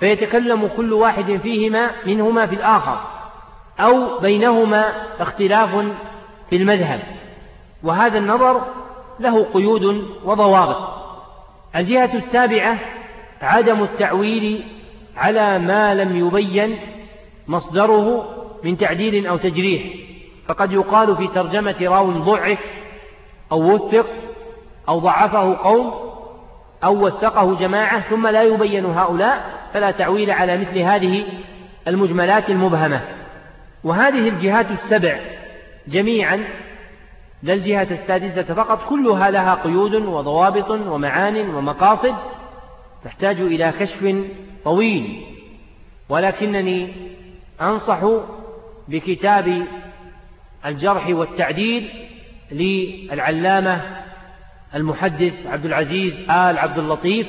[0.00, 3.00] فيتكلم كل واحد فيهما منهما في الآخر
[3.80, 5.70] أو بينهما اختلاف
[6.50, 7.00] في المذهب.
[7.82, 8.62] وهذا النظر
[9.20, 10.88] له قيود وضوابط.
[11.76, 12.78] الجهة السابعة
[13.42, 14.64] عدم التعويل
[15.16, 16.78] على ما لم يبين
[17.48, 18.28] مصدره
[18.64, 19.82] من تعديل أو تجريح.
[20.48, 22.58] فقد يقال في ترجمة راو ضعف
[23.52, 24.06] أو وثق
[24.88, 26.07] أو ضعفه قوم
[26.84, 31.24] أو وثقه جماعة ثم لا يبين هؤلاء فلا تعويل على مثل هذه
[31.88, 33.00] المجملات المبهمة.
[33.84, 35.18] وهذه الجهات السبع
[35.88, 36.44] جميعا
[37.42, 42.14] لا الجهة السادسة فقط كلها لها قيود وضوابط ومعان ومقاصد
[43.04, 44.16] تحتاج إلى كشف
[44.64, 45.24] طويل.
[46.08, 46.92] ولكنني
[47.60, 48.00] أنصح
[48.88, 49.66] بكتاب
[50.66, 51.90] الجرح والتعديل
[52.52, 53.80] للعلامة
[54.74, 57.26] المحدث عبد العزيز آل عبد اللطيف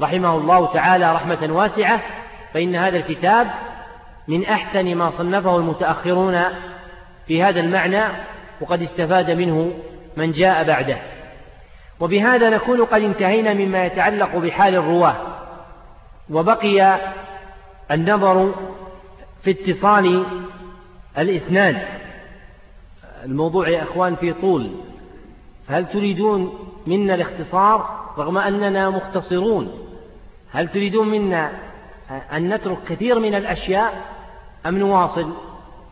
[0.00, 2.00] رحمه الله تعالى رحمة واسعة
[2.54, 3.46] فإن هذا الكتاب
[4.28, 6.42] من أحسن ما صنفه المتأخرون
[7.26, 8.02] في هذا المعنى
[8.60, 9.72] وقد استفاد منه
[10.16, 10.96] من جاء بعده.
[12.00, 15.16] وبهذا نكون قد انتهينا مما يتعلق بحال الرواة.
[16.30, 16.98] وبقي
[17.90, 18.54] النظر
[19.44, 20.24] في اتصال
[21.18, 21.82] الإسناد.
[23.24, 24.70] الموضوع يا أخوان في طول.
[25.68, 29.72] هل تريدون منا الاختصار رغم أننا مختصرون.
[30.52, 31.52] هل تريدون منا
[32.32, 34.02] أن نترك كثير من الأشياء
[34.66, 35.32] أم نواصل؟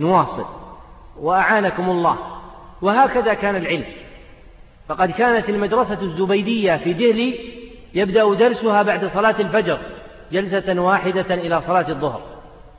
[0.01, 0.45] نواصل.
[1.21, 2.17] وأعانكم الله.
[2.83, 3.85] وهكذا كان العلم.
[4.89, 7.41] فقد كانت المدرسة الزبيدية في دهلي
[7.95, 9.79] يبدأ درسها بعد صلاة الفجر
[10.33, 12.21] جلسة واحدة إلى صلاة الظهر.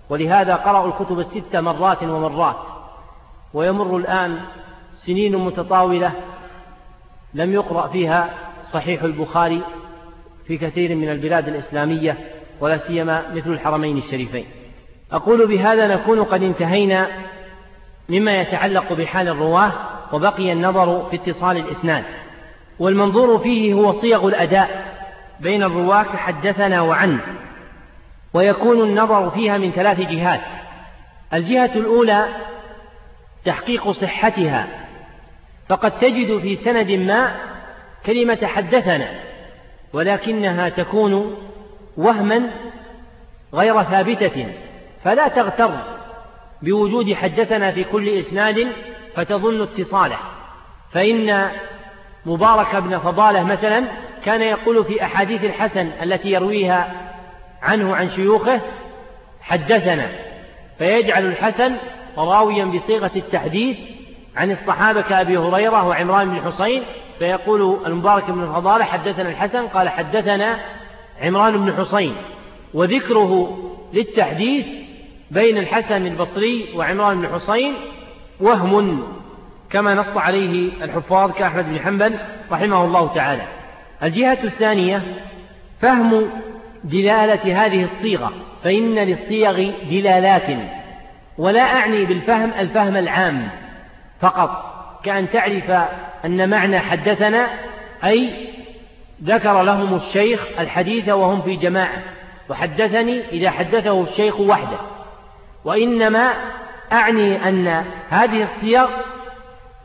[0.09, 2.55] ولهذا قرأوا الكتب الستة مرات ومرات.
[3.53, 4.39] ويمر الآن
[5.05, 6.11] سنين متطاولة
[7.33, 8.29] لم يقرأ فيها
[8.71, 9.61] صحيح البخاري
[10.47, 12.17] في كثير من البلاد الإسلامية
[12.59, 14.45] ولا سيما مثل الحرمين الشريفين.
[15.11, 17.07] أقول بهذا نكون قد انتهينا
[18.09, 19.71] مما يتعلق بحال الرواة
[20.13, 22.03] وبقي النظر في اتصال الإسناد.
[22.79, 24.85] والمنظور فيه هو صيغ الأداء
[25.39, 27.19] بين الرواة حدثنا وعن
[28.33, 30.41] ويكون النظر فيها من ثلاث جهات.
[31.33, 32.25] الجهة الأولى
[33.45, 34.67] تحقيق صحتها
[35.71, 37.35] فقد تجد في سند ما
[38.05, 39.07] كلمة حدثنا
[39.93, 41.37] ولكنها تكون
[41.97, 42.41] وهما
[43.53, 44.47] غير ثابتة
[45.03, 45.71] فلا تغتر
[46.61, 48.67] بوجود حدثنا في كل إسناد
[49.15, 50.17] فتظن اتصاله.
[50.93, 51.49] فإن
[52.25, 53.83] مبارك بن فضالة مثلا
[54.25, 56.91] كان يقول في أحاديث الحسن التي يرويها
[57.61, 58.61] عنه عن شيوخه
[59.41, 60.07] حدثنا
[60.77, 61.75] فيجعل الحسن
[62.17, 63.77] راويا بصيغة التحديث
[64.35, 66.83] عن الصحابة كأبي هريرة وعمران بن حسين
[67.19, 70.59] فيقول المبارك بن فضالة حدثنا الحسن قال حدثنا
[71.21, 72.15] عمران بن حسين
[72.73, 73.57] وذكره
[73.93, 74.65] للتحديث
[75.31, 77.73] بين الحسن البصري وعمران بن حسين
[78.39, 79.03] وهم
[79.69, 82.15] كما نص عليه الحفاظ كأحمد بن حنبل
[82.51, 83.43] رحمه الله تعالى.
[84.03, 85.01] الجهة الثانية
[85.81, 86.29] فهم
[86.83, 88.31] دلالة هذه الصيغة
[88.63, 90.57] فإن للصيغ دلالات
[91.37, 93.49] ولا أعني بالفهم الفهم العام.
[94.21, 94.71] فقط
[95.03, 95.71] كأن تعرف
[96.25, 97.47] أن معنى حدثنا
[98.03, 98.49] أي
[99.23, 102.01] ذكر لهم الشيخ الحديث وهم في جماعة
[102.49, 104.77] وحدثني إذا حدثه الشيخ وحده.
[105.65, 106.33] وإنما
[106.91, 108.89] أعني أن هذه الصيغ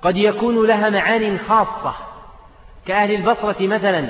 [0.02, 1.94] قد يكون لها معان خاصة.
[2.86, 4.06] كأهل البصرة مثلا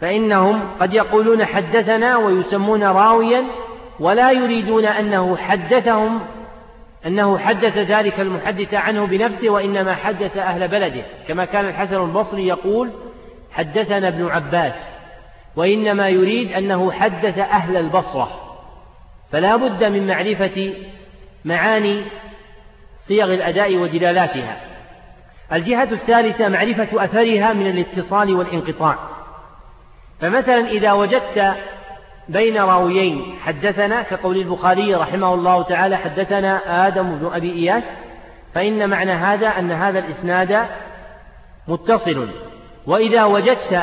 [0.00, 3.44] فإنهم قد يقولون حدثنا ويسمون راويا
[4.00, 6.20] ولا يريدون أنه حدثهم
[7.06, 12.90] أنه حدث ذلك المحدث عنه بنفسه وإنما حدث أهل بلده كما كان الحسن البصري يقول
[13.52, 14.74] حدثنا ابن عباس
[15.56, 18.30] وإنما يريد أنه حدث أهل البصرة
[19.32, 20.74] فلا بد من معرفة
[21.44, 22.02] معاني
[23.08, 24.56] صيغ الأداء ودلالاتها.
[25.52, 28.98] الجهة الثالثة معرفة أثرها من الاتصال والانقطاع.
[30.20, 31.54] فمثلا إذا وجدت
[32.28, 33.34] بين راويين.
[33.44, 37.82] حدثنا كقول البخاري رحمه الله تعالى حدثنا آدم بن أبي إياس
[38.54, 40.66] فإن معنى هذا أن هذا الإسناد
[41.68, 42.28] متصل.
[42.86, 43.82] وإذا وجدت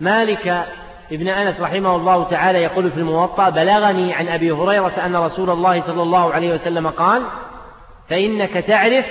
[0.00, 0.64] مالك
[1.12, 5.82] ابن أنس رحمه الله تعالى يقول في الموطأ بلغني عن أبي هريرة أن رسول الله
[5.82, 7.22] صلى الله عليه وسلم قال
[8.10, 9.04] فإنك تعرف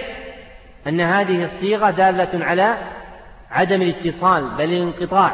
[0.88, 2.76] أن هذه الصيغة دالة على
[3.52, 5.32] عدم الاتصال بل الانقطاع.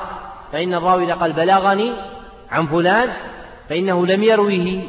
[0.52, 1.94] فإن الراوي قال بلغني
[2.52, 3.10] عن فلان
[3.70, 4.82] فإنه لم يرويه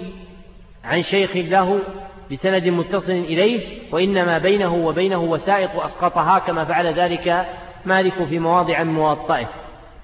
[0.84, 1.78] عن شيخ له
[2.32, 3.60] بسند متصل إليه
[3.92, 7.46] وإنما بينه وبينه وسائط أسقطها كما فعل ذلك
[7.86, 9.48] مالك في مواضع من مواطئه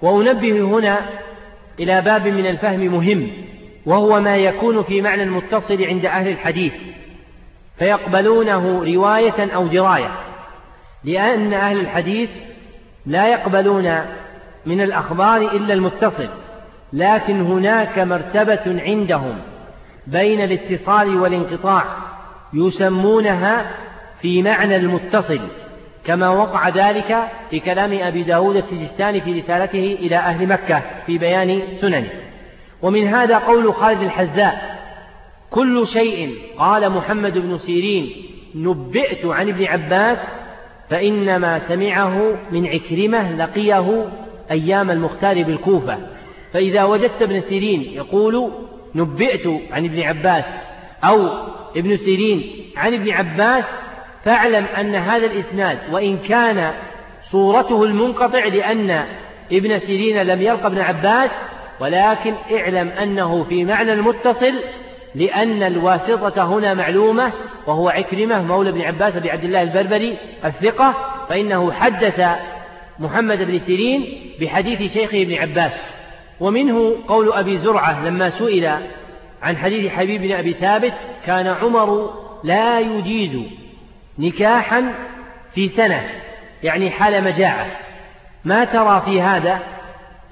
[0.02, 1.00] وأنبه هنا
[1.80, 3.30] إلى باب من الفهم مهم
[3.86, 6.72] وهو ما يكون في معنى المتصل عند أهل الحديث
[7.78, 10.10] فيقبلونه رواية أو دراية
[11.04, 12.30] لأن أهل الحديث
[13.06, 14.00] لا يقبلون
[14.66, 16.28] من الأخبار إلا المتصل.
[16.92, 19.38] لكن هناك مرتبة عندهم
[20.06, 21.84] بين الاتصال والانقطاع
[22.54, 23.70] يسمونها
[24.20, 25.40] في معنى المتصل
[26.04, 27.18] كما وقع ذلك
[27.50, 32.08] في كلام أبي داود السجستاني في رسالته إلى أهل مكة في بيان سننه.
[32.82, 34.76] ومن هذا قول خالد الحذاء
[35.50, 38.12] كل شيء قال محمد بن سيرين
[38.54, 40.18] نبئت عن ابن عباس
[40.90, 44.04] فإنما سمعه من عكرمة لقيه
[44.50, 45.98] أيام المختار بالكوفة.
[46.52, 48.52] فإذا وجدت ابن سيرين يقول
[48.94, 50.44] نبئت عن ابن عباس
[51.04, 51.28] أو
[51.76, 53.64] ابن سيرين عن ابن عباس
[54.24, 56.72] فاعلم أن هذا الإسناد وإن كان
[57.30, 59.04] صورته المنقطع لأن
[59.52, 61.30] ابن سيرين لم يلقى ابن عباس
[61.80, 64.54] ولكن اعلم أنه في معنى المتصل
[65.14, 67.32] لأن الواسطة هنا معلومة
[67.66, 70.94] وهو عكرمة مولى ابن عباس بن عبد الله البربري الثقة
[71.28, 72.22] فإنه حدث
[72.98, 74.06] محمد بن سيرين
[74.40, 75.72] بحديث شيخه ابن عباس.
[76.40, 78.66] ومنه قول أبي زرعة لما سئل
[79.42, 80.94] عن حديث حبيب بن أبي ثابت
[81.26, 82.10] كان عمر
[82.44, 83.42] لا يجيز
[84.18, 84.92] نكاحا
[85.54, 86.08] في سنة
[86.62, 87.66] يعني حال مجاعة.
[88.44, 89.58] ما ترى في هذا؟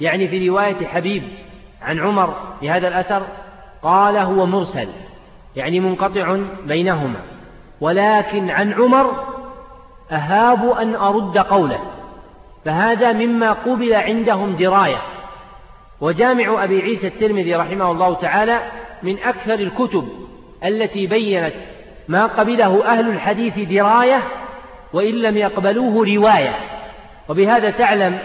[0.00, 1.22] يعني في رواية حبيب
[1.82, 3.22] عن عمر في هذا الأثر
[3.82, 4.88] قال هو مرسل
[5.56, 7.20] يعني منقطع بينهما.
[7.80, 9.24] ولكن عن عمر
[10.12, 11.80] أهاب أن أرد قوله
[12.64, 15.13] فهذا مما قبل عندهم دراية.
[16.04, 18.60] وجامع أبي عيسى الترمذي رحمه الله تعالى
[19.02, 20.08] من أكثر الكتب
[20.64, 21.54] التي بينت
[22.08, 24.22] ما قبله أهل الحديث دراية
[24.92, 26.54] وإن لم يقبلوه رواية.
[27.28, 28.18] وبهذا تعلم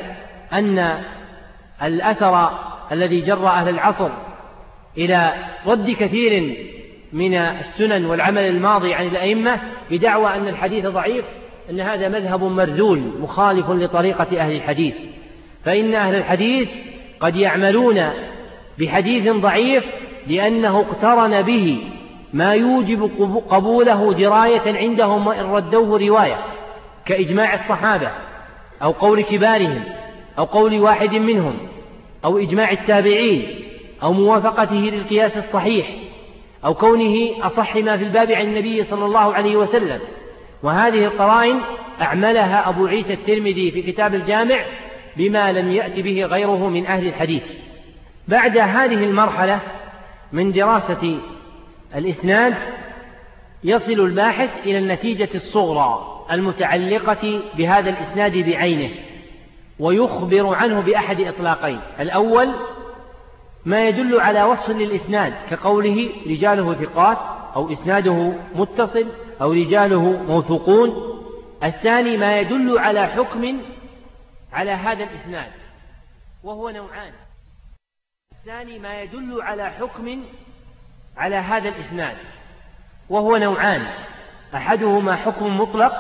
[0.54, 1.04] أن
[1.84, 2.50] الأثر
[2.92, 4.10] الذي جر أهل العصر
[4.98, 5.34] إلى
[5.66, 6.58] رد كثير
[7.14, 9.60] من السنن والعمل الماضي عن الأئمة
[9.92, 11.26] بدعوى أن الحديث ضعيف
[11.70, 14.96] أن هذا مذهب مرذول مخالف لطريقة أهل الحديث.
[15.66, 16.70] فإن أهل الحديث
[17.20, 18.10] قد يعملون
[18.80, 19.84] بحديث ضعيف
[20.28, 21.82] لأنه اقترن به
[22.34, 23.12] ما يوجب
[23.50, 26.38] قبوله دراية عندهم وإن ردوه رواية
[27.06, 28.12] كإجماع الصحابة
[28.84, 29.84] أو قول كبارهم
[30.38, 31.58] أو قول واحد منهم
[32.26, 33.48] أو إجماع التابعين
[34.04, 35.88] أو موافقته للقياس الصحيح
[36.66, 40.00] أو كونه أصح ما في الباب عن النبي صلى الله عليه وسلم.
[40.64, 41.60] وهذه القرائن
[42.02, 44.60] أعملها أبو عيسى الترمذي في كتاب الجامع
[45.20, 47.44] بما لم يأت به غيره من أهل الحديث.
[48.28, 49.60] بعد هذه المرحلة
[50.32, 51.18] من دراسة
[51.96, 52.54] الإسناد
[53.64, 58.90] يصل الباحث إلى النتيجة الصغرى المتعلقة بهذا الإسناد بعينه
[59.80, 61.80] ويخبر عنه بأحد إطلاقين.
[62.00, 62.50] الأول
[63.66, 67.18] ما يدل على وصف للإسناد كقوله رجاله ثقات
[67.56, 69.06] أو إسناده متصل
[69.42, 70.94] أو رجاله موثوقون.
[71.64, 73.58] الثاني ما يدل على حكم
[74.54, 75.52] على هذا الإسناد
[76.44, 77.14] وهو نوعان.
[78.32, 80.24] الثاني ما يدل على حكم
[81.18, 82.18] على هذا الإسناد
[83.10, 83.88] وهو نوعان.
[84.56, 85.94] أحدهما حكم مطلق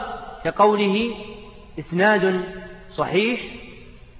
[0.43, 1.15] كقوله
[1.79, 2.43] إسناد
[2.95, 3.41] صحيح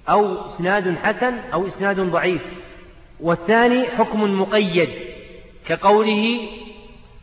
[0.08, 2.42] أو إسناد حسن أو إسناد ضعيف
[3.20, 4.88] والثاني حكم مقيد
[5.66, 6.48] كقوله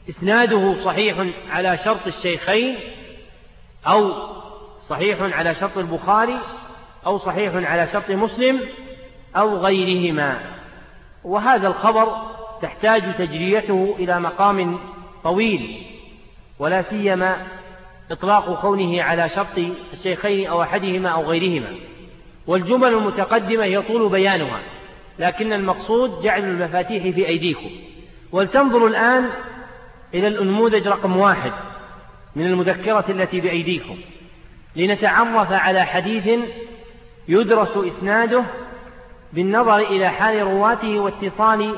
[0.10, 2.78] إسناده صحيح على شرط الشيخين
[3.88, 4.14] أو
[4.90, 6.40] صحيح على شرط البخاري
[7.08, 8.62] أو صحيح على شرط مسلم
[9.36, 10.40] أو غيرهما.
[11.24, 12.08] وهذا الخبر
[12.62, 14.80] تحتاج تجريته إلى مقام
[15.24, 15.82] طويل
[16.60, 17.38] ولا سيما
[18.12, 19.60] إطلاق كونه على شرط
[19.94, 21.76] الشيخين أو أحدهما أو غيرهما.
[22.48, 24.60] والجمل المتقدمة يطول بيانها
[25.20, 27.70] لكن المقصود جعل المفاتيح في أيديكم.
[28.32, 29.30] ولتنظروا الآن
[30.14, 31.52] إلى الأنموذج رقم واحد
[32.36, 33.98] من المذكرة التي بأيديكم.
[34.76, 36.40] لنتعرف على حديث
[37.28, 38.44] يدرس إسناده
[39.34, 41.76] بالنظر إلى حال رواته واتصال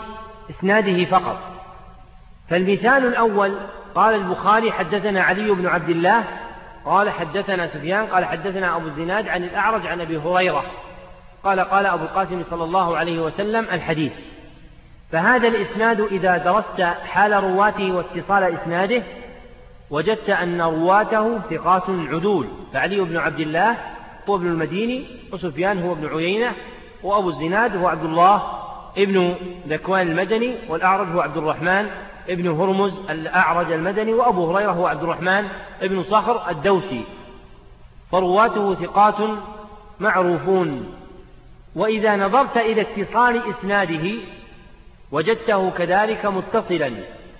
[0.49, 1.37] إسناده فقط.
[2.49, 3.57] فالمثال الأول
[3.95, 6.23] قال البخاري حدثنا علي بن عبد الله
[6.85, 10.63] قال حدثنا سفيان قال حدثنا أبو الزناد عن الأعرج عن أبي هريرة
[11.43, 14.11] قال قال أبو القاسم صلى الله عليه وسلم الحديث.
[15.11, 19.03] فهذا الإسناد إذا درست حال رواته واتصال إسناده
[19.89, 22.47] وجدت أن رواته ثقات عدول.
[22.73, 23.77] فعلي بن عبد الله
[24.29, 26.51] هو ابن المديني وسفيان هو ابن عيينة
[27.03, 28.41] وأبو الزناد هو عبد الله
[28.97, 29.35] ابن
[29.67, 31.87] ذكوان المدني والأعرج هو عبد الرحمن
[32.29, 35.47] ابن هرمز الأعرج المدني وأبو هريرة هو عبد الرحمن
[35.81, 37.03] ابن صخر الدوسي
[38.11, 39.15] فرواته ثقات
[39.99, 40.93] معروفون
[41.75, 44.11] وإذا نظرت إلى اتصال إسناده
[45.11, 46.91] وجدته كذلك متصلا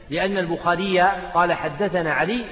[0.09, 0.99] لأن البخاري
[1.33, 2.45] قال حدثنا علي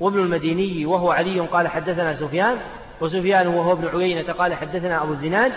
[0.00, 2.56] وابن المديني وهو علي قال حدثنا سفيان
[3.00, 5.52] وسفيان وهو ابن عيينة قال حدثنا أبو الزناد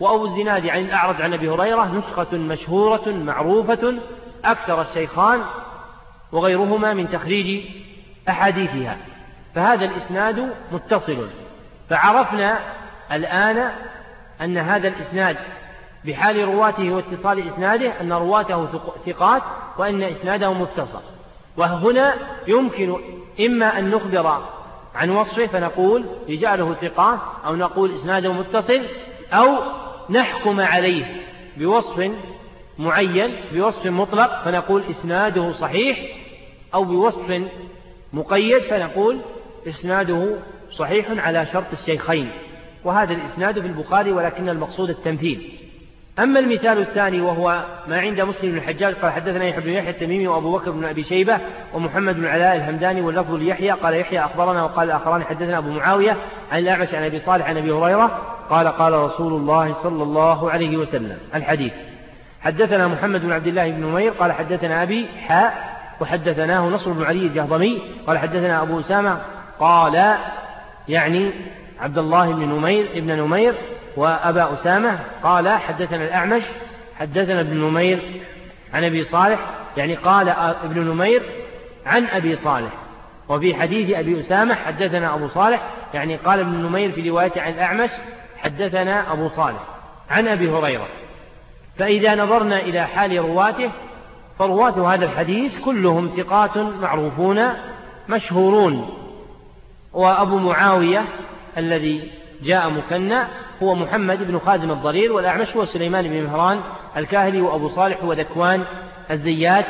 [0.00, 3.94] وأبو الزناد عن الأعرج عن أبي هريرة نسخة مشهورة معروفة
[4.44, 5.42] أكثر الشيخان
[6.32, 7.64] وغيرهما من تخريج
[8.28, 8.96] أحاديثها
[9.54, 11.28] فهذا الإسناد متصل
[11.90, 12.58] فعرفنا
[13.12, 13.70] الآن
[14.40, 15.36] أن هذا الإسناد
[16.04, 18.68] بحال رواته واتصال إسناده أن رواته
[19.06, 19.42] ثقات
[19.78, 21.00] وأن إسناده متصل
[21.56, 22.14] وهنا
[22.46, 22.96] يمكن
[23.40, 24.42] إما أن نخبر
[24.96, 28.82] عن وصفه فنقول رجاله ثقات أو نقول إسناده متصل
[29.32, 29.58] أو
[30.10, 31.04] نحكم عليه
[31.56, 32.10] بوصف
[32.78, 35.98] معين بوصف مطلق فنقول إسناده صحيح
[36.74, 37.42] أو بوصف
[38.12, 39.18] مقيد فنقول
[39.68, 40.36] إسناده
[40.72, 42.30] صحيح على شرط الشيخين.
[42.84, 45.52] وهذا الإسناد في البخاري ولكن المقصود التمثيل.
[46.18, 50.26] أما المثال الثاني وهو ما عند مسلم بن الحجاج قال حدثنا يحيى بن يحيى التميمي
[50.26, 51.38] وأبو بكر بن أبي شيبة
[51.74, 56.16] ومحمد بن علاء الهمداني واللفظ ليحيى قال يحيى أخبرنا وقال الآخران حدثنا أبو معاوية
[56.52, 58.20] عن الأعمش عن أبي صالح عن أبي هريرة
[58.50, 61.72] قال قال رسول الله صلى الله عليه وسلم الحديث
[62.40, 67.26] حدثنا محمد بن عبد الله بن نمير قال حدثنا أبي حاء وحدثناه نصر بن علي
[67.26, 69.18] الجهضمي قال حدثنا أبو أسامة
[69.60, 70.16] قال
[70.88, 71.30] يعني
[71.80, 73.54] عبد الله بن نمير ابن نمير
[73.96, 76.42] وأبا أسامة قال حدثنا الأعمش
[76.98, 78.22] حدثنا ابن نمير
[78.74, 79.40] عن أبي صالح
[79.76, 80.28] يعني قال
[80.64, 81.22] ابن نمير
[81.86, 82.70] عن أبي صالح.
[83.28, 85.62] وفي حديث أبي أسامة حدثنا أبو صالح
[85.94, 87.90] يعني قال ابن نمير في روايته عن الأعمش
[88.38, 89.60] حدثنا أبو صالح
[90.10, 90.86] عن أبي هريرة.
[91.78, 93.70] فإذا نظرنا إلى حال رواته
[94.38, 97.48] فرواة هذا الحديث كلهم ثقات معروفون
[98.08, 98.96] مشهورون.
[99.92, 101.04] وأبو معاوية
[101.56, 102.10] الذي
[102.42, 103.18] جاء مثنى
[103.62, 106.60] هو محمد بن خازم الضرير والأعمش هو سليمان بن مهران
[106.96, 108.64] الكاهلي وأبو صالح هو ذكوان
[109.10, 109.66] الزيات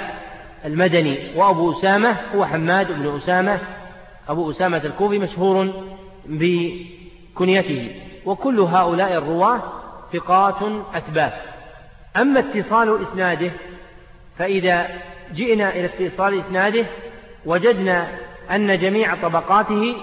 [0.64, 3.58] المدني وأبو أسامة هو حماد بن أسامة.
[4.28, 5.72] أبو أسامة الكوفي مشهور
[6.26, 7.90] بكنيته.
[8.26, 9.60] وكل هؤلاء الرواة
[10.12, 10.62] ثقات
[10.94, 11.32] أثبات
[12.16, 13.50] أما اتصال إسناده
[14.38, 14.86] فإذا
[15.34, 16.86] جئنا إلى اتصال إسناده
[17.46, 18.08] وجدنا
[18.50, 19.96] أن جميع طبقاته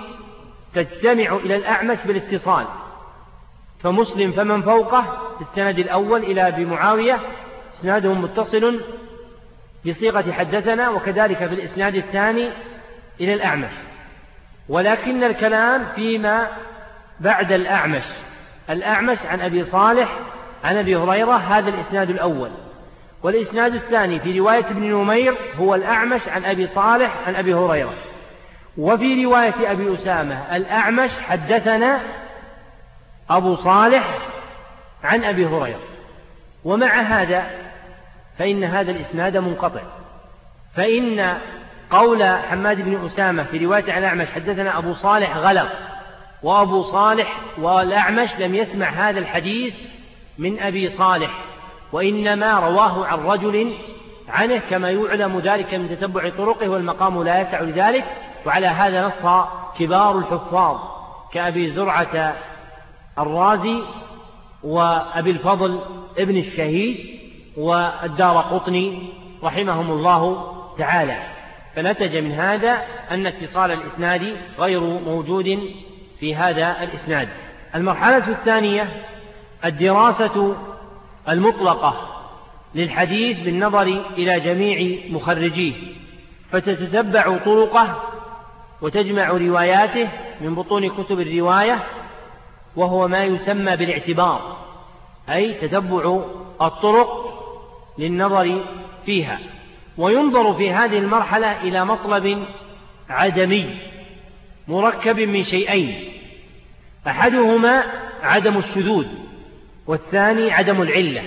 [0.75, 2.65] تجتمع إلى الأعمش بالاتصال.
[3.83, 5.01] فمسلم فمن فوقه
[5.37, 7.19] في السند الأول إلى أبي معاوية
[7.79, 8.81] إسناده متصل
[9.85, 12.49] بصيغة حدثنا وكذلك في الإسناد الثاني
[13.21, 13.71] إلى الأعمش.
[14.69, 16.47] ولكن الكلام فيما
[17.19, 18.03] بعد الأعمش.
[18.69, 20.19] الأعمش عن أبي صالح
[20.63, 22.49] عن أبي هريرة هذا الإسناد الأول.
[23.23, 27.93] والإسناد الثاني في رواية ابن نمير هو الأعمش عن أبي صالح عن أبي هريرة.
[28.77, 31.99] وفي رواية أبي أسامة الأعمش حدثنا
[33.29, 34.17] أبو صالح
[35.03, 35.79] عن أبي هريرة.
[36.63, 37.47] ومع هذا
[38.39, 39.81] فإن هذا الإسناد منقطع.
[40.75, 41.37] فإن
[41.89, 45.69] قول حماد بن أسامة في رواية عن الأعمش حدثنا أبو صالح غلط
[46.43, 49.73] وأبو صالح والأعمش لم يسمع هذا الحديث
[50.37, 51.31] من أبي صالح
[51.91, 53.73] وإنما رواه عن رجل
[54.29, 58.03] عنه كما يعلم ذلك من تتبع طرقه والمقام لا يسع لذلك.
[58.45, 59.45] وعلى هذا نص
[59.79, 60.77] كبار الحفاظ
[61.33, 62.35] كأبي زرعة
[63.19, 63.81] الرازي
[64.63, 65.79] وأبي الفضل
[66.17, 67.19] ابن الشهيد
[67.57, 69.09] والدار قطني
[69.43, 71.17] رحمهم الله تعالى.
[71.75, 75.59] فنتج من هذا أن اتصال الإسناد غير موجود
[76.19, 77.29] في هذا الإسناد.
[77.75, 78.87] المرحلة الثانية
[79.65, 80.55] الدراسة
[81.29, 81.93] المطلقة
[82.75, 85.73] للحديث بالنظر إلى جميع مخرجيه.
[86.51, 88.12] فتتتبع طرقه
[88.83, 90.09] وتجمع رواياته
[90.41, 91.83] من بطون كتب الرواية
[92.75, 94.57] وهو ما يسمى بالاعتبار
[95.29, 96.21] أي تتبع
[96.61, 97.33] الطرق
[97.97, 98.61] للنظر
[99.05, 99.39] فيها.
[99.97, 102.45] وينظر في هذه المرحلة إلى مطلب
[103.09, 103.77] عدمي
[104.67, 106.13] مركب من شيئين
[107.07, 107.83] أحدهما
[108.23, 109.07] عدم الشذوذ
[109.87, 111.23] والثاني عدم العلة.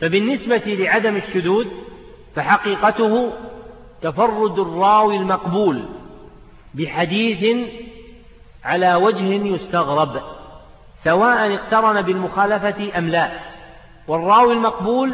[0.00, 1.66] فبالنسبة لعدم الشذوذ
[2.34, 3.32] فحقيقته
[4.02, 5.82] تفرد الراوي المقبول.
[6.74, 7.68] بحديث
[8.64, 10.22] على وجه يستغرب
[11.04, 13.30] سواء اقترن بالمخالفة أم لا.
[14.08, 15.12] والراوي المقبول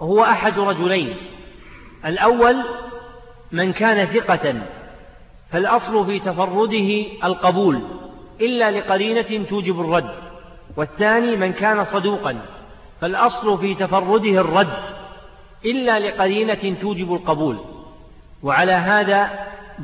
[0.00, 1.16] هو أحد رجلين.
[2.06, 2.56] الأول
[3.52, 4.54] من كان ثقة
[5.52, 7.80] فالأصل في تفرده القبول
[8.40, 10.14] إلا لقرينة توجب الرد.
[10.76, 12.38] والثاني من كان صدوقا
[13.00, 14.74] فالأصل في تفرده الرد
[15.64, 17.58] إلا لقرينة توجب القبول.
[18.42, 19.30] وعلى هذا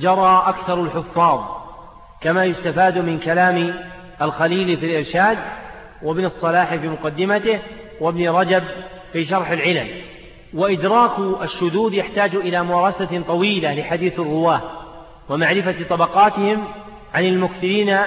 [0.01, 1.41] جرى أكثر الحفاظ
[2.21, 3.75] كما يستفاد من كلام
[4.23, 5.39] الخليل في الإرشاد
[6.03, 7.59] وابن الصلاح في مقدمته
[8.01, 8.63] وابن رجب
[9.13, 9.89] في شرح العلل.
[10.55, 11.13] وإدراك
[11.43, 14.63] الشذوذ يحتاج إلى ممارسة طويلة لحديث الرواة
[15.29, 16.65] ومعرفة طبقاتهم
[17.15, 17.99] عن المكثرين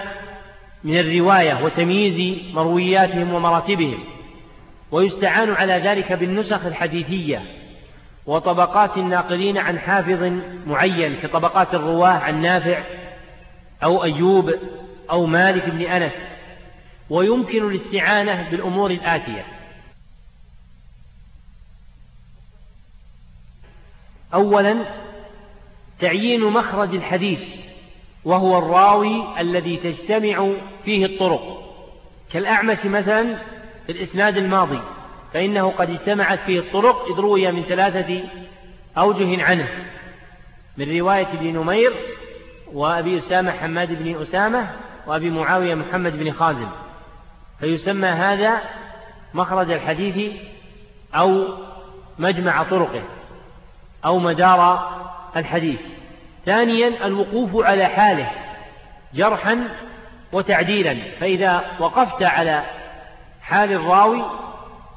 [0.83, 3.99] من الرواية وتمييز مروياتهم ومراتبهم.
[4.91, 7.41] ويستعان على ذلك بالنسخ الحديثية
[8.31, 10.23] وطبقات الناقلين عن حافظ
[10.67, 12.83] معين كطبقات الرواة عن نافع
[13.83, 14.53] أو أيوب
[15.09, 16.13] أو مالك بن أنس
[17.09, 19.45] ويمكن الاستعانة بالأمور الآتية.
[24.33, 24.85] أولا
[25.99, 27.39] تعيين مخرج الحديث
[28.25, 30.51] وهو الراوي الذي تجتمع
[30.85, 31.73] فيه الطرق
[32.33, 33.35] كالأعمش مثلا
[33.85, 34.81] في الإسناد الماضي.
[35.33, 38.23] فإنه قد اجتمعت فيه الطرق إذ روي من ثلاثة
[38.97, 39.67] أوجه عنه.
[40.77, 41.93] من رواية ابن نمير
[42.73, 44.67] وأبي أسامة حماد بن أسامة
[45.07, 46.67] وأبي معاوية محمد بن خازم.
[47.59, 48.61] فيسمى هذا
[49.33, 50.41] مخرج الحديث
[51.15, 51.43] أو
[52.19, 53.03] مجمع طرقه
[54.05, 54.91] أو مدار
[55.35, 55.79] الحديث.
[56.45, 58.31] ثانيا الوقوف على حاله
[59.13, 59.67] جرحا
[60.31, 60.97] وتعديلا.
[61.19, 62.63] فإذا وقفت على
[63.41, 64.23] حال الراوي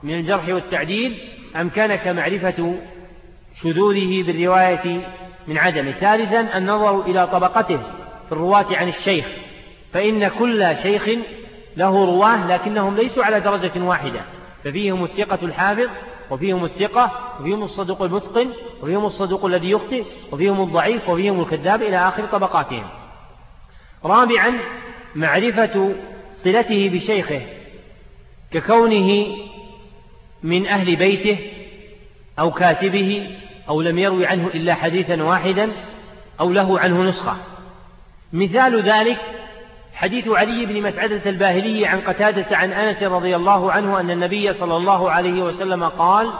[0.05, 1.19] من الجرح والتعديل
[1.57, 2.75] أمكنك معرفة
[3.63, 5.01] شذوذه بالرواية
[5.49, 5.91] من عدمه.
[5.91, 7.77] ثالثا النظر إلى طبقته
[8.27, 9.27] في الرواة عن الشيخ.
[9.93, 11.09] فإن كل شيخ
[11.77, 14.21] له رواة لكنهم ليسوا على درجة واحدة.
[14.65, 15.89] ففيهم الثقة الحافظ
[16.31, 17.11] وفيهم الثقة
[17.41, 18.49] وفيهم الصدوق المتقن
[18.83, 22.87] وفيهم الصدوق الذي يخطئ وفيهم الضعيف وفيهم الكذاب إلى آخر طبقاتهم.
[24.05, 24.59] رابعا
[25.15, 25.93] معرفة
[26.45, 27.41] صلته بشيخه
[28.53, 29.37] ككونه
[30.45, 31.39] من أهل بيته
[32.39, 33.31] أو كاتبه
[33.69, 35.71] أو لم يروي عنه إلا حديثا واحدا
[36.41, 37.37] أو له عنه نسخة.
[38.33, 39.19] مثال ذلك
[39.95, 44.77] حديث علي بن مسعدة الباهلي عن قتادة عن أنس رضي الله عنه أن النبي صلى
[44.77, 46.31] الله عليه وسلم قال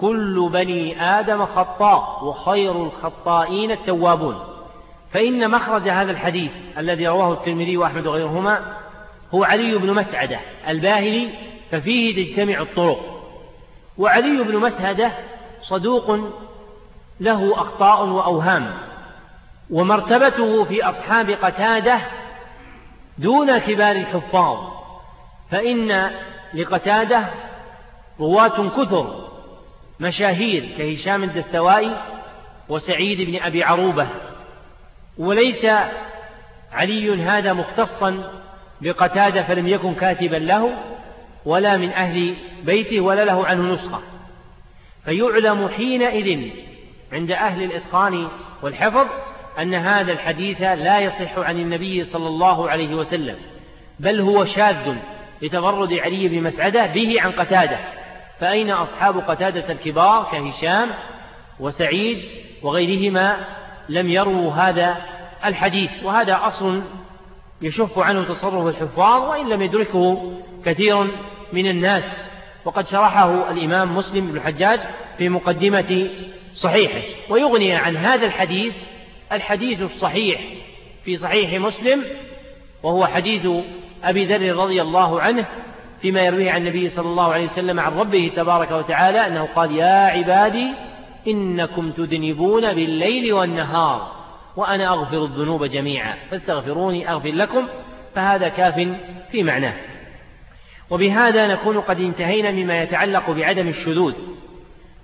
[0.00, 4.38] كل بني آدم خطاء وخير الخطائين التوابون.
[5.12, 8.60] فإن مخرج هذا الحديث الذي رواه الترمذي وأحمد وغيرهما
[9.34, 10.38] هو علي بن مسعدة
[10.68, 11.28] الباهلي
[11.70, 13.18] ففيه تجتمع الطرق.
[13.98, 15.12] وعلي بن مسعدة
[15.62, 16.18] صدوق
[17.20, 18.74] له أخطاء وأوهام
[19.70, 22.00] ومرتبته في أصحاب قتادة
[23.18, 24.58] دون كبار الحفاظ
[25.50, 26.10] فإن
[26.54, 27.24] لقتادة
[28.20, 29.28] رواة كثر
[30.00, 31.96] مشاهير كهشام الدستوائي
[32.68, 34.06] وسعيد بن أبي عروبة.
[35.18, 35.66] وليس
[36.72, 38.42] علي هذا مختصا
[38.80, 40.72] بقتادة فلم يكن كاتبا له
[41.48, 42.34] ولا من أهل
[42.64, 44.00] بيته ولا له عنه نسخة.
[45.04, 46.50] فيعلم حينئذ
[47.12, 48.28] عند أهل الإتقان
[48.62, 49.06] والحفظ
[49.58, 53.36] أن هذا الحديث لا يصح عن النبي صلى الله عليه وسلم
[54.00, 54.94] بل هو شاذ
[55.42, 57.78] لتفرد علي بن مسعدة به عن قتادة.
[58.40, 60.90] فأين أصحاب قتادة الكبار كهشام
[61.60, 62.22] وسعيد
[62.62, 63.36] وغيرهما
[63.88, 64.96] لم يروا هذا
[65.44, 66.82] الحديث؟ وهذا أصل
[67.62, 70.32] يشف عنه تصرف الحفاظ وإن لم يدركه
[70.64, 71.06] كثير
[71.52, 72.04] من الناس.
[72.64, 74.80] وقد شرحه الإمام مسلم بن الحجاج
[75.18, 76.08] في مقدمة
[76.54, 77.00] صحيحه.
[77.30, 78.72] ويغني عن هذا الحديث
[79.32, 80.40] الحديث الصحيح
[81.04, 82.04] في صحيح مسلم
[82.82, 83.46] وهو حديث
[84.04, 85.46] أبي ذر رضي الله عنه
[86.02, 90.06] فيما يرويه عن النبي صلى الله عليه وسلم عن ربه تبارك وتعالى أنه قال يا
[90.06, 90.72] عبادي
[91.28, 94.12] إنكم تذنبون بالليل والنهار
[94.56, 97.66] وأنا أغفر الذنوب جميعا فاستغفروني أغفر لكم
[98.14, 98.88] فهذا كاف
[99.32, 99.74] في معناه.
[100.90, 104.14] وبهذا نكون قد انتهينا مما يتعلق بعدم الشذوذ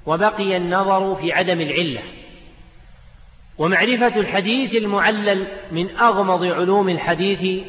[0.07, 2.01] وبقي النظر في عدم العلة.
[3.59, 7.65] ومعرفة الحديث المعلل من أغمض علوم الحديث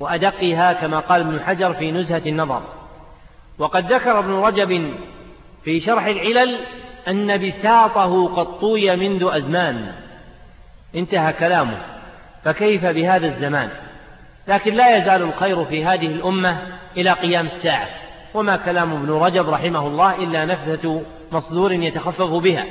[0.00, 2.62] وأدقها كما قال ابن حجر في نزهة النظر.
[3.58, 4.94] وقد ذكر ابن رجب
[5.64, 6.58] في شرح العلل
[7.08, 9.92] أن بساطه قد طوي منذ أزمان.
[10.94, 11.96] انتهى كلامه.
[12.44, 13.70] فكيف بهذا الزمان؟
[14.48, 16.58] لكن لا يزال الخير في هذه الأمة
[16.96, 17.88] إلى قيام الساعة
[18.34, 21.02] وما كلام ابن رجب رحمه الله إلا نفذة
[21.32, 22.66] مصدور يتخفف بها.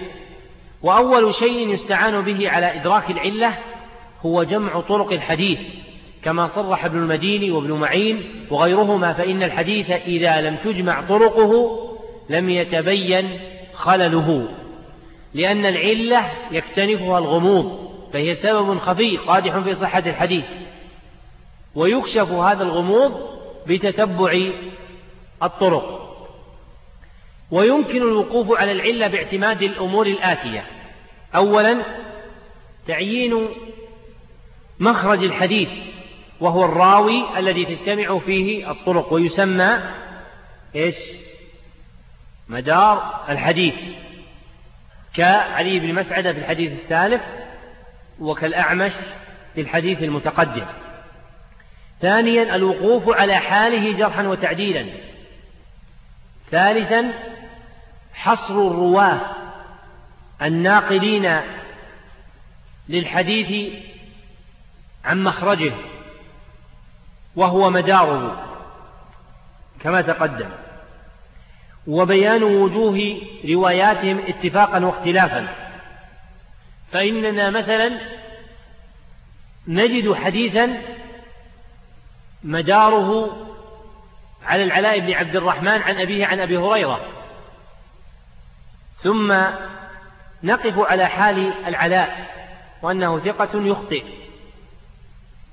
[0.83, 3.53] وأول شيء يستعان به على إدراك العلة
[4.25, 5.59] هو جمع طرق الحديث
[6.23, 11.79] كما صرح ابن المديني وابن معين وغيرهما فإن الحديث إذا لم تجمع طرقه
[12.29, 13.39] لم يتبين
[13.73, 14.47] خلله
[15.33, 20.45] لأن العلة يكتنفها الغموض فهي سبب خفي قادح في صحة الحديث.
[21.75, 23.34] ويكشف هذا الغموض
[23.67, 24.51] بتتبع
[25.43, 26.01] الطرق.
[27.51, 30.63] ويمكن الوقوف على العلة باعتماد الأمور الآتية.
[31.35, 31.81] أولا
[32.87, 33.47] تعيين
[34.79, 35.69] مخرج الحديث
[36.39, 39.79] وهو الراوي الذي تجتمع فيه الطرق ويسمى
[40.75, 40.95] إيش؟
[42.49, 43.73] مدار الحديث.
[45.15, 47.21] كعلي بن مسعدة في الحديث الثالث
[48.19, 48.91] وكالأعمش
[49.55, 50.65] في الحديث المتقدم.
[52.05, 54.85] ثانيا الوقوف على حاله جرحا وتعديلا.
[56.51, 57.11] ثالثا
[58.13, 59.19] حصر الرواة
[60.41, 61.39] الناقلين
[62.89, 63.73] للحديث
[65.05, 65.71] عن مخرجه
[67.35, 68.45] وهو مداره
[69.79, 70.49] كما تقدم.
[71.87, 75.47] وبيان وجوه رواياتهم اتفاقا واختلافا.
[76.91, 77.91] فإننا مثلا
[79.67, 80.81] نجد حديثا
[82.45, 83.37] مداره
[84.45, 86.99] على العلاء بن عبد الرحمن عن أبيه عن أبي هريرة.
[88.97, 89.33] ثم
[90.43, 92.25] نقف على حال العلاء
[92.81, 94.03] وأنه ثقة يخطئ.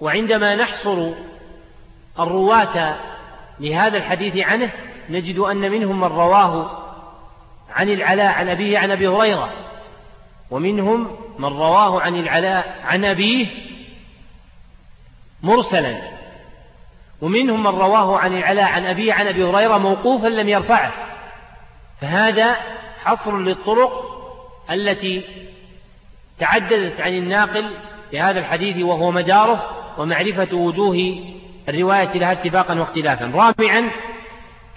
[0.00, 1.12] وعندما نحصر
[2.20, 2.96] الرواة
[3.60, 4.70] لهذا الحديث عنه
[5.10, 6.82] نجد أن منهم من رواه
[7.70, 9.52] عن العلاء عن أبيه عن أبي هريرة.
[10.50, 13.46] ومنهم من رواه عن العلاء عن أبيه
[15.42, 16.21] مرسلا.
[17.22, 20.92] ومنهم من رواه عن العلاء عن أبيه عن أبي هريرة موقوفا لم يرفعه.
[22.00, 22.56] فهذا
[23.04, 23.92] حصر للطرق
[24.70, 25.22] التي
[26.38, 27.64] تعددت عن الناقل
[28.12, 31.18] لهذا الحديث وهو مداره ومعرفة وجوه
[31.68, 33.30] الرواية لها اتفاقا واختلافا.
[33.34, 33.90] رابعا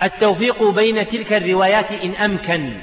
[0.04, 2.74] التوفيق بين تلك الروايات إن أمكن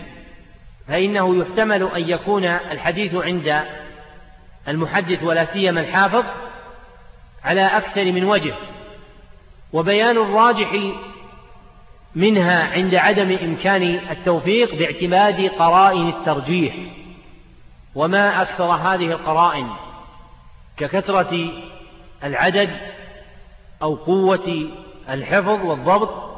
[0.89, 3.63] فإنه يحتمل أن يكون الحديث عند
[4.69, 6.25] المحدث ولا سيما الحافظ
[7.45, 8.55] على أكثر من وجه.
[9.73, 10.77] وبيان الراجح
[12.15, 16.75] منها عند عدم إمكان التوفيق باعتماد قرائن الترجيح.
[17.95, 19.69] وما أكثر هذه القرائن
[20.77, 21.49] ككثرة
[22.25, 22.71] العدد
[23.83, 24.71] أو قوة
[25.09, 26.33] الحفظ والضبط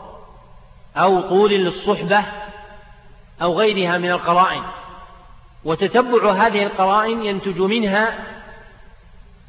[0.97, 2.25] أو طول للصحبة
[3.43, 4.63] أو غيرها من القرائن.
[5.65, 8.19] وتتبع هذه القرائن ينتج منها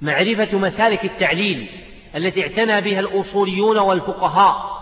[0.02, 1.70] معرفة مسالك التعليل
[2.16, 4.76] التي اعتنى بها الأصوليون والفقهاء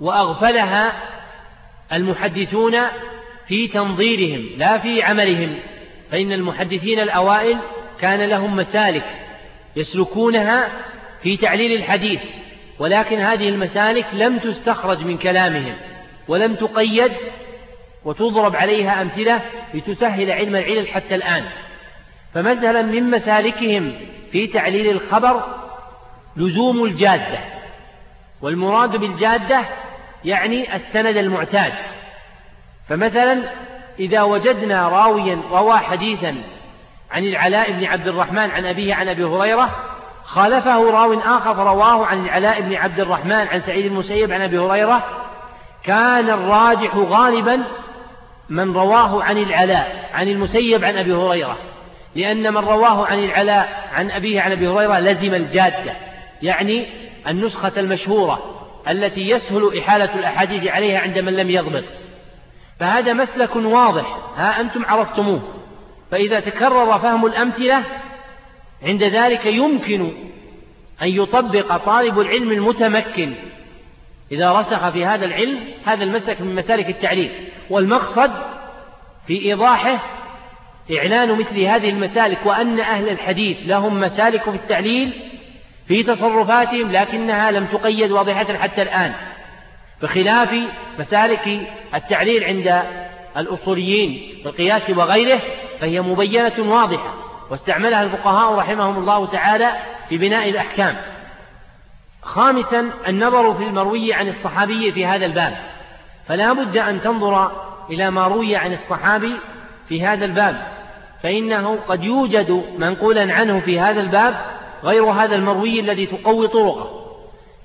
[0.00, 0.92] وأغفلها
[1.92, 2.76] المحدثون
[3.48, 5.56] في تنظيرهم لا في عملهم.
[6.10, 7.58] فإن المحدثين الأوائل
[8.00, 9.04] كان لهم مسالك
[9.76, 10.68] يسلكونها
[11.22, 12.20] في تعليل الحديث
[12.78, 15.74] ولكن هذه المسالك لم تستخرج من كلامهم
[16.28, 17.12] ولم تقيد
[18.04, 19.40] وتضرب عليها أمثلة
[19.74, 21.44] لتسهل علم العلل حتى الآن.
[22.34, 23.92] فمثلا من مسالكهم
[24.32, 25.63] في تعليل الخبر
[26.36, 27.38] لزوم الجادة.
[28.42, 29.60] والمراد بالجادة
[30.24, 31.72] يعني السند المعتاد.
[32.88, 33.42] فمثلا
[33.98, 36.36] إذا وجدنا راويا روى حديثا
[37.10, 39.70] عن العلاء بن عبد الرحمن عن أبيه عن أبي هريرة
[40.24, 45.02] خالفه راو آخر فرواه عن العلاء بن عبد الرحمن عن سعيد المسيب عن أبي هريرة
[45.84, 47.62] كان الراجح غالبا
[48.48, 51.56] من رواه عن العلاء عن المسيب عن أبي هريرة.
[52.14, 55.92] لأن من رواه عن العلاء عن أبيه عن أبي هريرة لزم الجادة.
[56.44, 56.86] يعني
[57.28, 61.84] النسخة المشهورة التي يسهل إحالة الأحاديث عليها عند من لم يضبط
[62.80, 65.40] فهذا مسلك واضح ها أنتم عرفتموه.
[66.10, 67.82] فإذا تكرر فهم الأمثلة
[68.82, 70.12] عند ذلك يمكن
[71.02, 73.34] أن يطبق طالب العلم المتمكن.
[74.32, 77.30] إذا رسخ في هذا العلم هذا المسلك من مسالك التعليل.
[77.70, 78.30] والمقصد
[79.26, 79.98] في إيضاحه
[80.98, 85.12] إعلان مثل هذه المسالك وأن أهل الحديث لهم مسالك في التعليل
[85.88, 89.12] في تصرفاتهم لكنها لم تقيد واضحة حتى الآن
[90.02, 90.54] بخلاف
[90.98, 91.60] مسالك
[91.94, 92.82] التعليل عند
[93.36, 95.40] الأصوليين والقياس وغيره
[95.80, 97.14] فهي مبينة واضحة
[97.50, 99.72] واستعملها الفقهاء رحمهم الله تعالى
[100.08, 100.96] في بناء الأحكام.
[102.22, 105.56] خامسا النظر في المروي عن الصحابي في هذا الباب
[106.28, 107.50] فلا بد أن تنظر
[107.90, 109.36] إلى ما روي عن الصحابي
[109.88, 110.62] في هذا الباب
[111.22, 114.34] فإنه قد يوجد منقولا عنه في هذا الباب
[114.84, 117.04] غير هذا المروي الذي تقوي طرقه.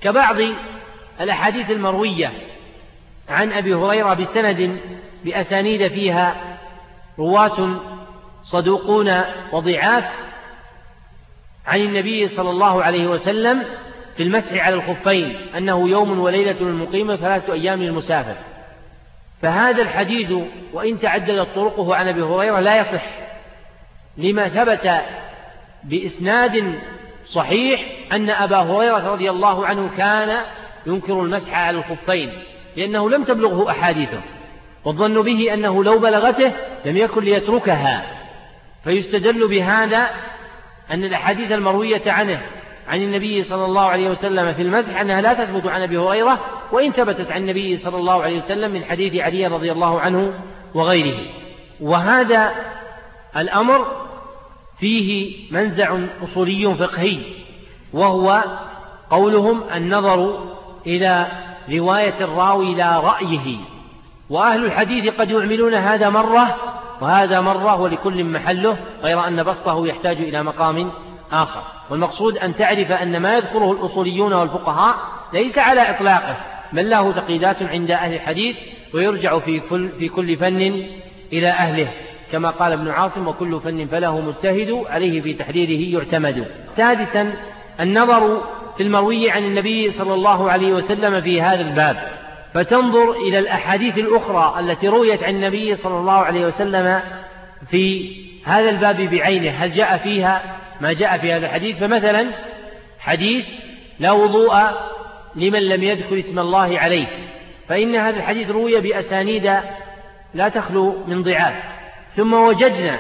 [0.02, 0.38] كبعض
[1.22, 2.32] الأحاديث المروية
[3.30, 4.80] عن أبي هريرة بسند
[5.26, 6.36] بأسانيد فيها
[7.20, 7.80] رواة
[8.46, 9.22] صدوقون
[9.52, 10.04] وضعاف
[11.68, 13.64] عن النبي صلى الله عليه وسلم
[14.18, 18.36] في المسح على الخفين أنه يوم وليلة للمقيم ثلاثة أيام للمسافر.
[19.42, 20.32] فهذا الحديث
[20.74, 23.06] وإن تعددت طرقه عن أبي هريرة لا يصح
[24.18, 25.02] لما ثبت
[25.84, 26.80] بإسناد
[27.30, 30.42] صحيح أن أبا هريرة رضي الله عنه كان
[30.86, 32.32] ينكر المسح على الخفين
[32.78, 34.22] لأنه لم تبلغه أحاديثه
[34.86, 36.52] والظن به أنه لو بلغته
[36.86, 38.04] لم يكن ليتركها
[38.84, 40.10] فيستدل بهذا
[40.92, 42.42] أن الأحاديث المروية عنه
[42.88, 46.40] عن النبي صلى الله عليه وسلم في المسح أنها لا تثبت عن أبي هريرة
[46.72, 50.34] وإن ثبتت عن النبي صلى الله عليه وسلم من حديث علي رضي الله عنه
[50.74, 51.20] وغيره.
[51.82, 52.52] وهذا
[53.38, 54.09] الأمر
[54.80, 57.18] فيه منزع أصولي فقهي
[57.94, 58.44] وهو
[59.10, 60.40] قولهم النظر
[60.88, 61.28] إلى
[61.72, 63.58] رواية الراوي لا رأيه.
[64.30, 66.56] وأهل الحديث قد يعملون هذا مرة
[67.02, 70.92] وهذا مرة ولكل محله غير أن بسطه يحتاج إلى مقام
[71.32, 71.64] آخر.
[71.90, 74.96] والمقصود أن تعرف أن ما يذكره الأصوليون والفقهاء
[75.34, 76.36] ليس على إطلاقه
[76.74, 78.56] بل له تقييدات عند أهل الحديث
[78.94, 80.84] ويرجع في كل, في كل فن
[81.34, 81.92] إلى أهله.
[82.32, 86.48] كما قال ابن عاصم وكل فن فله مجتهد عليه في تحريره يعتمد.
[86.78, 87.34] سادسا
[87.80, 88.42] النظر
[88.78, 91.98] في المروي عن النبي صلى الله عليه وسلم في هذا الباب.
[92.54, 97.02] فتنظر إلى الأحاديث الأخرى التي رويت عن النبي صلى الله عليه وسلم
[97.70, 98.16] في
[98.46, 99.50] هذا الباب بعينه.
[99.50, 100.42] هل جاء فيها
[100.82, 102.28] ما جاء في هذا الحديث؟ فمثلا
[103.00, 103.46] حديث
[104.00, 104.56] لا وضوء
[105.36, 107.08] لمن لم يذكر اسم الله عليه.
[107.68, 109.54] فإن هذا الحديث روي بأسانيد
[110.34, 111.54] لا تخلو من ضعاف.
[112.16, 113.00] ثم وجدنا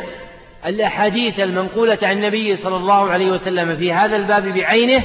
[0.65, 5.03] الأحاديث المنقولة عن النبي صلى الله عليه وسلم في هذا الباب بعينه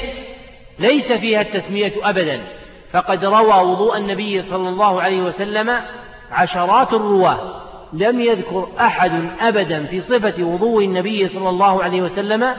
[0.79, 2.41] ليس فيها التسمية أبدا
[2.93, 5.81] فقد روى وضوء النبي صلى الله عليه وسلم
[6.33, 7.61] عشرات الرواة.
[7.93, 12.55] لم يذكر أحد أبدا في صفة وضوء النبي صلى الله عليه وسلم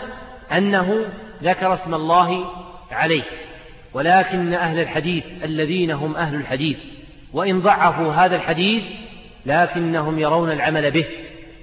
[0.51, 1.05] أنه
[1.43, 2.45] ذكر اسم الله
[2.91, 3.23] عليه.
[3.93, 6.77] ولكن أهل الحديث الذين هم أهل الحديث
[7.33, 8.83] وإن ضعفوا هذا الحديث
[9.45, 11.05] لكنهم يرون العمل به.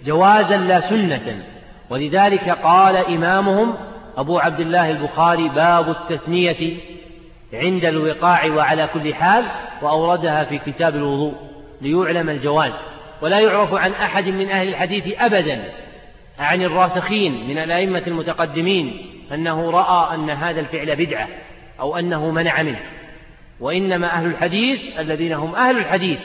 [0.04, 1.42] جوازا لا سنة.
[1.90, 3.74] ولذلك قال إمامهم
[4.16, 6.76] أبو عبد الله البخاري باب التثنية
[7.52, 9.44] عند الوقاع وعلى كل حال
[9.82, 11.34] وأوردها في كتاب الوضوء
[11.80, 12.72] ليعلم الجواز.
[13.22, 15.64] ولا يعرف عن أحد من أهل الحديث أبدا
[16.38, 18.96] عن الراسخين من الأئمة المتقدمين
[19.34, 21.28] أنه رأى أن هذا الفعل بدعة
[21.80, 22.80] أو أنه منع منه.
[23.60, 26.18] وإنما أهل الحديث الذين هم أهل الحديث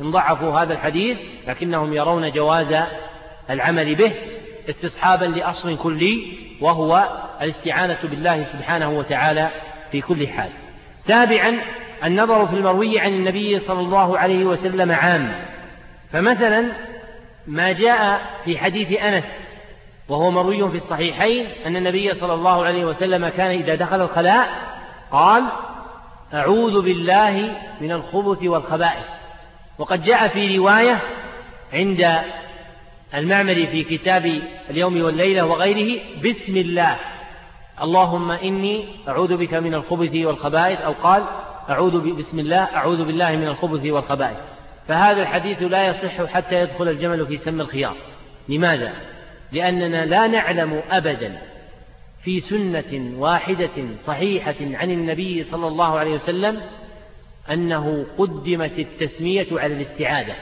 [0.00, 1.18] إن ضعفوا هذا الحديث
[1.48, 2.84] لكنهم يرون جواز
[3.50, 4.12] العمل به
[4.68, 7.08] استصحابا لأصل كلي وهو
[7.42, 9.50] الاستعانة بالله سبحانه وتعالى
[9.92, 10.50] في كل حال.
[11.06, 11.58] سابعا
[12.04, 15.32] النظر في المروي عن النبي صلى الله عليه وسلم عام.
[16.12, 16.68] فمثلا
[17.46, 19.24] ما جاء في حديث أنس
[20.08, 24.48] وهو مروي في الصحيحين أن النبي صلى الله عليه وسلم كان إذا دخل الخلاء
[25.12, 25.44] قال
[26.34, 29.04] أعوذ بالله من الخبث والخبائث.
[29.78, 30.98] وقد جاء في رواية
[31.72, 32.20] عند
[33.14, 36.96] المعمري في كتاب اليوم والليلة وغيره بسم الله.
[37.82, 40.80] اللهم إني أعوذ بك من الخبث والخبائث.
[40.80, 41.22] أو قال
[41.70, 44.36] أعوذ بسم الله أعوذ بالله من الخبث والخبائث.
[44.88, 47.94] فهذا الحديث لا يصح حتى يدخل الجمل في سم الخيار.
[48.48, 48.92] لماذا؟
[49.52, 51.38] لأننا لا نعلم أبدا
[52.24, 56.60] في سنة واحدة صحيحة عن النبي صلى الله عليه وسلم
[57.50, 60.34] أنه قدمت التسمية على الاستعاذة.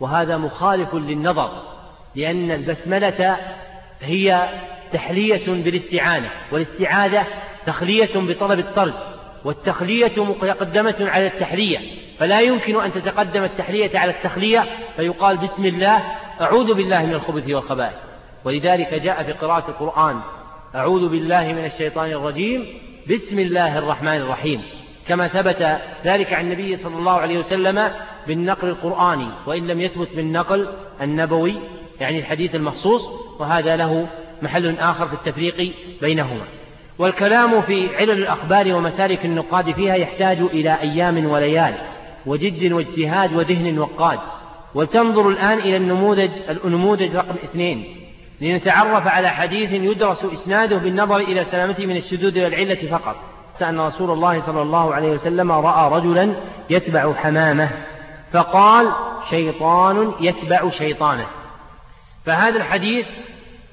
[0.00, 1.75] وهذا مخالف للنظر.
[2.16, 3.36] لأن البسملة
[4.00, 4.48] هي
[4.92, 7.24] تحلية بالاستعانة والاستعاذة
[7.66, 8.94] تخلية بطلب الطرد
[9.44, 11.78] والتخلية مقدمة على التحلية
[12.18, 14.64] فلا يمكن أن تتقدم التحلية على التخلية
[14.96, 16.02] فيقال بسم الله
[16.40, 17.94] أعوذ بالله من الخبث والخبائث.
[18.44, 20.20] ولذلك جاء في قراءة القرآن
[20.74, 22.66] أعوذ بالله من الشيطان الرجيم
[23.10, 24.62] بسم الله الرحمن الرحيم.
[25.08, 27.90] كما ثبت ذلك عن النبي صلى الله عليه وسلم
[28.26, 30.68] بالنقل القرآني وإن لم يثبت بالنقل
[31.02, 31.56] النبوي
[32.00, 33.02] يعني الحديث المخصوص
[33.38, 34.06] وهذا له
[34.42, 36.44] محل آخر في التفريق بينهما.
[36.98, 41.74] والكلام في علل الأخبار ومسالك النقاد فيها يحتاج إلى أيام وليال
[42.26, 44.18] وجد واجتهاد وذهن وقاد.
[44.74, 46.30] وتنظر الآن إلى النموذج
[46.64, 47.84] النموذج رقم اثنين.
[48.40, 53.16] لنتعرف على حديث يدرس إسناده بالنظر إلى سلامته من الشذوذ والعلة فقط.
[53.62, 56.34] أن رسول الله صلى الله عليه وسلم رأى رجلا
[56.70, 57.70] يتبع حمامه
[58.32, 58.92] فقال
[59.30, 61.26] شيطان يتبع شيطانه.
[62.26, 63.06] فهذا الحديث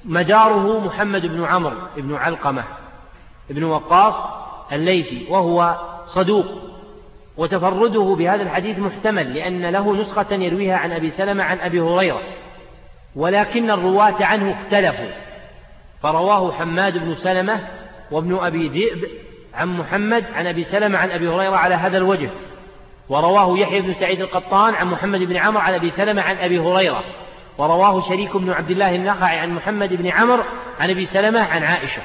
[0.04, 2.64] مداره محمد بن عمرو بن علقمة
[3.50, 4.14] بن وقاص
[4.72, 5.76] الليثي وهو
[6.06, 6.46] صدوق
[7.36, 12.20] وتفرده بهذا الحديث محتمل لأن له نسخة يرويها عن أبي سلمة عن أبي هريرة
[13.16, 15.10] ولكن الرواة عنه اختلفوا
[16.02, 17.60] فرواه حماد بن سلمة
[18.10, 19.08] وابن أبي ذئب
[19.54, 22.30] عن محمد عن أبي سلمة عن أبي هريرة على هذا الوجه
[23.08, 27.04] ورواه يحيى بن سعيد القطان عن محمد بن عمرو عن أبي سلمة عن أبي هريرة.
[27.58, 30.42] ورواه شريك بن عبد الله النخعي عن محمد بن عمرو
[30.80, 32.02] عن أبي سلمة عن عائشة.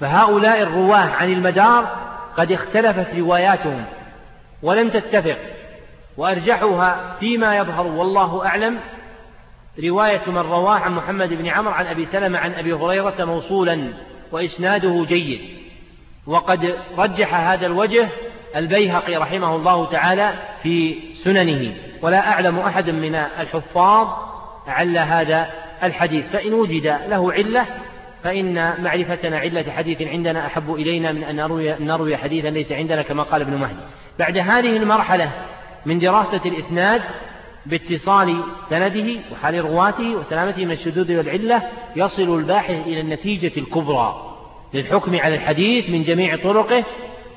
[0.00, 1.96] فهؤلاء الرواه عن المدار
[2.36, 3.84] قد اختلفت رواياتهم
[4.62, 5.38] ولم تتفق
[6.16, 8.78] وأرجحها فيما يظهر والله أعلم
[9.84, 13.88] رواية من رواه عن محمد بن عمرو عن أبي سلمة عن أبي هريرة موصولا
[14.32, 15.40] وإسناده جيد.
[16.26, 18.08] وقد رجح هذا الوجه
[18.56, 20.32] البيهقي رحمه الله تعالى
[20.62, 21.74] في سننه.
[22.02, 24.08] ولا أعلم أحدا من الحفاظ
[24.66, 25.50] عل هذا
[25.82, 26.24] الحديث.
[26.32, 27.66] فإن وجد له علة
[28.24, 33.22] فإن معرفتنا علة حديث عندنا أحب إلينا من أن نروي, نروي حديثا ليس عندنا كما
[33.22, 33.82] قال ابن مهدي.
[34.18, 35.30] بعد هذه المرحلة
[35.86, 37.02] من دراسة الإسناد
[37.66, 38.40] باتصال
[38.70, 41.62] سنده وحال رواته وسلامته من الشذوذ والعلة
[41.96, 44.36] يصل الباحث إلى النتيجة الكبرى
[44.74, 46.84] للحكم على الحديث من جميع طرقه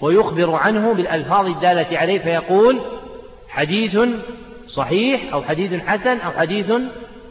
[0.01, 2.79] ويخبر عنه بالألفاظ الدالة عليه فيقول
[3.49, 3.97] حديث
[4.67, 6.71] صحيح أو حديث حسن أو حديث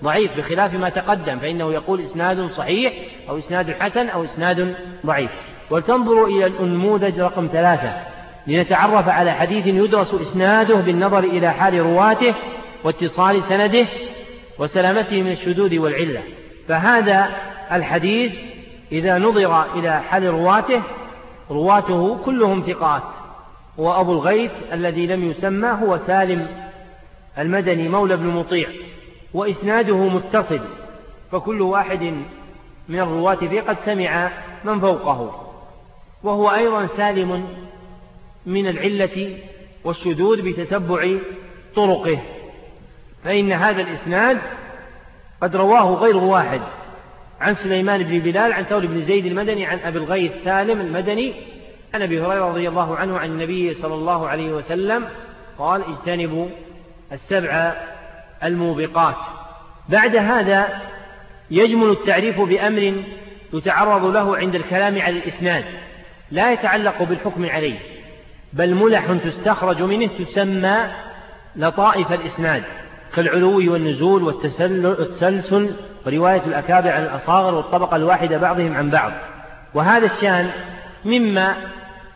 [0.03, 2.93] ضعيف بخلاف ما تقدم فإنه يقول إسناد صحيح
[3.29, 4.75] أو إسناد حسن أو إسناد
[5.07, 5.31] ضعيف.
[5.71, 7.93] ولتنظروا إلى النموذج رقم ثلاثة.
[8.47, 12.35] لنتعرف على حديث يدرس إسناده بالنظر إلى حال رواته
[12.85, 13.87] واتصال سنده
[14.59, 16.23] وسلامته من الشذوذ والعلة.
[16.69, 17.29] فهذا
[17.73, 18.33] الحديث
[18.93, 20.83] إذا نظر إلى حال رواته
[21.51, 23.03] رواته كلهم ثقات.
[23.79, 26.47] وأبو الغيث الذي لم يسمى هو سالم
[27.39, 28.69] المدني مولى بن مطيع.
[29.35, 30.61] وإسناده متصل
[31.33, 32.03] فكل واحد
[32.89, 34.31] من الرواة فيه قد سمع
[34.65, 35.51] من فوقه.
[36.23, 37.49] وهو أيضا سالم
[38.47, 39.39] من العلة
[39.85, 41.17] والشذوذ بتتبع
[41.77, 42.19] طرقه.
[43.25, 44.39] فإن هذا الإسناد
[45.43, 46.61] قد رواه غير واحد
[47.41, 51.35] عن سليمان بن بلال عن ثور بن زيد المدني عن أبي الغيث سالم المدني
[51.95, 55.05] عن أبي هريرة رضي الله عنه عن النبي صلى الله عليه وسلم
[55.59, 56.49] قال اجتنبوا
[57.13, 57.75] السبع
[58.45, 59.17] الموبقات.
[59.89, 60.69] بعد هذا
[61.51, 62.95] يجمل التعريف بأمر
[63.53, 65.65] يتعرض له عند الكلام على الإسناد
[66.31, 67.79] لا يتعلق بالحكم عليه
[68.53, 70.77] بل ملح تستخرج منه تسمى
[71.57, 72.63] لطائف الإسناد
[73.15, 75.71] كالعلو والنزول والتسلسل
[76.07, 79.13] ورواية الأكابر عن الأصاغر والطبقة الواحدة بعضهم عن بعض.
[79.75, 80.51] وهذا الشان
[81.05, 81.57] مما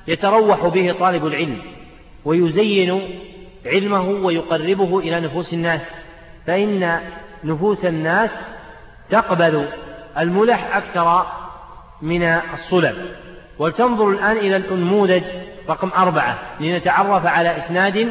[0.08, 1.58] يتروح به طالب العلم
[2.24, 3.02] ويزين
[3.66, 5.80] علمه ويقربه إلى نفوس الناس.
[6.48, 7.00] فإن
[7.44, 8.30] نفوس الناس
[9.10, 9.68] تقبل
[10.18, 11.26] الملح أكثر
[12.02, 12.96] من الصلب.
[13.58, 15.22] ولتنظر الآن إلى النموذج
[15.68, 18.08] رقم أربعة لنتعرف على إسناد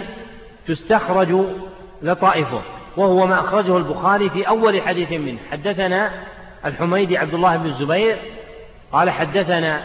[0.68, 1.46] تستخرج
[2.02, 2.62] لطائفه
[2.98, 5.38] وهو ما أخرجه البخاري في أول حديث منه.
[5.52, 6.12] حدثنا
[6.66, 8.18] الحميدي عبد الله بن الزبير
[8.92, 9.82] قال حدثنا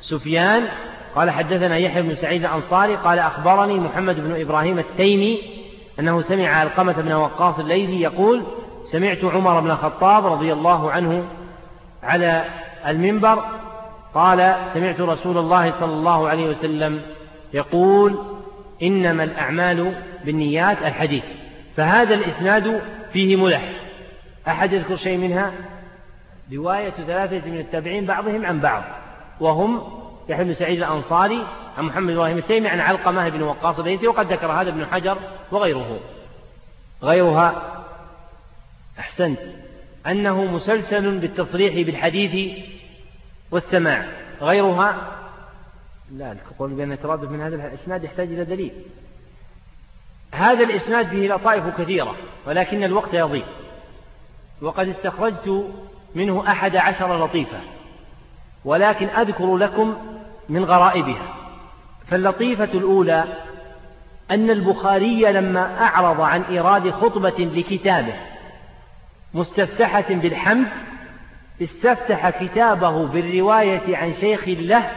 [0.00, 0.68] سفيان
[1.14, 5.63] قال حدثنا يحيى بن سعيد الأنصاري قال أخبرني محمد بن إبراهيم التيمي
[6.00, 8.42] أنه سمع علقمة بن وقاص الليثي يقول
[8.92, 11.24] سمعت عمر بن الخطاب رضي الله عنه
[12.02, 12.44] على
[12.86, 13.44] المنبر
[14.14, 17.02] قال سمعت رسول الله صلى الله عليه وسلم
[17.54, 18.18] يقول
[18.82, 19.94] إنما الأعمال
[20.24, 21.24] بالنيات الحديث
[21.76, 22.80] فهذا الإسناد
[23.12, 23.62] فيه ملح.
[24.48, 25.52] أحد يذكر شيء منها؟
[26.52, 28.82] رواية ثلاثة من التابعين بعضهم عن بعض
[29.40, 29.82] وهم
[30.28, 31.46] يحيى بن سعيد الأنصاري
[31.78, 35.18] عن محمد إبراهيم التيمي عن علقمة بن وقاص الليثي وقد ذكر هذا ابن حجر
[35.52, 36.00] وغيره.
[37.02, 37.62] غيرها
[38.98, 39.38] أحسنت
[40.06, 42.58] أنه مسلسل بالتصريح بالحديث
[43.50, 44.06] والسماع.
[44.40, 45.18] غيرها
[46.12, 48.72] لا القول بأن يترادف من هذا الإسناد يحتاج إلى دليل.
[50.32, 52.14] هذا الإسناد فيه لطائف كثيرة
[52.46, 53.46] ولكن الوقت يضيق.
[54.62, 55.70] وقد استخرجت
[56.14, 57.60] منه أحد عشر لطيفة.
[58.64, 60.13] ولكن أذكر لكم
[60.48, 61.34] من غرائبها.
[62.06, 63.24] فاللطيفة الأولى
[64.30, 68.14] أن البخاري لما أعرض عن إيراد خطبة لكتابه
[69.34, 70.66] مستفتحة بالحمد
[71.62, 74.90] استفتح كتابه بالرواية عن شيخ له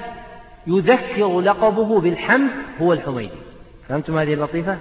[0.67, 2.51] يذكر لقبه بالحمد
[2.81, 3.37] هو الحميدي.
[3.89, 4.77] فهمتم هذه اللطيفة؟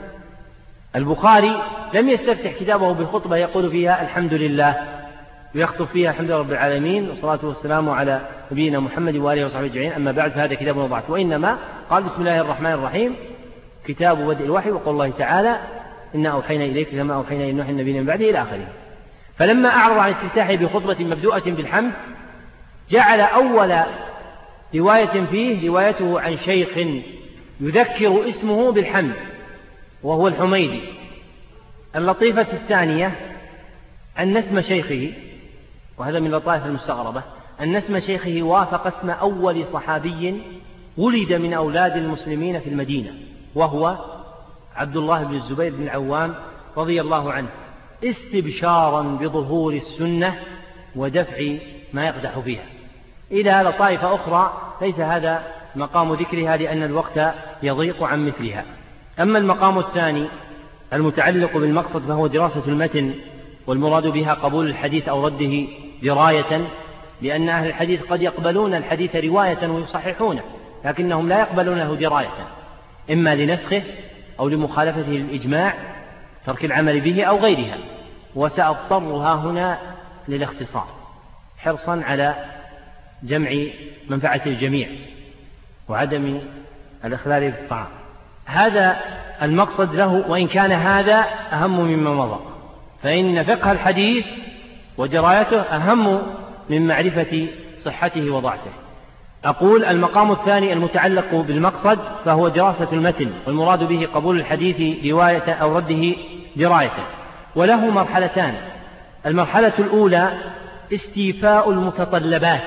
[0.97, 1.63] البخاري
[1.95, 4.96] لم يستفتح كتابه بخطبة يقول فيها الحمد لله.
[5.55, 8.21] ويخطب فيها الحمد لله رب العالمين والصلاة والسلام على
[8.53, 9.93] نبينا محمد وآله وصحبه أجمعين.
[9.93, 11.59] أما بعد فهذا كتاب وضعت وإنما
[11.91, 13.15] قال بسم الله الرحمن الرحيم
[13.87, 15.59] كتاب بدء الوحي وقول الله تعالى
[16.15, 18.69] إنا أوحينا إليك كما أوحينا إلى نوح النبي من بعده إلى آخره.
[19.39, 21.93] فلما أعرض عن استفتاحه بخطبة مبدوءة بالحمد
[22.91, 23.77] جعل أول
[24.75, 26.69] رواية فيه روايته عن شيخ
[27.61, 29.15] يذكر اسمه بالحمد
[30.03, 30.81] وهو الحميدي.
[31.97, 33.13] اللطيفة الثانية
[34.19, 35.13] أن اسم شيخه
[35.99, 37.23] وهذا من اللطائف المستغربة
[37.61, 40.43] أن اسم شيخه وافق اسم أول صحابي
[40.97, 43.11] ولد من أولاد المسلمين في المدينة
[43.55, 43.97] وهو
[44.77, 46.35] عبد الله بن الزبير بن العوام
[46.77, 47.49] رضي الله عنه
[48.05, 50.35] استبشارا بظهور السنة
[50.97, 51.57] ودفع
[51.93, 52.65] ما يقدح فيها.
[53.33, 54.53] إلى لطائف أخرى
[54.83, 55.43] ليس هذا
[55.77, 58.65] مقام ذكرها لأن الوقت يضيق عن مثلها.
[59.21, 60.27] أما المقام الثاني
[60.93, 63.15] المتعلق بالمقصد فهو دراسة المتن
[63.67, 65.67] والمراد بها قبول الحديث أو رده
[66.03, 66.67] دراية
[67.23, 70.43] لأن أهل الحديث قد يقبلون الحديث رواية ويصححونه
[70.85, 72.49] لكنهم لا يقبلونه دراية.
[73.11, 73.83] إما لنسخه
[74.41, 75.75] أو لمخالفته للإجماع
[76.47, 77.79] ترك العمل به أو غيرها
[78.35, 79.79] وسأضطر ها هنا
[80.29, 80.87] للاختصار
[81.59, 82.35] حرصا على
[83.23, 83.51] جمع
[84.09, 84.89] منفعة الجميع
[85.89, 86.41] وعدم
[87.05, 87.89] الإخلال في الطعام.
[88.47, 88.97] هذا
[89.43, 92.41] المقصد له وإن كان هذا أهم مما مضى.
[93.03, 94.25] فإن فقه الحديث
[94.99, 96.23] ودرايته أهم
[96.71, 97.47] من معرفة
[97.85, 98.71] صحته وضعفه.
[99.45, 106.15] أقول المقام الثاني المتعلق بالمقصد فهو دراسة المتن والمراد به قبول الحديث رواية أو رده
[106.57, 106.91] دراية
[107.57, 108.55] وله مرحلتان.
[109.27, 110.33] المرحلة الأولى
[110.93, 112.63] استيفاء المتطلبات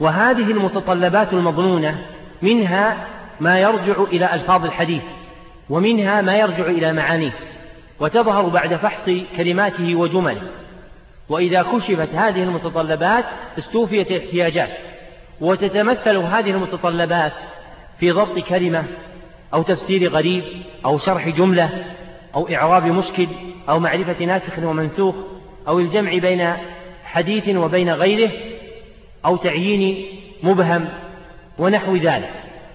[0.00, 1.98] وهذه المتطلبات المظنونة
[2.42, 2.96] منها
[3.40, 5.02] ما يرجع إلى ألفاظ الحديث
[5.70, 7.32] ومنها ما يرجع إلى معانيه
[8.00, 10.42] وتظهر بعد فحص كلماته وجمله.
[11.32, 13.24] وإذا كشفت هذه المتطلبات
[13.58, 14.68] استوفيت الاحتياجات
[15.40, 17.32] وتتمثل هذه المتطلبات
[18.00, 18.84] في ضبط كلمة
[19.54, 20.44] أو تفسير غريب
[20.84, 21.70] أو شرح جملة
[22.34, 23.26] أو إعراب مشكل
[23.68, 25.14] أو معرفة ناسخ ومنسوخ
[25.68, 26.52] أو الجمع بين
[27.04, 28.30] حديث وبين غيره
[29.24, 30.06] أو تعيين
[30.42, 30.88] مبهم
[31.58, 32.30] ونحو ذلك.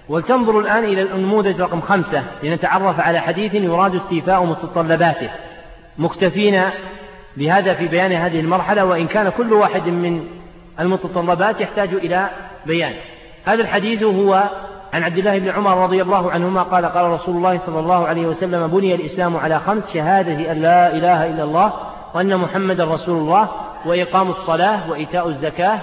[0.09, 5.29] ولتنظر الآن إلى النموذج رقم خمسة لنتعرف على حديث يراد استيفاء متطلباته.
[5.97, 6.63] مكتفين
[7.37, 10.27] بهذا في بيان هذه المرحلة وإن كان كل واحد من
[10.79, 12.29] المتطلبات يحتاج إلى
[12.65, 12.93] بيان.
[13.45, 14.43] هذا الحديث هو
[14.93, 18.27] عن عبد الله بن عمر رضي الله عنهما قال قال رسول الله صلى الله عليه
[18.27, 21.73] وسلم بني الإسلام على خمس شهادة أن لا إله إلا الله
[22.13, 23.49] وأن محمدا رسول الله
[23.85, 25.79] وإقام الصلاة وإيتاء الزكاة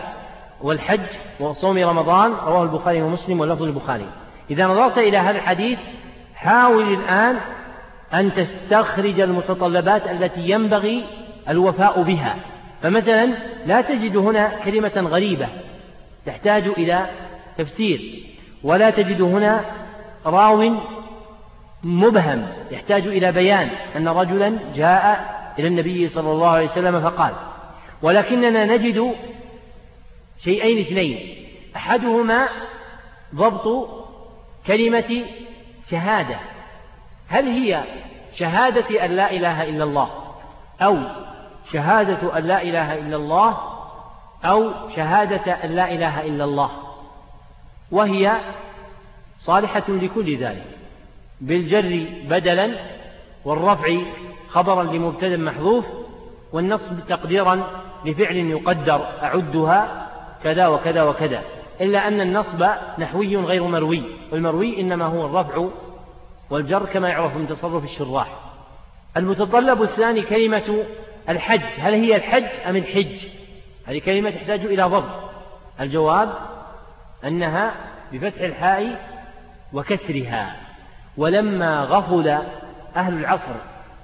[0.62, 1.00] والحج
[1.40, 2.32] وصوم رمضان.
[2.46, 4.06] رواه البخاري ومسلم واللفظ البخاري.
[4.50, 5.78] إذا نظرت إلى هذا الحديث
[6.34, 7.36] حاول الآن
[8.14, 11.04] أن تستخرج المتطلبات التي ينبغي
[11.48, 12.36] الوفاء بها.
[12.82, 13.34] فمثلا
[13.66, 15.48] لا تجد هنا كلمة غريبة
[16.26, 17.06] تحتاج إلى
[17.58, 18.24] تفسير
[18.62, 19.64] ولا تجد هنا
[20.26, 20.74] راو
[21.84, 27.32] مبهم يحتاج إلى بيان أن رجلا جاء إلى النبي صلى الله عليه وسلم فقال
[28.02, 29.14] ولكننا نجد
[30.44, 31.36] شيئين اثنين
[31.76, 32.48] أحدهما
[33.34, 33.88] ضبط
[34.66, 35.24] كلمة
[35.90, 36.36] شهادة
[37.28, 37.82] هل هي
[38.38, 40.10] شهادة أن لا إله إلا الله
[40.82, 40.98] أو
[41.72, 43.56] شهادة أن لا إله إلا الله
[44.44, 46.70] أو شهادة أن لا إله إلا الله.
[47.90, 48.36] وهي
[49.40, 50.66] صالحة لكل ذلك.
[51.40, 52.74] بالجر بدلا
[53.44, 53.98] والرفع
[54.48, 55.84] خبرا لمبتدأ محذوف
[56.52, 57.66] والنصب تقديرا
[58.04, 60.08] لفعل يقدر أعدها
[60.44, 61.42] كذا وكذا وكذا.
[61.80, 62.66] إلا أن النصب
[62.98, 65.68] نحوي غير مروي والمروي إنما هو الرفع
[66.50, 68.28] والجر كما يعرف من تصرف الشراح.
[69.16, 70.84] المتطلب الثاني كلمة
[71.28, 71.62] الحج.
[71.78, 73.26] هل هي الحج أم الحج؟
[73.86, 75.30] هذه كلمة تحتاج إلى ضبط.
[75.80, 76.34] الجواب
[77.24, 77.74] أنها
[78.12, 79.08] بفتح الحاء
[79.72, 80.56] وكسرها.
[81.16, 82.28] ولما غفل
[82.96, 83.54] أهل العصر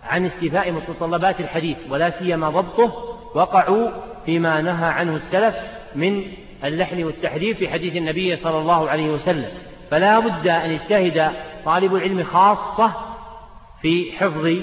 [0.05, 2.93] عن استيفاء متطلبات الحديث ولا سيما ضبطه
[3.35, 3.91] وقعوا
[4.27, 5.55] فيما نهى عنه السلف
[5.95, 6.23] من
[6.65, 9.49] اللحن والتحريف في حديث النبي صلى الله عليه وسلم.
[9.91, 11.33] فلا بد أن يجتهد
[11.65, 12.93] طالب العلم خاصة
[13.83, 14.57] في حفظ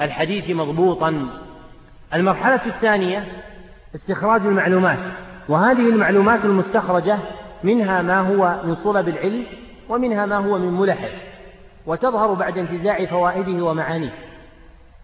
[0.00, 1.28] الحديث مضبوطا.
[2.14, 3.24] المرحلة الثانية
[3.94, 4.98] استخراج المعلومات
[5.48, 7.18] وهذه المعلومات المستخرجة
[7.64, 9.44] منها ما هو من صلب العلم
[9.88, 11.08] ومنها ما هو من ملحه
[11.86, 14.12] وتظهر بعد انتزاع فوائده ومعانيه.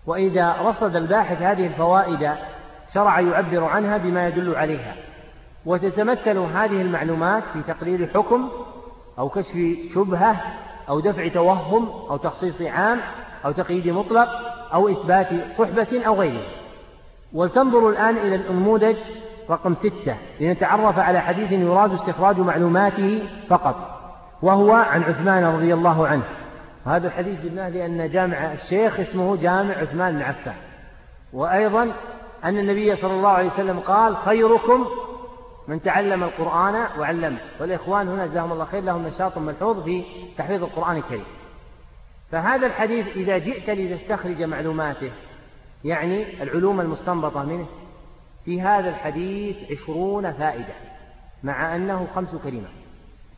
[0.07, 2.31] وإذا رصد الباحث هذه الفوائد
[2.95, 4.95] شرع يعبر عنها بما يدل عليها.
[5.67, 8.49] وتتمثل هذه المعلومات في تقرير حكم
[9.19, 9.57] أو كشف
[9.95, 10.37] شبهة
[10.89, 13.01] أو دفع توهم أو تخصيص عام
[13.45, 14.29] أو تقييد مطلق
[14.75, 15.29] أو إثبات
[15.59, 16.60] صحبة أو غيره
[17.33, 18.97] ولتنظر الآن إلى النموذج
[19.51, 23.77] رقم ستة لنتعرف على حديث يراد استخراج معلوماته فقط
[24.43, 26.23] وهو عن عثمان رضي الله عنه.
[26.87, 30.55] هذا الحديث جبناه لأن جامع الشيخ اسمه جامع عثمان بن عفان.
[31.33, 31.93] وأيضا
[32.45, 34.87] أن النبي صلى الله عليه وسلم قال خيركم
[35.69, 37.39] من تعلم القرآن وعلمه.
[37.61, 40.05] والإخوان هنا جزاهم الله خير لهم نشاط ملحوظ في
[40.39, 41.25] تحفيظ القرآن الكريم.
[42.33, 45.11] فهذا الحديث إذا جئت لتستخرج معلوماته
[45.85, 47.67] يعني العلوم المستنبطة منه.
[48.45, 50.75] في هذا الحديث عشرون فائدة
[51.43, 52.71] مع أنه خمس كلمات.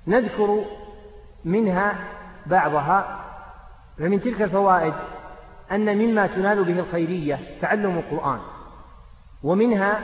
[0.07, 0.65] نذكر
[1.45, 1.95] منها
[2.47, 3.25] بعضها
[3.99, 4.95] فمن تلك الفوائد
[5.73, 8.39] أن مما تنال به الخيرية تعلم القرآن.
[9.43, 10.01] ومنها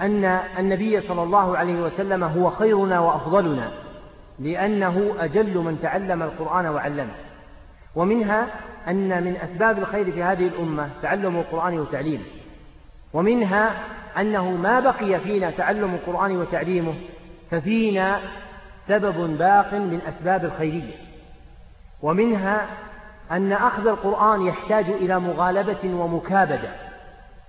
[0.00, 0.24] أن
[0.58, 3.72] النبي صلى الله عليه وسلم هو خيرنا وأفضلنا
[4.38, 7.14] لأنه أجل من تعلم القرآن وعلمه.
[7.94, 8.46] ومنها
[8.88, 12.24] أن من أسباب الخير في هذه الأمة تعلم القرآن وتعليمه
[13.12, 13.74] ومنها
[14.18, 16.94] أنه ما بقي فينا تعلم القرآن وتعليمه
[17.50, 18.20] ففينا
[18.88, 20.94] سبب باق من أسباب الخيرية
[22.02, 22.66] ومنها
[23.30, 26.70] أن أخذ القرآن يحتاج إلى مغالبة ومكابدة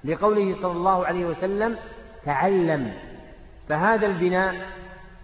[0.04, 1.76] لقوله صلى الله عليه وسلم
[2.26, 2.94] تعلم
[3.70, 4.56] فهذا البناء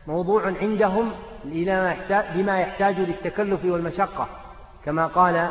[0.07, 1.11] موضوع عندهم
[2.35, 4.27] لما يحتاج للتكلف والمشقة
[4.85, 5.49] كما قال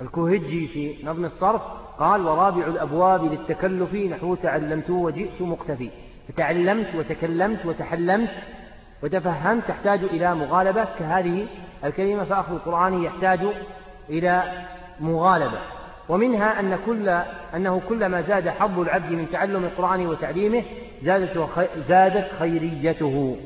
[0.00, 1.62] الكوهجي في نظم الصرف
[1.98, 5.90] قال ورابع الأبواب للتكلف نحو تعلمت وجئت مقتفي.
[6.28, 8.30] فتعلمت وتكلمت وتحلمت
[9.02, 11.46] وتفهمت تحتاج إلى مغالبة كهذه
[11.84, 13.40] الكلمة فأخذ القرآن يحتاج
[14.10, 14.42] إلى
[15.00, 15.58] مغالبة.
[16.08, 17.08] ومنها أن كل
[17.54, 20.62] أنه كلما زاد حظ العبد من تعلم القرآن وتعليمه
[21.04, 21.48] زادت
[21.88, 23.36] زادت خيريته.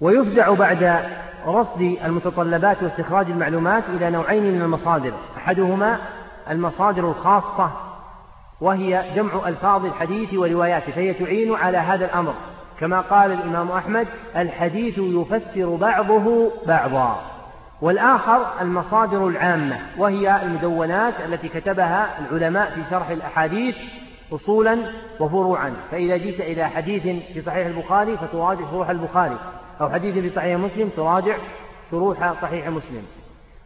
[0.00, 1.00] ويفزع بعد
[1.46, 5.12] رصد المتطلبات واستخراج المعلومات إلى نوعين من المصادر.
[5.36, 5.98] أحدهما
[6.50, 7.70] المصادر الخاصة
[8.60, 12.34] وهي جمع ألفاظ الحديث ورواياته فهي تعين على هذا الأمر.
[12.80, 14.06] كما قال الإمام أحمد
[14.36, 17.20] الحديث يفسر بعضه بعضا.
[17.82, 23.76] والآخر المصادر العامة وهي المدونات التي كتبها العلماء في شرح الأحاديث
[24.32, 24.78] أصولا
[25.20, 25.74] وفروعا.
[25.90, 29.36] فإذا جئت إلى حديث في صحيح البخاري فتراجع شروح البخاري.
[29.80, 31.36] أو حديث في صحيح مسلم تراجع
[31.90, 33.02] شروح صحيح مسلم.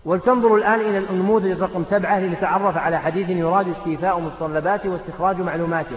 [0.05, 5.97] ولتنظر الآن إلى النموذج رقم سبعة لنتعرف على حديث يراد استيفاء متطلباته واستخراج معلوماته.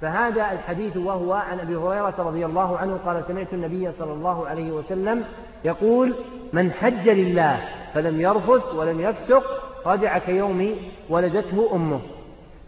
[0.00, 4.72] فهذا الحديث وهو عن أبي هريرة رضي الله عنه قال سمعت النبي صلى الله عليه
[4.72, 5.24] وسلم
[5.64, 6.14] يقول
[6.52, 7.60] من حج لله
[7.94, 9.42] فلم يرفث ولم يفسق
[9.86, 10.76] رجع كيوم
[11.08, 12.00] ولدته أمه.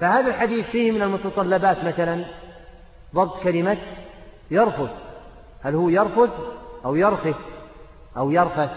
[0.01, 2.25] فهذا الحديث فيه من المتطلبات مثلا
[3.15, 3.77] ضبط كلمة
[4.51, 4.91] يرفث.
[5.63, 6.31] هل هو يرفث؟
[6.85, 7.37] أو يرفث
[8.17, 8.71] أو يرفث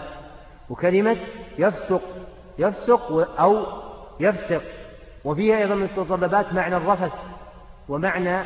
[0.70, 1.16] وكلمة
[1.58, 2.02] يفسق
[2.58, 3.66] يفسق أو
[4.20, 4.62] يفسق.
[5.24, 7.12] وفيها أيضا من المتطلبات معنى الرفث
[7.88, 8.42] ومعنى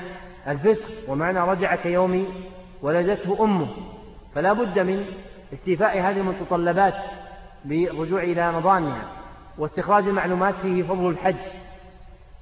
[0.48, 2.26] الفسق ومعنى رجع كيوم
[2.82, 3.68] ولدته أمه.
[4.34, 5.04] فلا بد من
[5.52, 6.94] استيفاء هذه المتطلبات
[7.64, 9.02] بالرجوع إلى نظامها
[9.58, 11.36] واستخراج المعلومات فيه فضل الحج.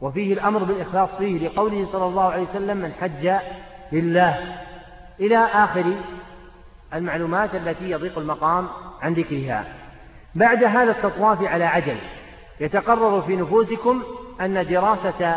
[0.00, 3.32] وفيه الأمر بالإخلاص فيه لقوله صلى الله عليه وسلم من حج
[3.92, 4.56] لله.
[5.20, 5.84] إلى آخر
[6.94, 8.68] المعلومات التي يضيق المقام
[9.02, 9.64] عن ذكرها.
[10.34, 11.96] بعد هذا التطواف على عجل
[12.60, 14.02] يتقرر في نفوسكم
[14.40, 15.36] أن دراسة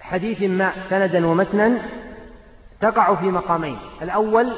[0.00, 1.78] حديث ما سندا ومتنا
[2.80, 3.78] تقع في مقامين.
[4.02, 4.52] الأول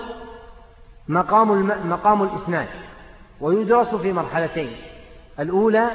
[1.08, 2.68] مقام مقام الإسناد
[3.40, 4.76] ويدرس في مرحلتين.
[5.40, 5.90] الأولى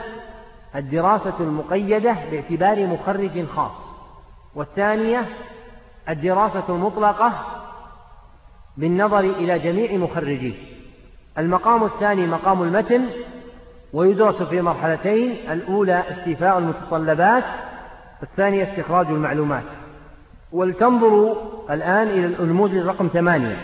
[0.76, 3.88] الدراسة المقيدة باعتبار مخرج خاص
[4.56, 5.26] والثانية
[6.10, 7.34] الدراسة المطلقة
[8.78, 10.54] بالنظر إلى جميع مخرجيه.
[11.38, 13.02] المقام الثاني مقام المتن
[13.94, 17.44] ويدرس في مرحلتين الأولى استيفاء المتطلبات
[18.24, 19.64] الثانية استخراج المعلومات.
[20.52, 21.36] ولتنظروا
[21.70, 23.58] الآن إلى النموذج رقم ثمانية.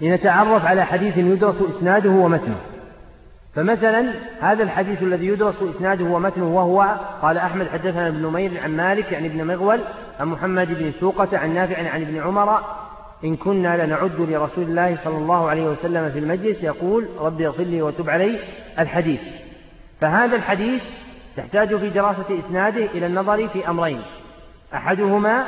[0.00, 2.56] لنتعرف على حديث يدرس إسناده ومتنه.
[3.54, 9.12] فمثلا هذا الحديث الذي يدرس إسناده ومتنه وهو قال أحمد حدثنا ابن نمير عن مالك
[9.12, 9.80] يعني ابن مغول
[10.20, 12.60] عن محمد بن سوقة عن نافع عن ابن عمر
[13.24, 17.82] إن كنا لنعد لرسول الله صلى الله عليه وسلم في المجلس يقول ربي اغفر لي
[17.82, 18.38] وتب علي
[18.78, 19.20] الحديث.
[20.00, 20.82] فهذا الحديث
[21.36, 24.02] تحتاج في دراسة إسناده إلى النظر في أمرين.
[24.74, 25.44] أحدهما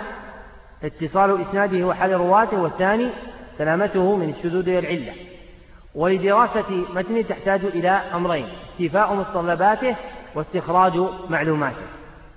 [0.85, 3.09] اتصال إسناده وحال رواته والثاني
[3.59, 5.13] سلامته من الشذوذ والعلة.
[5.95, 9.97] ولدراسة متن تحتاج إلى أمرين استيفاء متطلباته
[10.35, 10.93] واستخراج
[11.31, 11.83] معلوماته.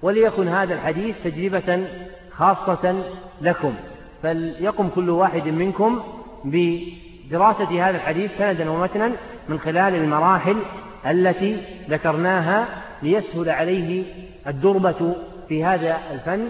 [0.02, 1.88] وليكن هذا الحديث تجربة
[2.32, 3.04] خاصة
[3.42, 3.76] لكم.
[4.24, 6.04] فليقم كل واحد منكم
[6.46, 9.12] بدراسة هذا الحديث سندا ومتنا
[9.50, 10.58] من خلال المراحل
[11.06, 11.58] التي
[11.90, 12.68] ذكرناها
[13.04, 14.04] ليسهل عليه
[14.48, 15.16] الدربة
[15.50, 16.48] في هذا الفن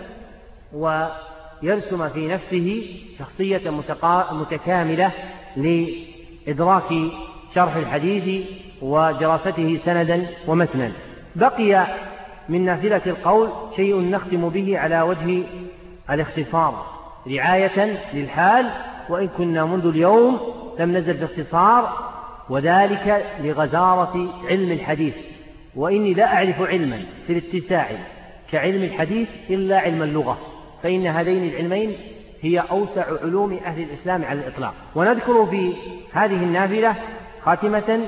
[0.73, 2.83] ويرسم في نفسه
[3.19, 3.71] شخصية
[4.31, 5.11] متكاملة
[5.57, 6.93] لإدراك
[7.55, 8.45] شرح الحديث
[8.81, 10.91] ودراسته سندا ومتنا.
[11.35, 11.87] بقي
[12.49, 15.43] من نافلة القول شيء نختم به على وجه
[16.09, 16.94] الاختصار.
[17.27, 18.69] رعاية للحال
[19.09, 20.39] وإن كنا منذ اليوم
[20.79, 22.11] لم نزل في اختصار
[22.49, 25.13] وذلك لغزارة علم الحديث.
[25.75, 27.87] وإني لا أعرف علما في الاتساع
[28.51, 30.37] كعلم الحديث إلا علم اللغة
[30.83, 31.95] فإن هذين العلمين
[32.41, 34.73] هي أوسع علوم أهل الإسلام على الإطلاق.
[34.95, 35.73] ونذكر في
[36.13, 36.95] هذه النافلة
[37.43, 37.99] خاتمة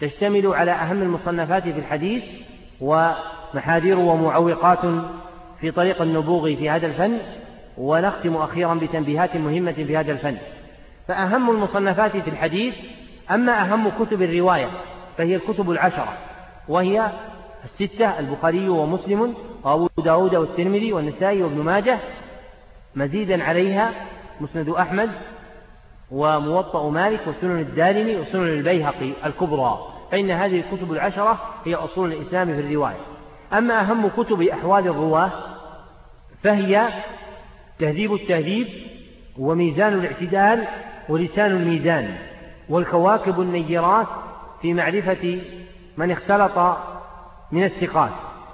[0.00, 2.22] تشتمل على أهم المصنفات في الحديث
[2.80, 4.78] ومحاذير ومعوقات
[5.60, 7.18] في طريق النبوغ في هذا الفن
[7.78, 10.36] ونختم أخيرا بتنبيهات مهمة في هذا الفن.
[11.08, 12.74] فأهم المصنفات في الحديث
[13.30, 14.68] أما أهم كتب الرواية
[15.18, 16.12] فهي الكتب العشرة
[16.68, 17.10] وهي
[17.64, 19.34] الستة البخاري ومسلم
[19.64, 21.98] وأبو داود والترمذي والنسائي وابن ماجه
[22.94, 23.90] مزيدا عليها
[24.40, 25.10] مسند أحمد
[26.10, 29.78] وموطأ مالك وسنن الدارمي وسنن البيهقي الكبرى.
[30.12, 33.00] فإن هذه الكتب العشرة هي أصول الإسلام في الرواية.
[33.52, 35.30] أما أهم كتب أحوال الرواة
[36.42, 36.88] فهي
[37.82, 38.68] تهذيب التهذيب
[39.38, 40.64] وميزان الاعتدال
[41.08, 42.16] ولسان الميزان
[42.68, 44.06] والكواكب النيرات
[44.62, 45.38] في معرفة
[45.96, 46.76] من اختلط
[47.52, 48.10] من الثقات.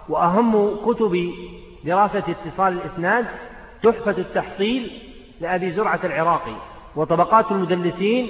[0.09, 1.31] وأهم كتب
[1.85, 3.27] دراسة اتصال الإسناد
[3.83, 4.91] تحفة التحصيل
[5.41, 6.57] لأبي زرعة العراقي
[6.97, 8.29] وطبقات المدلسين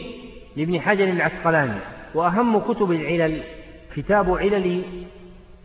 [0.57, 1.81] لابن حجر العسقلاني.
[2.15, 3.43] وأهم كتب العلل
[3.97, 4.83] كتاب علل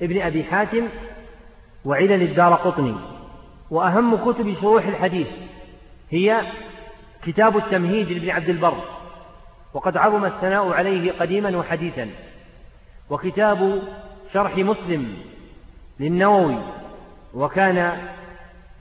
[0.01, 0.88] ابن أبي حاتم
[1.85, 3.12] وعلل الدار قطني.
[3.73, 5.27] وأهم كتب شروح الحديث
[6.11, 6.41] هي
[7.23, 8.83] كتاب التمهيد لابن عبد البر
[9.73, 12.09] وقد عظم الثناء عليه قديما وحديثا
[13.09, 13.81] وكتاب
[14.33, 15.17] شرح مسلم
[15.99, 16.57] للنووي
[17.33, 18.07] وكان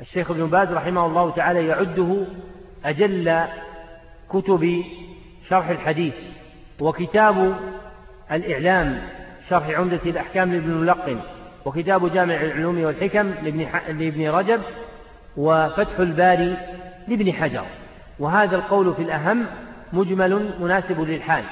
[0.01, 2.27] الشيخ ابن باز رحمه الله تعالى يعده
[2.85, 3.45] أجل
[4.31, 4.85] كتب
[5.49, 6.15] شرح الحديث
[6.81, 7.57] وكتاب
[8.33, 9.03] الإعلام
[9.51, 11.21] شرح عمدة الأحكام لابن ملقن.
[11.65, 14.61] وكتاب جامع العلوم والحكم لابن, لابن رجب
[15.37, 16.57] وفتح الباري
[17.09, 17.65] لابن حجر.
[18.19, 19.47] وهذا القول في الأهم
[19.93, 21.45] مجمل مناسب للحال.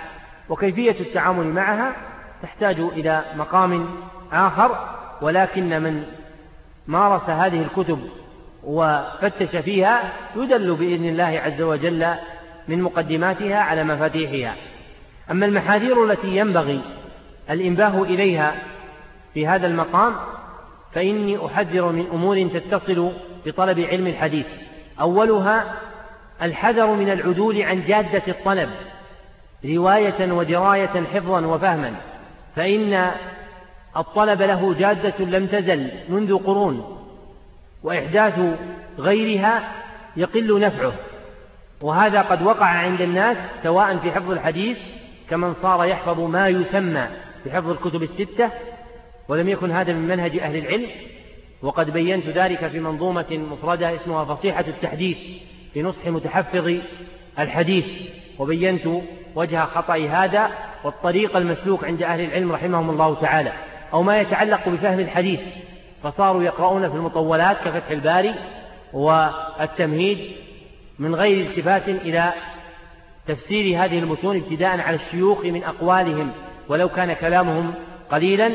[0.49, 1.93] وكيفية التعامل معها
[2.43, 3.87] تحتاج إلى مقام
[4.33, 4.89] آخر
[5.23, 6.05] ولكن من
[6.87, 8.09] مارس هذه الكتب
[8.65, 12.07] وفتش فيها يدل بإذن الله عز وجل
[12.69, 14.55] من مقدماتها على مفاتيحها.
[15.31, 16.81] أما المحاذير التي ينبغي
[17.51, 18.55] الإنباه إليها
[19.35, 20.15] في هذا المقام
[20.93, 23.13] فإني أحذر من أمور تتصل
[23.47, 24.47] بطلب علم الحديث.
[25.01, 25.75] أولها
[26.43, 28.71] الحذر من العدول عن جادة الطلب
[29.65, 31.95] رواية ودراية حفظا وفهما.
[32.57, 33.11] فإن
[33.97, 36.99] الطلب له جادة لم تزل منذ قرون
[37.83, 38.41] وإحداث
[38.99, 39.63] غيرها
[40.17, 40.93] يقل نفعه.
[41.81, 44.79] وهذا قد وقع عند الناس سواء في حفظ الحديث
[45.31, 47.07] كمن صار يحفظ ما يسمى
[47.47, 48.51] بحفظ الكتب الستة
[49.31, 50.87] ولم يكن هذا من منهج أهل العلم
[51.63, 55.17] وقد بينت ذلك في منظومة مفردة اسمها فصيحة التحديث
[55.75, 56.75] في نصح متحفظ
[57.39, 57.85] الحديث
[58.39, 58.89] وبينت
[59.35, 60.51] وجه خطأ هذا
[60.85, 63.53] والطريق المسلوك عند أهل العلم رحمهم الله تعالى
[63.93, 65.41] أو ما يتعلق بفهم الحديث
[66.03, 68.35] فصاروا يقرؤون في المطولات كفتح الباري
[68.93, 70.19] والتمهيد
[70.99, 72.33] من غير التفات إلى
[73.27, 76.31] تفسير هذه المتون ابتداء على الشيوخ من أقوالهم
[76.69, 77.75] ولو كان كلامهم
[78.11, 78.51] قليلا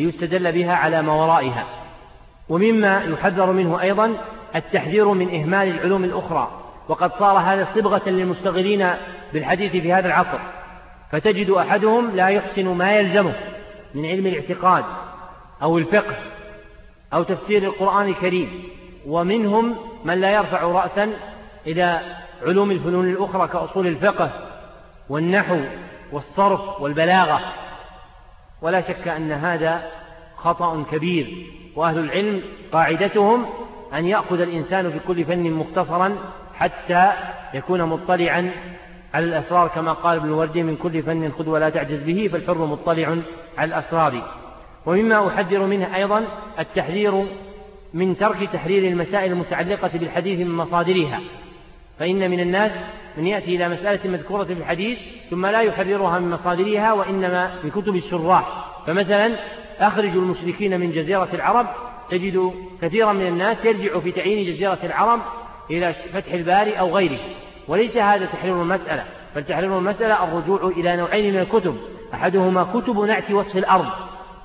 [0.00, 1.64] ليستدل بها على ما ورائها.
[2.48, 4.16] ومما يحذر منه أيضا
[4.56, 6.50] التحذير من إهمال العلوم الأخرى
[6.88, 8.90] وقد صار هذا صبغة للمشتغلين
[9.32, 10.38] بالحديث في هذا العصر.
[11.12, 13.34] فتجد أحدهم لا يحسن ما يلزمه
[13.94, 14.84] من علم الاعتقاد
[15.62, 16.16] أو الفقه
[17.14, 18.62] أو تفسير القرآن الكريم
[19.06, 21.12] ومنهم من لا يرفع رأسا
[21.66, 22.00] إلى
[22.46, 24.30] علوم الفنون الأخرى كأصول الفقه
[25.08, 25.60] والنحو
[26.12, 27.40] والصرف والبلاغة.
[28.62, 29.82] ولا شك أن هذا
[30.36, 31.46] خطأ كبير
[31.76, 32.42] وأهل العلم
[32.72, 33.46] قاعدتهم
[33.94, 36.16] أن يأخذ الإنسان في كل فن مختصرا
[36.54, 37.12] حتى
[37.54, 38.50] يكون مطلعا
[39.14, 43.16] على الأسرار كما قال ابن الوردي من كل فن خذ ولا تعجز به فالحر مطلع
[43.58, 44.22] على الأسرار.
[44.86, 46.24] ومما أحذر منه أيضا
[46.58, 47.24] التحذير
[47.94, 51.20] من ترك تحرير المسائل المتعلقة بالحديث من مصادرها
[51.98, 52.72] فإن من الناس
[53.16, 54.98] من يأتي إلى مسألة مذكورة في الحديث
[55.30, 58.66] ثم لا يحررها من مصادرها وإنما من كتب الشراح.
[58.86, 59.32] فمثلا
[59.80, 61.66] أخرج المشركين من جزيرة العرب
[62.10, 65.20] تجد كثيرا من الناس يرجع في تعيين جزيرة العرب
[65.70, 67.18] إلى فتح الباري أو غيره.
[67.68, 69.04] وليس هذا تحرير المسألة
[69.36, 71.76] بل تحرير المسألة الرجوع إلى نوعين من الكتب.
[72.14, 73.86] أحدهما كتب نعت وصف الأرض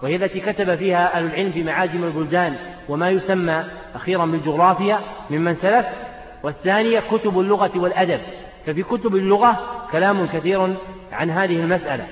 [0.03, 2.55] وهي التي كتب فيها أهل العلم في معاجم البلدان
[2.89, 3.63] وما يسمى
[3.95, 5.85] أخيرا بالجغرافيا ممن سلف
[6.43, 8.19] والثانية كتب اللغة والأدب.
[8.65, 9.57] ففي كتب اللغة
[9.91, 10.75] كلام كثير
[11.11, 12.05] عن هذه المسألة.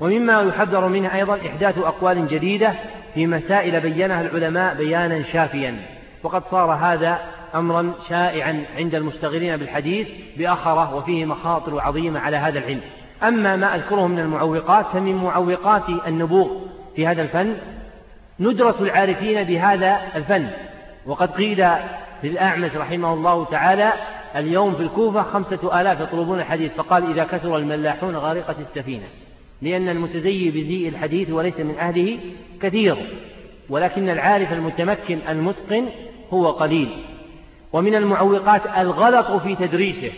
[0.00, 2.74] ومما يحذر منها أيضا إحداث أقوال جديدة
[3.14, 5.76] في مسائل بينها العلماء بيانا شافيا.
[6.22, 7.18] وقد صار هذا
[7.54, 12.80] أمرا شائعا عند المشتغلين بالحديث بأخرة وفيه مخاطر عظيمة على هذا العلم.
[13.22, 16.48] أما ما أذكره من المعوقات فمن معوقات النبوغ
[16.96, 17.54] في هذا الفن
[18.40, 20.46] ندرة العارفين بهذا الفن.
[21.06, 21.66] وقد قيل
[22.22, 23.92] للأعمش رحمه الله تعالى
[24.36, 29.06] اليوم في الكوفة خمسة آلاف يطلبون الحديث فقال إذا كثر الملاحون غارقة السفينة
[29.62, 32.18] لأن المتزي بزيء الحديث وليس من أهله
[32.62, 32.96] كثير
[33.70, 35.88] ولكن العارف المتمكن المتقن
[36.32, 36.88] هو قليل.
[37.72, 40.12] ومن المعوقات الغلط في تدريسه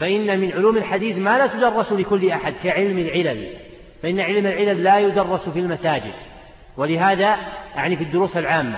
[0.00, 3.46] فإن من علوم الحديث ما لا تدرس لكل أحد كعلم العلل
[4.02, 6.12] فإن علم العلل لا يدرس في المساجد.
[6.76, 7.36] ولهذا
[7.76, 8.76] أعني في الدروس العامة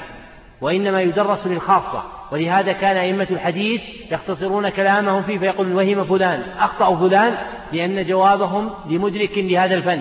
[0.61, 3.81] وإنما يدرس للخاصة ولهذا كان أئمة الحديث
[4.11, 7.35] يختصرون كلامهم فيه فيقول وهم فلان؟ أخطأ فلان؟
[7.73, 10.01] لأن جوابهم لمدرك لهذا الفن.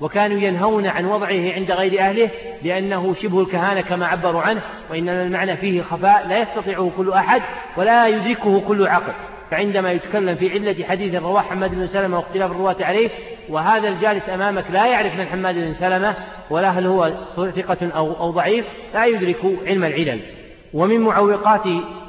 [0.00, 2.30] وكانوا ينهون عن وضعه عند غير أهله
[2.62, 4.60] لأنه شبه الكهانة كما عبروا عنه
[4.90, 7.42] وإنما المعنى فيه خفاء لا يستطيعه كل أحد
[7.76, 9.12] ولا يدركه كل عقل.
[9.50, 13.10] فعندما يتكلم في علة حديث رواه حماد بن سلمة واختلاف الرواة عليه
[13.48, 16.14] وهذا الجالس أمامك لا يعرف من حماد بن سلمة
[16.50, 18.64] ولا هل هو ثقة أو, أو ضعيف
[18.94, 19.36] لا يدرك
[19.66, 20.20] علم العلل.
[20.74, 21.62] ومن معوقات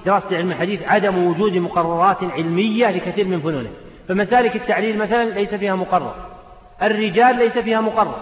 [0.05, 3.69] دراسة علم الحديث عدم وجود مقررات علمية لكثير من فنونه.
[4.07, 6.15] فمسالك التعليل مثلا ليس فيها مقرر.
[6.81, 8.19] الرجال ليس فيها مقرر.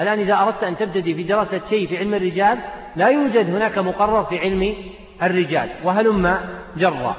[0.00, 2.58] الآن إذا أردت أن تبتدي في دراسة شيء في علم الرجال
[2.96, 4.74] لا يوجد هناك مقرر في علم
[5.22, 6.38] الرجال وهلم
[6.76, 7.16] جرا.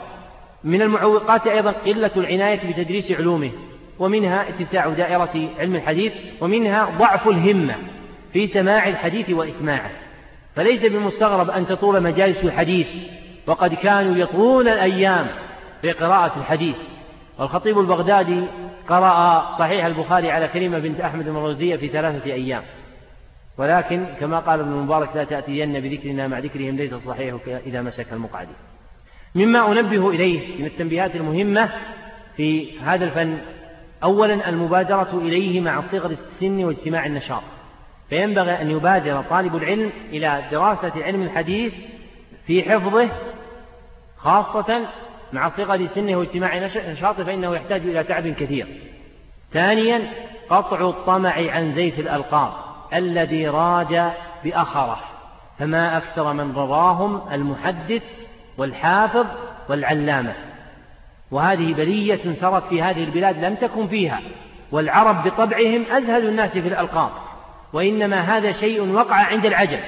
[0.64, 3.52] من المعوقات أيضا قلة العناية بتدريس علومه
[3.99, 7.76] ومنها اتساع دائرة علم الحديث ومنها ضعف الهمة
[8.34, 9.90] في سماع الحديث وإسماعه.
[10.56, 12.88] فليس بمستغرب أن تطول مجالس الحديث
[13.48, 15.27] وقد كانوا يطولون الأيام
[15.82, 16.76] في قراءة الحديث.
[17.40, 18.41] والخطيب البغدادي
[18.90, 22.61] قرأ صحيح البخاري على كريمة بنت أحمد المروزية في ثلاثة أيام.
[23.57, 28.48] ولكن كما قال ابن المبارك لا تأتين بذكرنا مع ذكرهم ليس الصحيح إذا مسك المقعد.
[29.35, 31.69] مما أنبه إليه من التنبيهات المهمة
[32.37, 33.37] في هذا الفن.
[34.03, 37.43] أولا المبادرة إليه مع صغر السن واجتماع النشاط.
[38.09, 41.73] فينبغي أن يبادر طالب العلم إلى دراسة علم الحديث
[42.47, 43.09] في حفظه
[44.17, 44.85] خاصة
[45.33, 46.57] مع صغر سنه واجتماع
[46.91, 48.67] نشاطه فإنه يحتاج إلى تعب كثير.
[49.53, 50.01] ثانيا
[50.49, 52.51] قطع الطمع عن زيت الألقاب
[52.93, 54.11] الذي راج
[54.43, 54.99] بأخره
[55.59, 58.03] فما أكثر من رواهم المحدث
[58.57, 59.26] والحافظ
[59.69, 60.34] والعلامة.
[61.32, 64.22] وهذه بلية سرت في هذه البلاد لم تكن فيها
[64.72, 67.10] والعرب بطبعهم أزهد الناس في الألقاب
[67.73, 69.80] وإنما هذا شيء وقع عند العجم.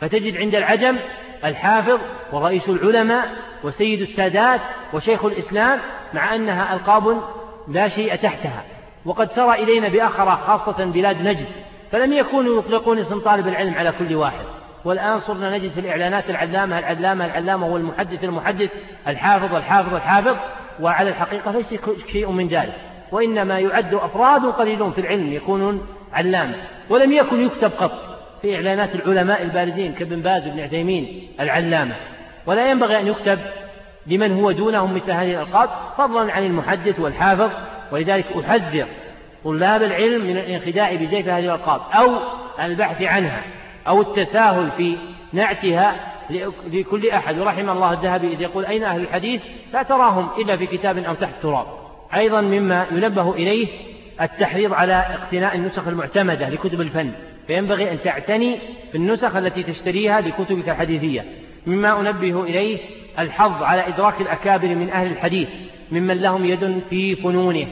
[0.00, 0.96] فتجد عند العجم
[1.44, 1.98] الحافظ
[2.32, 3.28] ورئيس العلماء
[3.64, 4.60] وسيد السادات
[4.92, 5.78] وشيخ الإسلام
[6.14, 7.20] مع أنها ألقاب
[7.68, 8.62] لا شيء تحتها.
[9.04, 11.46] وقد سرى إلينا بأخرى خاصة بلاد نجد
[11.92, 14.44] فلم يكونوا يطلقون اسم طالب العلم على كل واحد.
[14.84, 18.70] والآن صرنا نجد في الإعلانات العلامة العلامة العلامة هو المحدث المحدث
[19.08, 20.36] الحافظ الحافظ الحافظ
[20.80, 21.80] وعلى الحقيقة ليس
[22.12, 22.74] شيء من ذلك
[23.12, 26.54] وإنما يعد أفراد قليلون في العلم يكونون علامة
[26.90, 31.94] ولم يكن يكتب قط في إعلانات العلماء البارزين كابن باز وابن عثيمين العلامة
[32.46, 33.38] ولا ينبغي أن يكتب
[34.06, 37.50] لمن هو دونهم مثل هذه الألقاب فضلا عن المحدث والحافظ
[37.92, 38.86] ولذلك أحذر
[39.44, 42.16] طلاب العلم من الانخداع بزيف هذه الألقاب أو
[42.60, 43.42] البحث عنها.
[43.88, 44.96] أو التساهل في
[45.32, 45.94] نعتها
[46.72, 47.38] لكل أحد.
[47.38, 49.42] ورحم الله الذهبي إذ يقول أين أهل الحديث؟
[49.72, 51.66] لا تراهم إلا في كتاب أو تحت تراب.
[52.14, 53.68] أيضا مما ينبه إليه
[54.20, 57.12] التحريض على اقتناء النسخ المعتمدة لكتب الفن.
[57.46, 58.58] فينبغي أن تعتني
[58.92, 61.24] في النسخ التي تشتريها لكتبك الحديثية.
[61.66, 62.78] مما أنبه إليه
[63.18, 65.48] الحظ على إدراك الأكابر من أهل الحديث
[65.92, 67.66] ممن لهم يد في فنونه.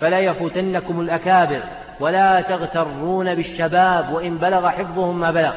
[0.00, 1.60] فلا يفوتنكم الأكابر.
[2.00, 5.52] ولا تغترون بالشباب وإن بلغ حفظهم ما بلغ.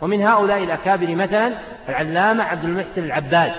[0.00, 1.52] ومن هؤلاء الأكابر مثلا
[1.88, 3.52] العلامة عبد المحسن العباد.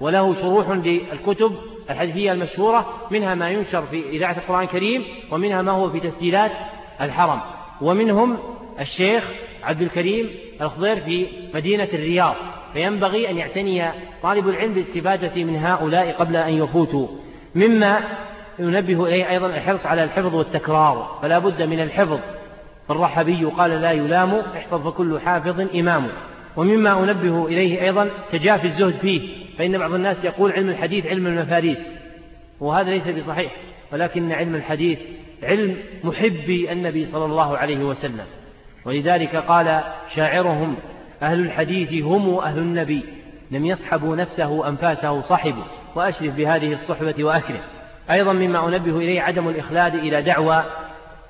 [0.00, 1.56] وله شروح للكتب
[1.90, 6.50] الحديثية المشهورة منها ما ينشر في إذاعة القرآن الكريم ومنها ما هو في تسجيلات
[7.00, 7.40] الحرم.
[7.80, 8.38] ومنهم
[8.80, 9.24] الشيخ
[9.64, 10.30] عبد الكريم
[10.60, 12.34] الخضير في مدينة الرياض.
[12.72, 13.84] فينبغي أن يعتني
[14.22, 17.08] طالب العلم بالاستفادة من هؤلاء قبل أن يفوتوا.
[17.54, 18.00] مما
[18.58, 22.18] ينبه إليه أيضا الحرص على الحفظ والتكرار فلا بد من الحفظ.
[22.88, 26.08] فالرحبي قال لا يلام احفظ فكل حافظ إمام.
[26.56, 31.78] ومما أنبه إليه أيضا تجافي الزهد فيه فإن بعض الناس يقول علم الحديث علم المفاريس.
[32.60, 33.52] وهذا ليس بصحيح
[33.92, 34.98] ولكن علم الحديث
[35.42, 38.24] علم محبي النبي صلى الله عليه وسلم.
[38.84, 39.80] ولذلك قال
[40.14, 40.76] شاعرهم
[41.22, 43.02] أهل الحديث هم أهل النبي
[43.50, 45.64] لم يصحبوا نفسه أنفاسه صحبوا
[45.94, 47.60] وأشرف بهذه الصحبة وأكرم.
[48.10, 50.64] أيضا مما أنبه إليه عدم الإخلاد إلى دعوى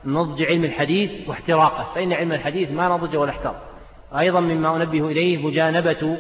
[0.05, 3.63] نضج علم الحديث واحتراقه فإن علم الحديث ما نضج ولا احترق.
[4.19, 6.17] أيضا مما أنبه إليه مجانبة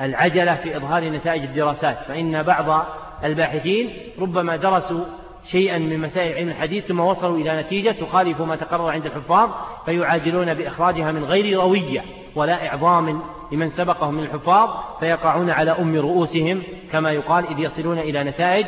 [0.00, 2.86] العجلة في إظهار نتائج الدراسات فإن بعض
[3.24, 5.04] الباحثين ربما درسوا
[5.50, 9.50] شيئا من مسائل علم الحديث ثم وصلوا إلى نتيجة تخالف ما تقرر عند الحفاظ
[9.84, 12.04] فيعاجلون بإخراجها من غير روية
[12.34, 13.20] ولا إعظام
[13.52, 16.62] لمن سبقهم من الحفاظ فيقعون على أم رؤوسهم
[16.92, 18.66] كما يقال إذ يصلون إلى نتائج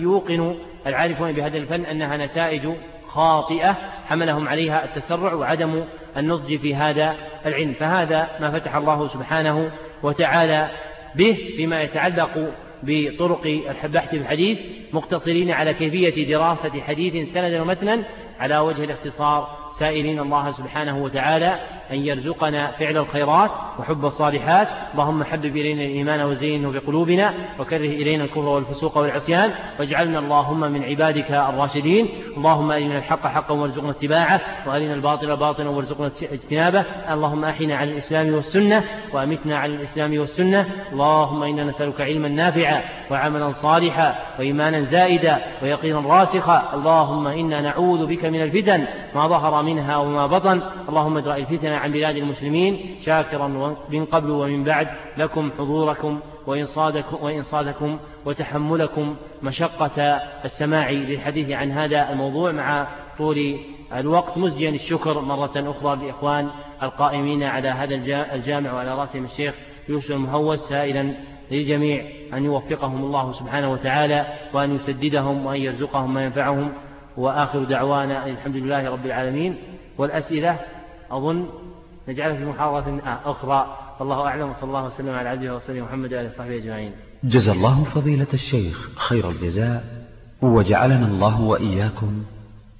[0.00, 0.54] يوقن
[0.86, 2.68] العارفون بهذا الفن أنها نتائج
[3.08, 3.76] خاطئة
[4.08, 5.84] حملهم عليها التسرع وعدم
[6.16, 7.14] النضج في هذا
[7.46, 7.72] العلم.
[7.72, 9.70] فهذا ما فتح الله سبحانه
[10.02, 10.68] وتعالى
[11.14, 12.52] به فيما يتعلق
[12.82, 14.58] بطرق البحث في الحديث
[14.92, 18.02] مقتصرين على كيفية دراسة حديث سندا ومتنا
[18.40, 19.64] على وجه الاختصار.
[19.78, 21.58] سائلين الله سبحانه وتعالى
[21.92, 24.68] أن يرزقنا فعل الخيرات وحب الصالحات.
[24.94, 29.50] اللهم حبب إلينا الإيمان وزينه بقلوبنا وكره إلينا الكفر والفسوق والعصيان.
[29.78, 32.08] واجعلنا اللهم من عبادك الراشدين.
[32.36, 34.40] اللهم أرنا الحق حقا وارزقنا اتباعه.
[34.66, 36.84] وأرنا الباطل باطلا وارزقنا اجتنابه.
[37.10, 40.66] اللهم أحنا على الإسلام والسنة وأمتنا على الإسلام والسنة.
[40.92, 46.62] اللهم إنا نسألك علما نافعا وعملا صالحا وإيمانا زائدا ويقينا راسخا.
[46.74, 48.84] اللهم إنا نعوذ بك من الفتن
[49.14, 50.60] ما ظهر منها وما بطن.
[50.88, 57.98] اللهم ادرأ الفتن عن بلاد المسلمين شاكرا من قبل ومن بعد لكم حضوركم وإنصادكم, وإنصادكم
[58.24, 60.02] وتحملكم مشقة
[60.44, 62.86] السماع للحديث عن هذا الموضوع مع
[63.18, 63.56] طول
[63.94, 64.38] الوقت.
[64.38, 66.48] مزجيا الشكر مرة أخرى لإخوان
[66.82, 67.94] القائمين على هذا
[68.34, 69.54] الجامع وعلى رأسهم الشيخ
[69.88, 71.12] يوسف المهوس سائلا
[71.50, 76.72] للجميع أن يوفقهم الله سبحانه وتعالى وأن يسددهم وأن يرزقهم ما ينفعهم.
[77.16, 79.56] وآخر دعوانا الحمد لله رب العالمين.
[79.98, 80.56] والأسئلة
[81.16, 81.46] أظن
[82.08, 83.76] نجعلها في محاضرة أخرى.
[84.00, 84.50] والله أعلم.
[84.50, 86.92] وصلى الله وسلم على عبده ورسوله محمد وآله وصحبه أجمعين.
[87.24, 89.84] جزا الله فضيلة الشيخ خير الجزاء.
[90.42, 92.22] وجعلنا الله وإياكم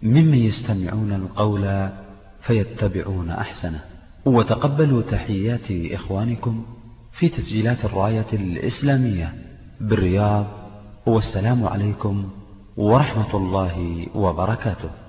[0.02, 1.89] ممن يستمعون القول
[2.43, 3.81] فيتبعون أحسنه.
[4.27, 6.65] وتقبلوا تحيات إخوانكم
[7.19, 9.35] في تسجيلات الراية الإسلامية
[9.81, 10.47] بالرياض.
[11.06, 12.28] والسلام عليكم
[12.77, 15.04] ورحمة الله وبركاته.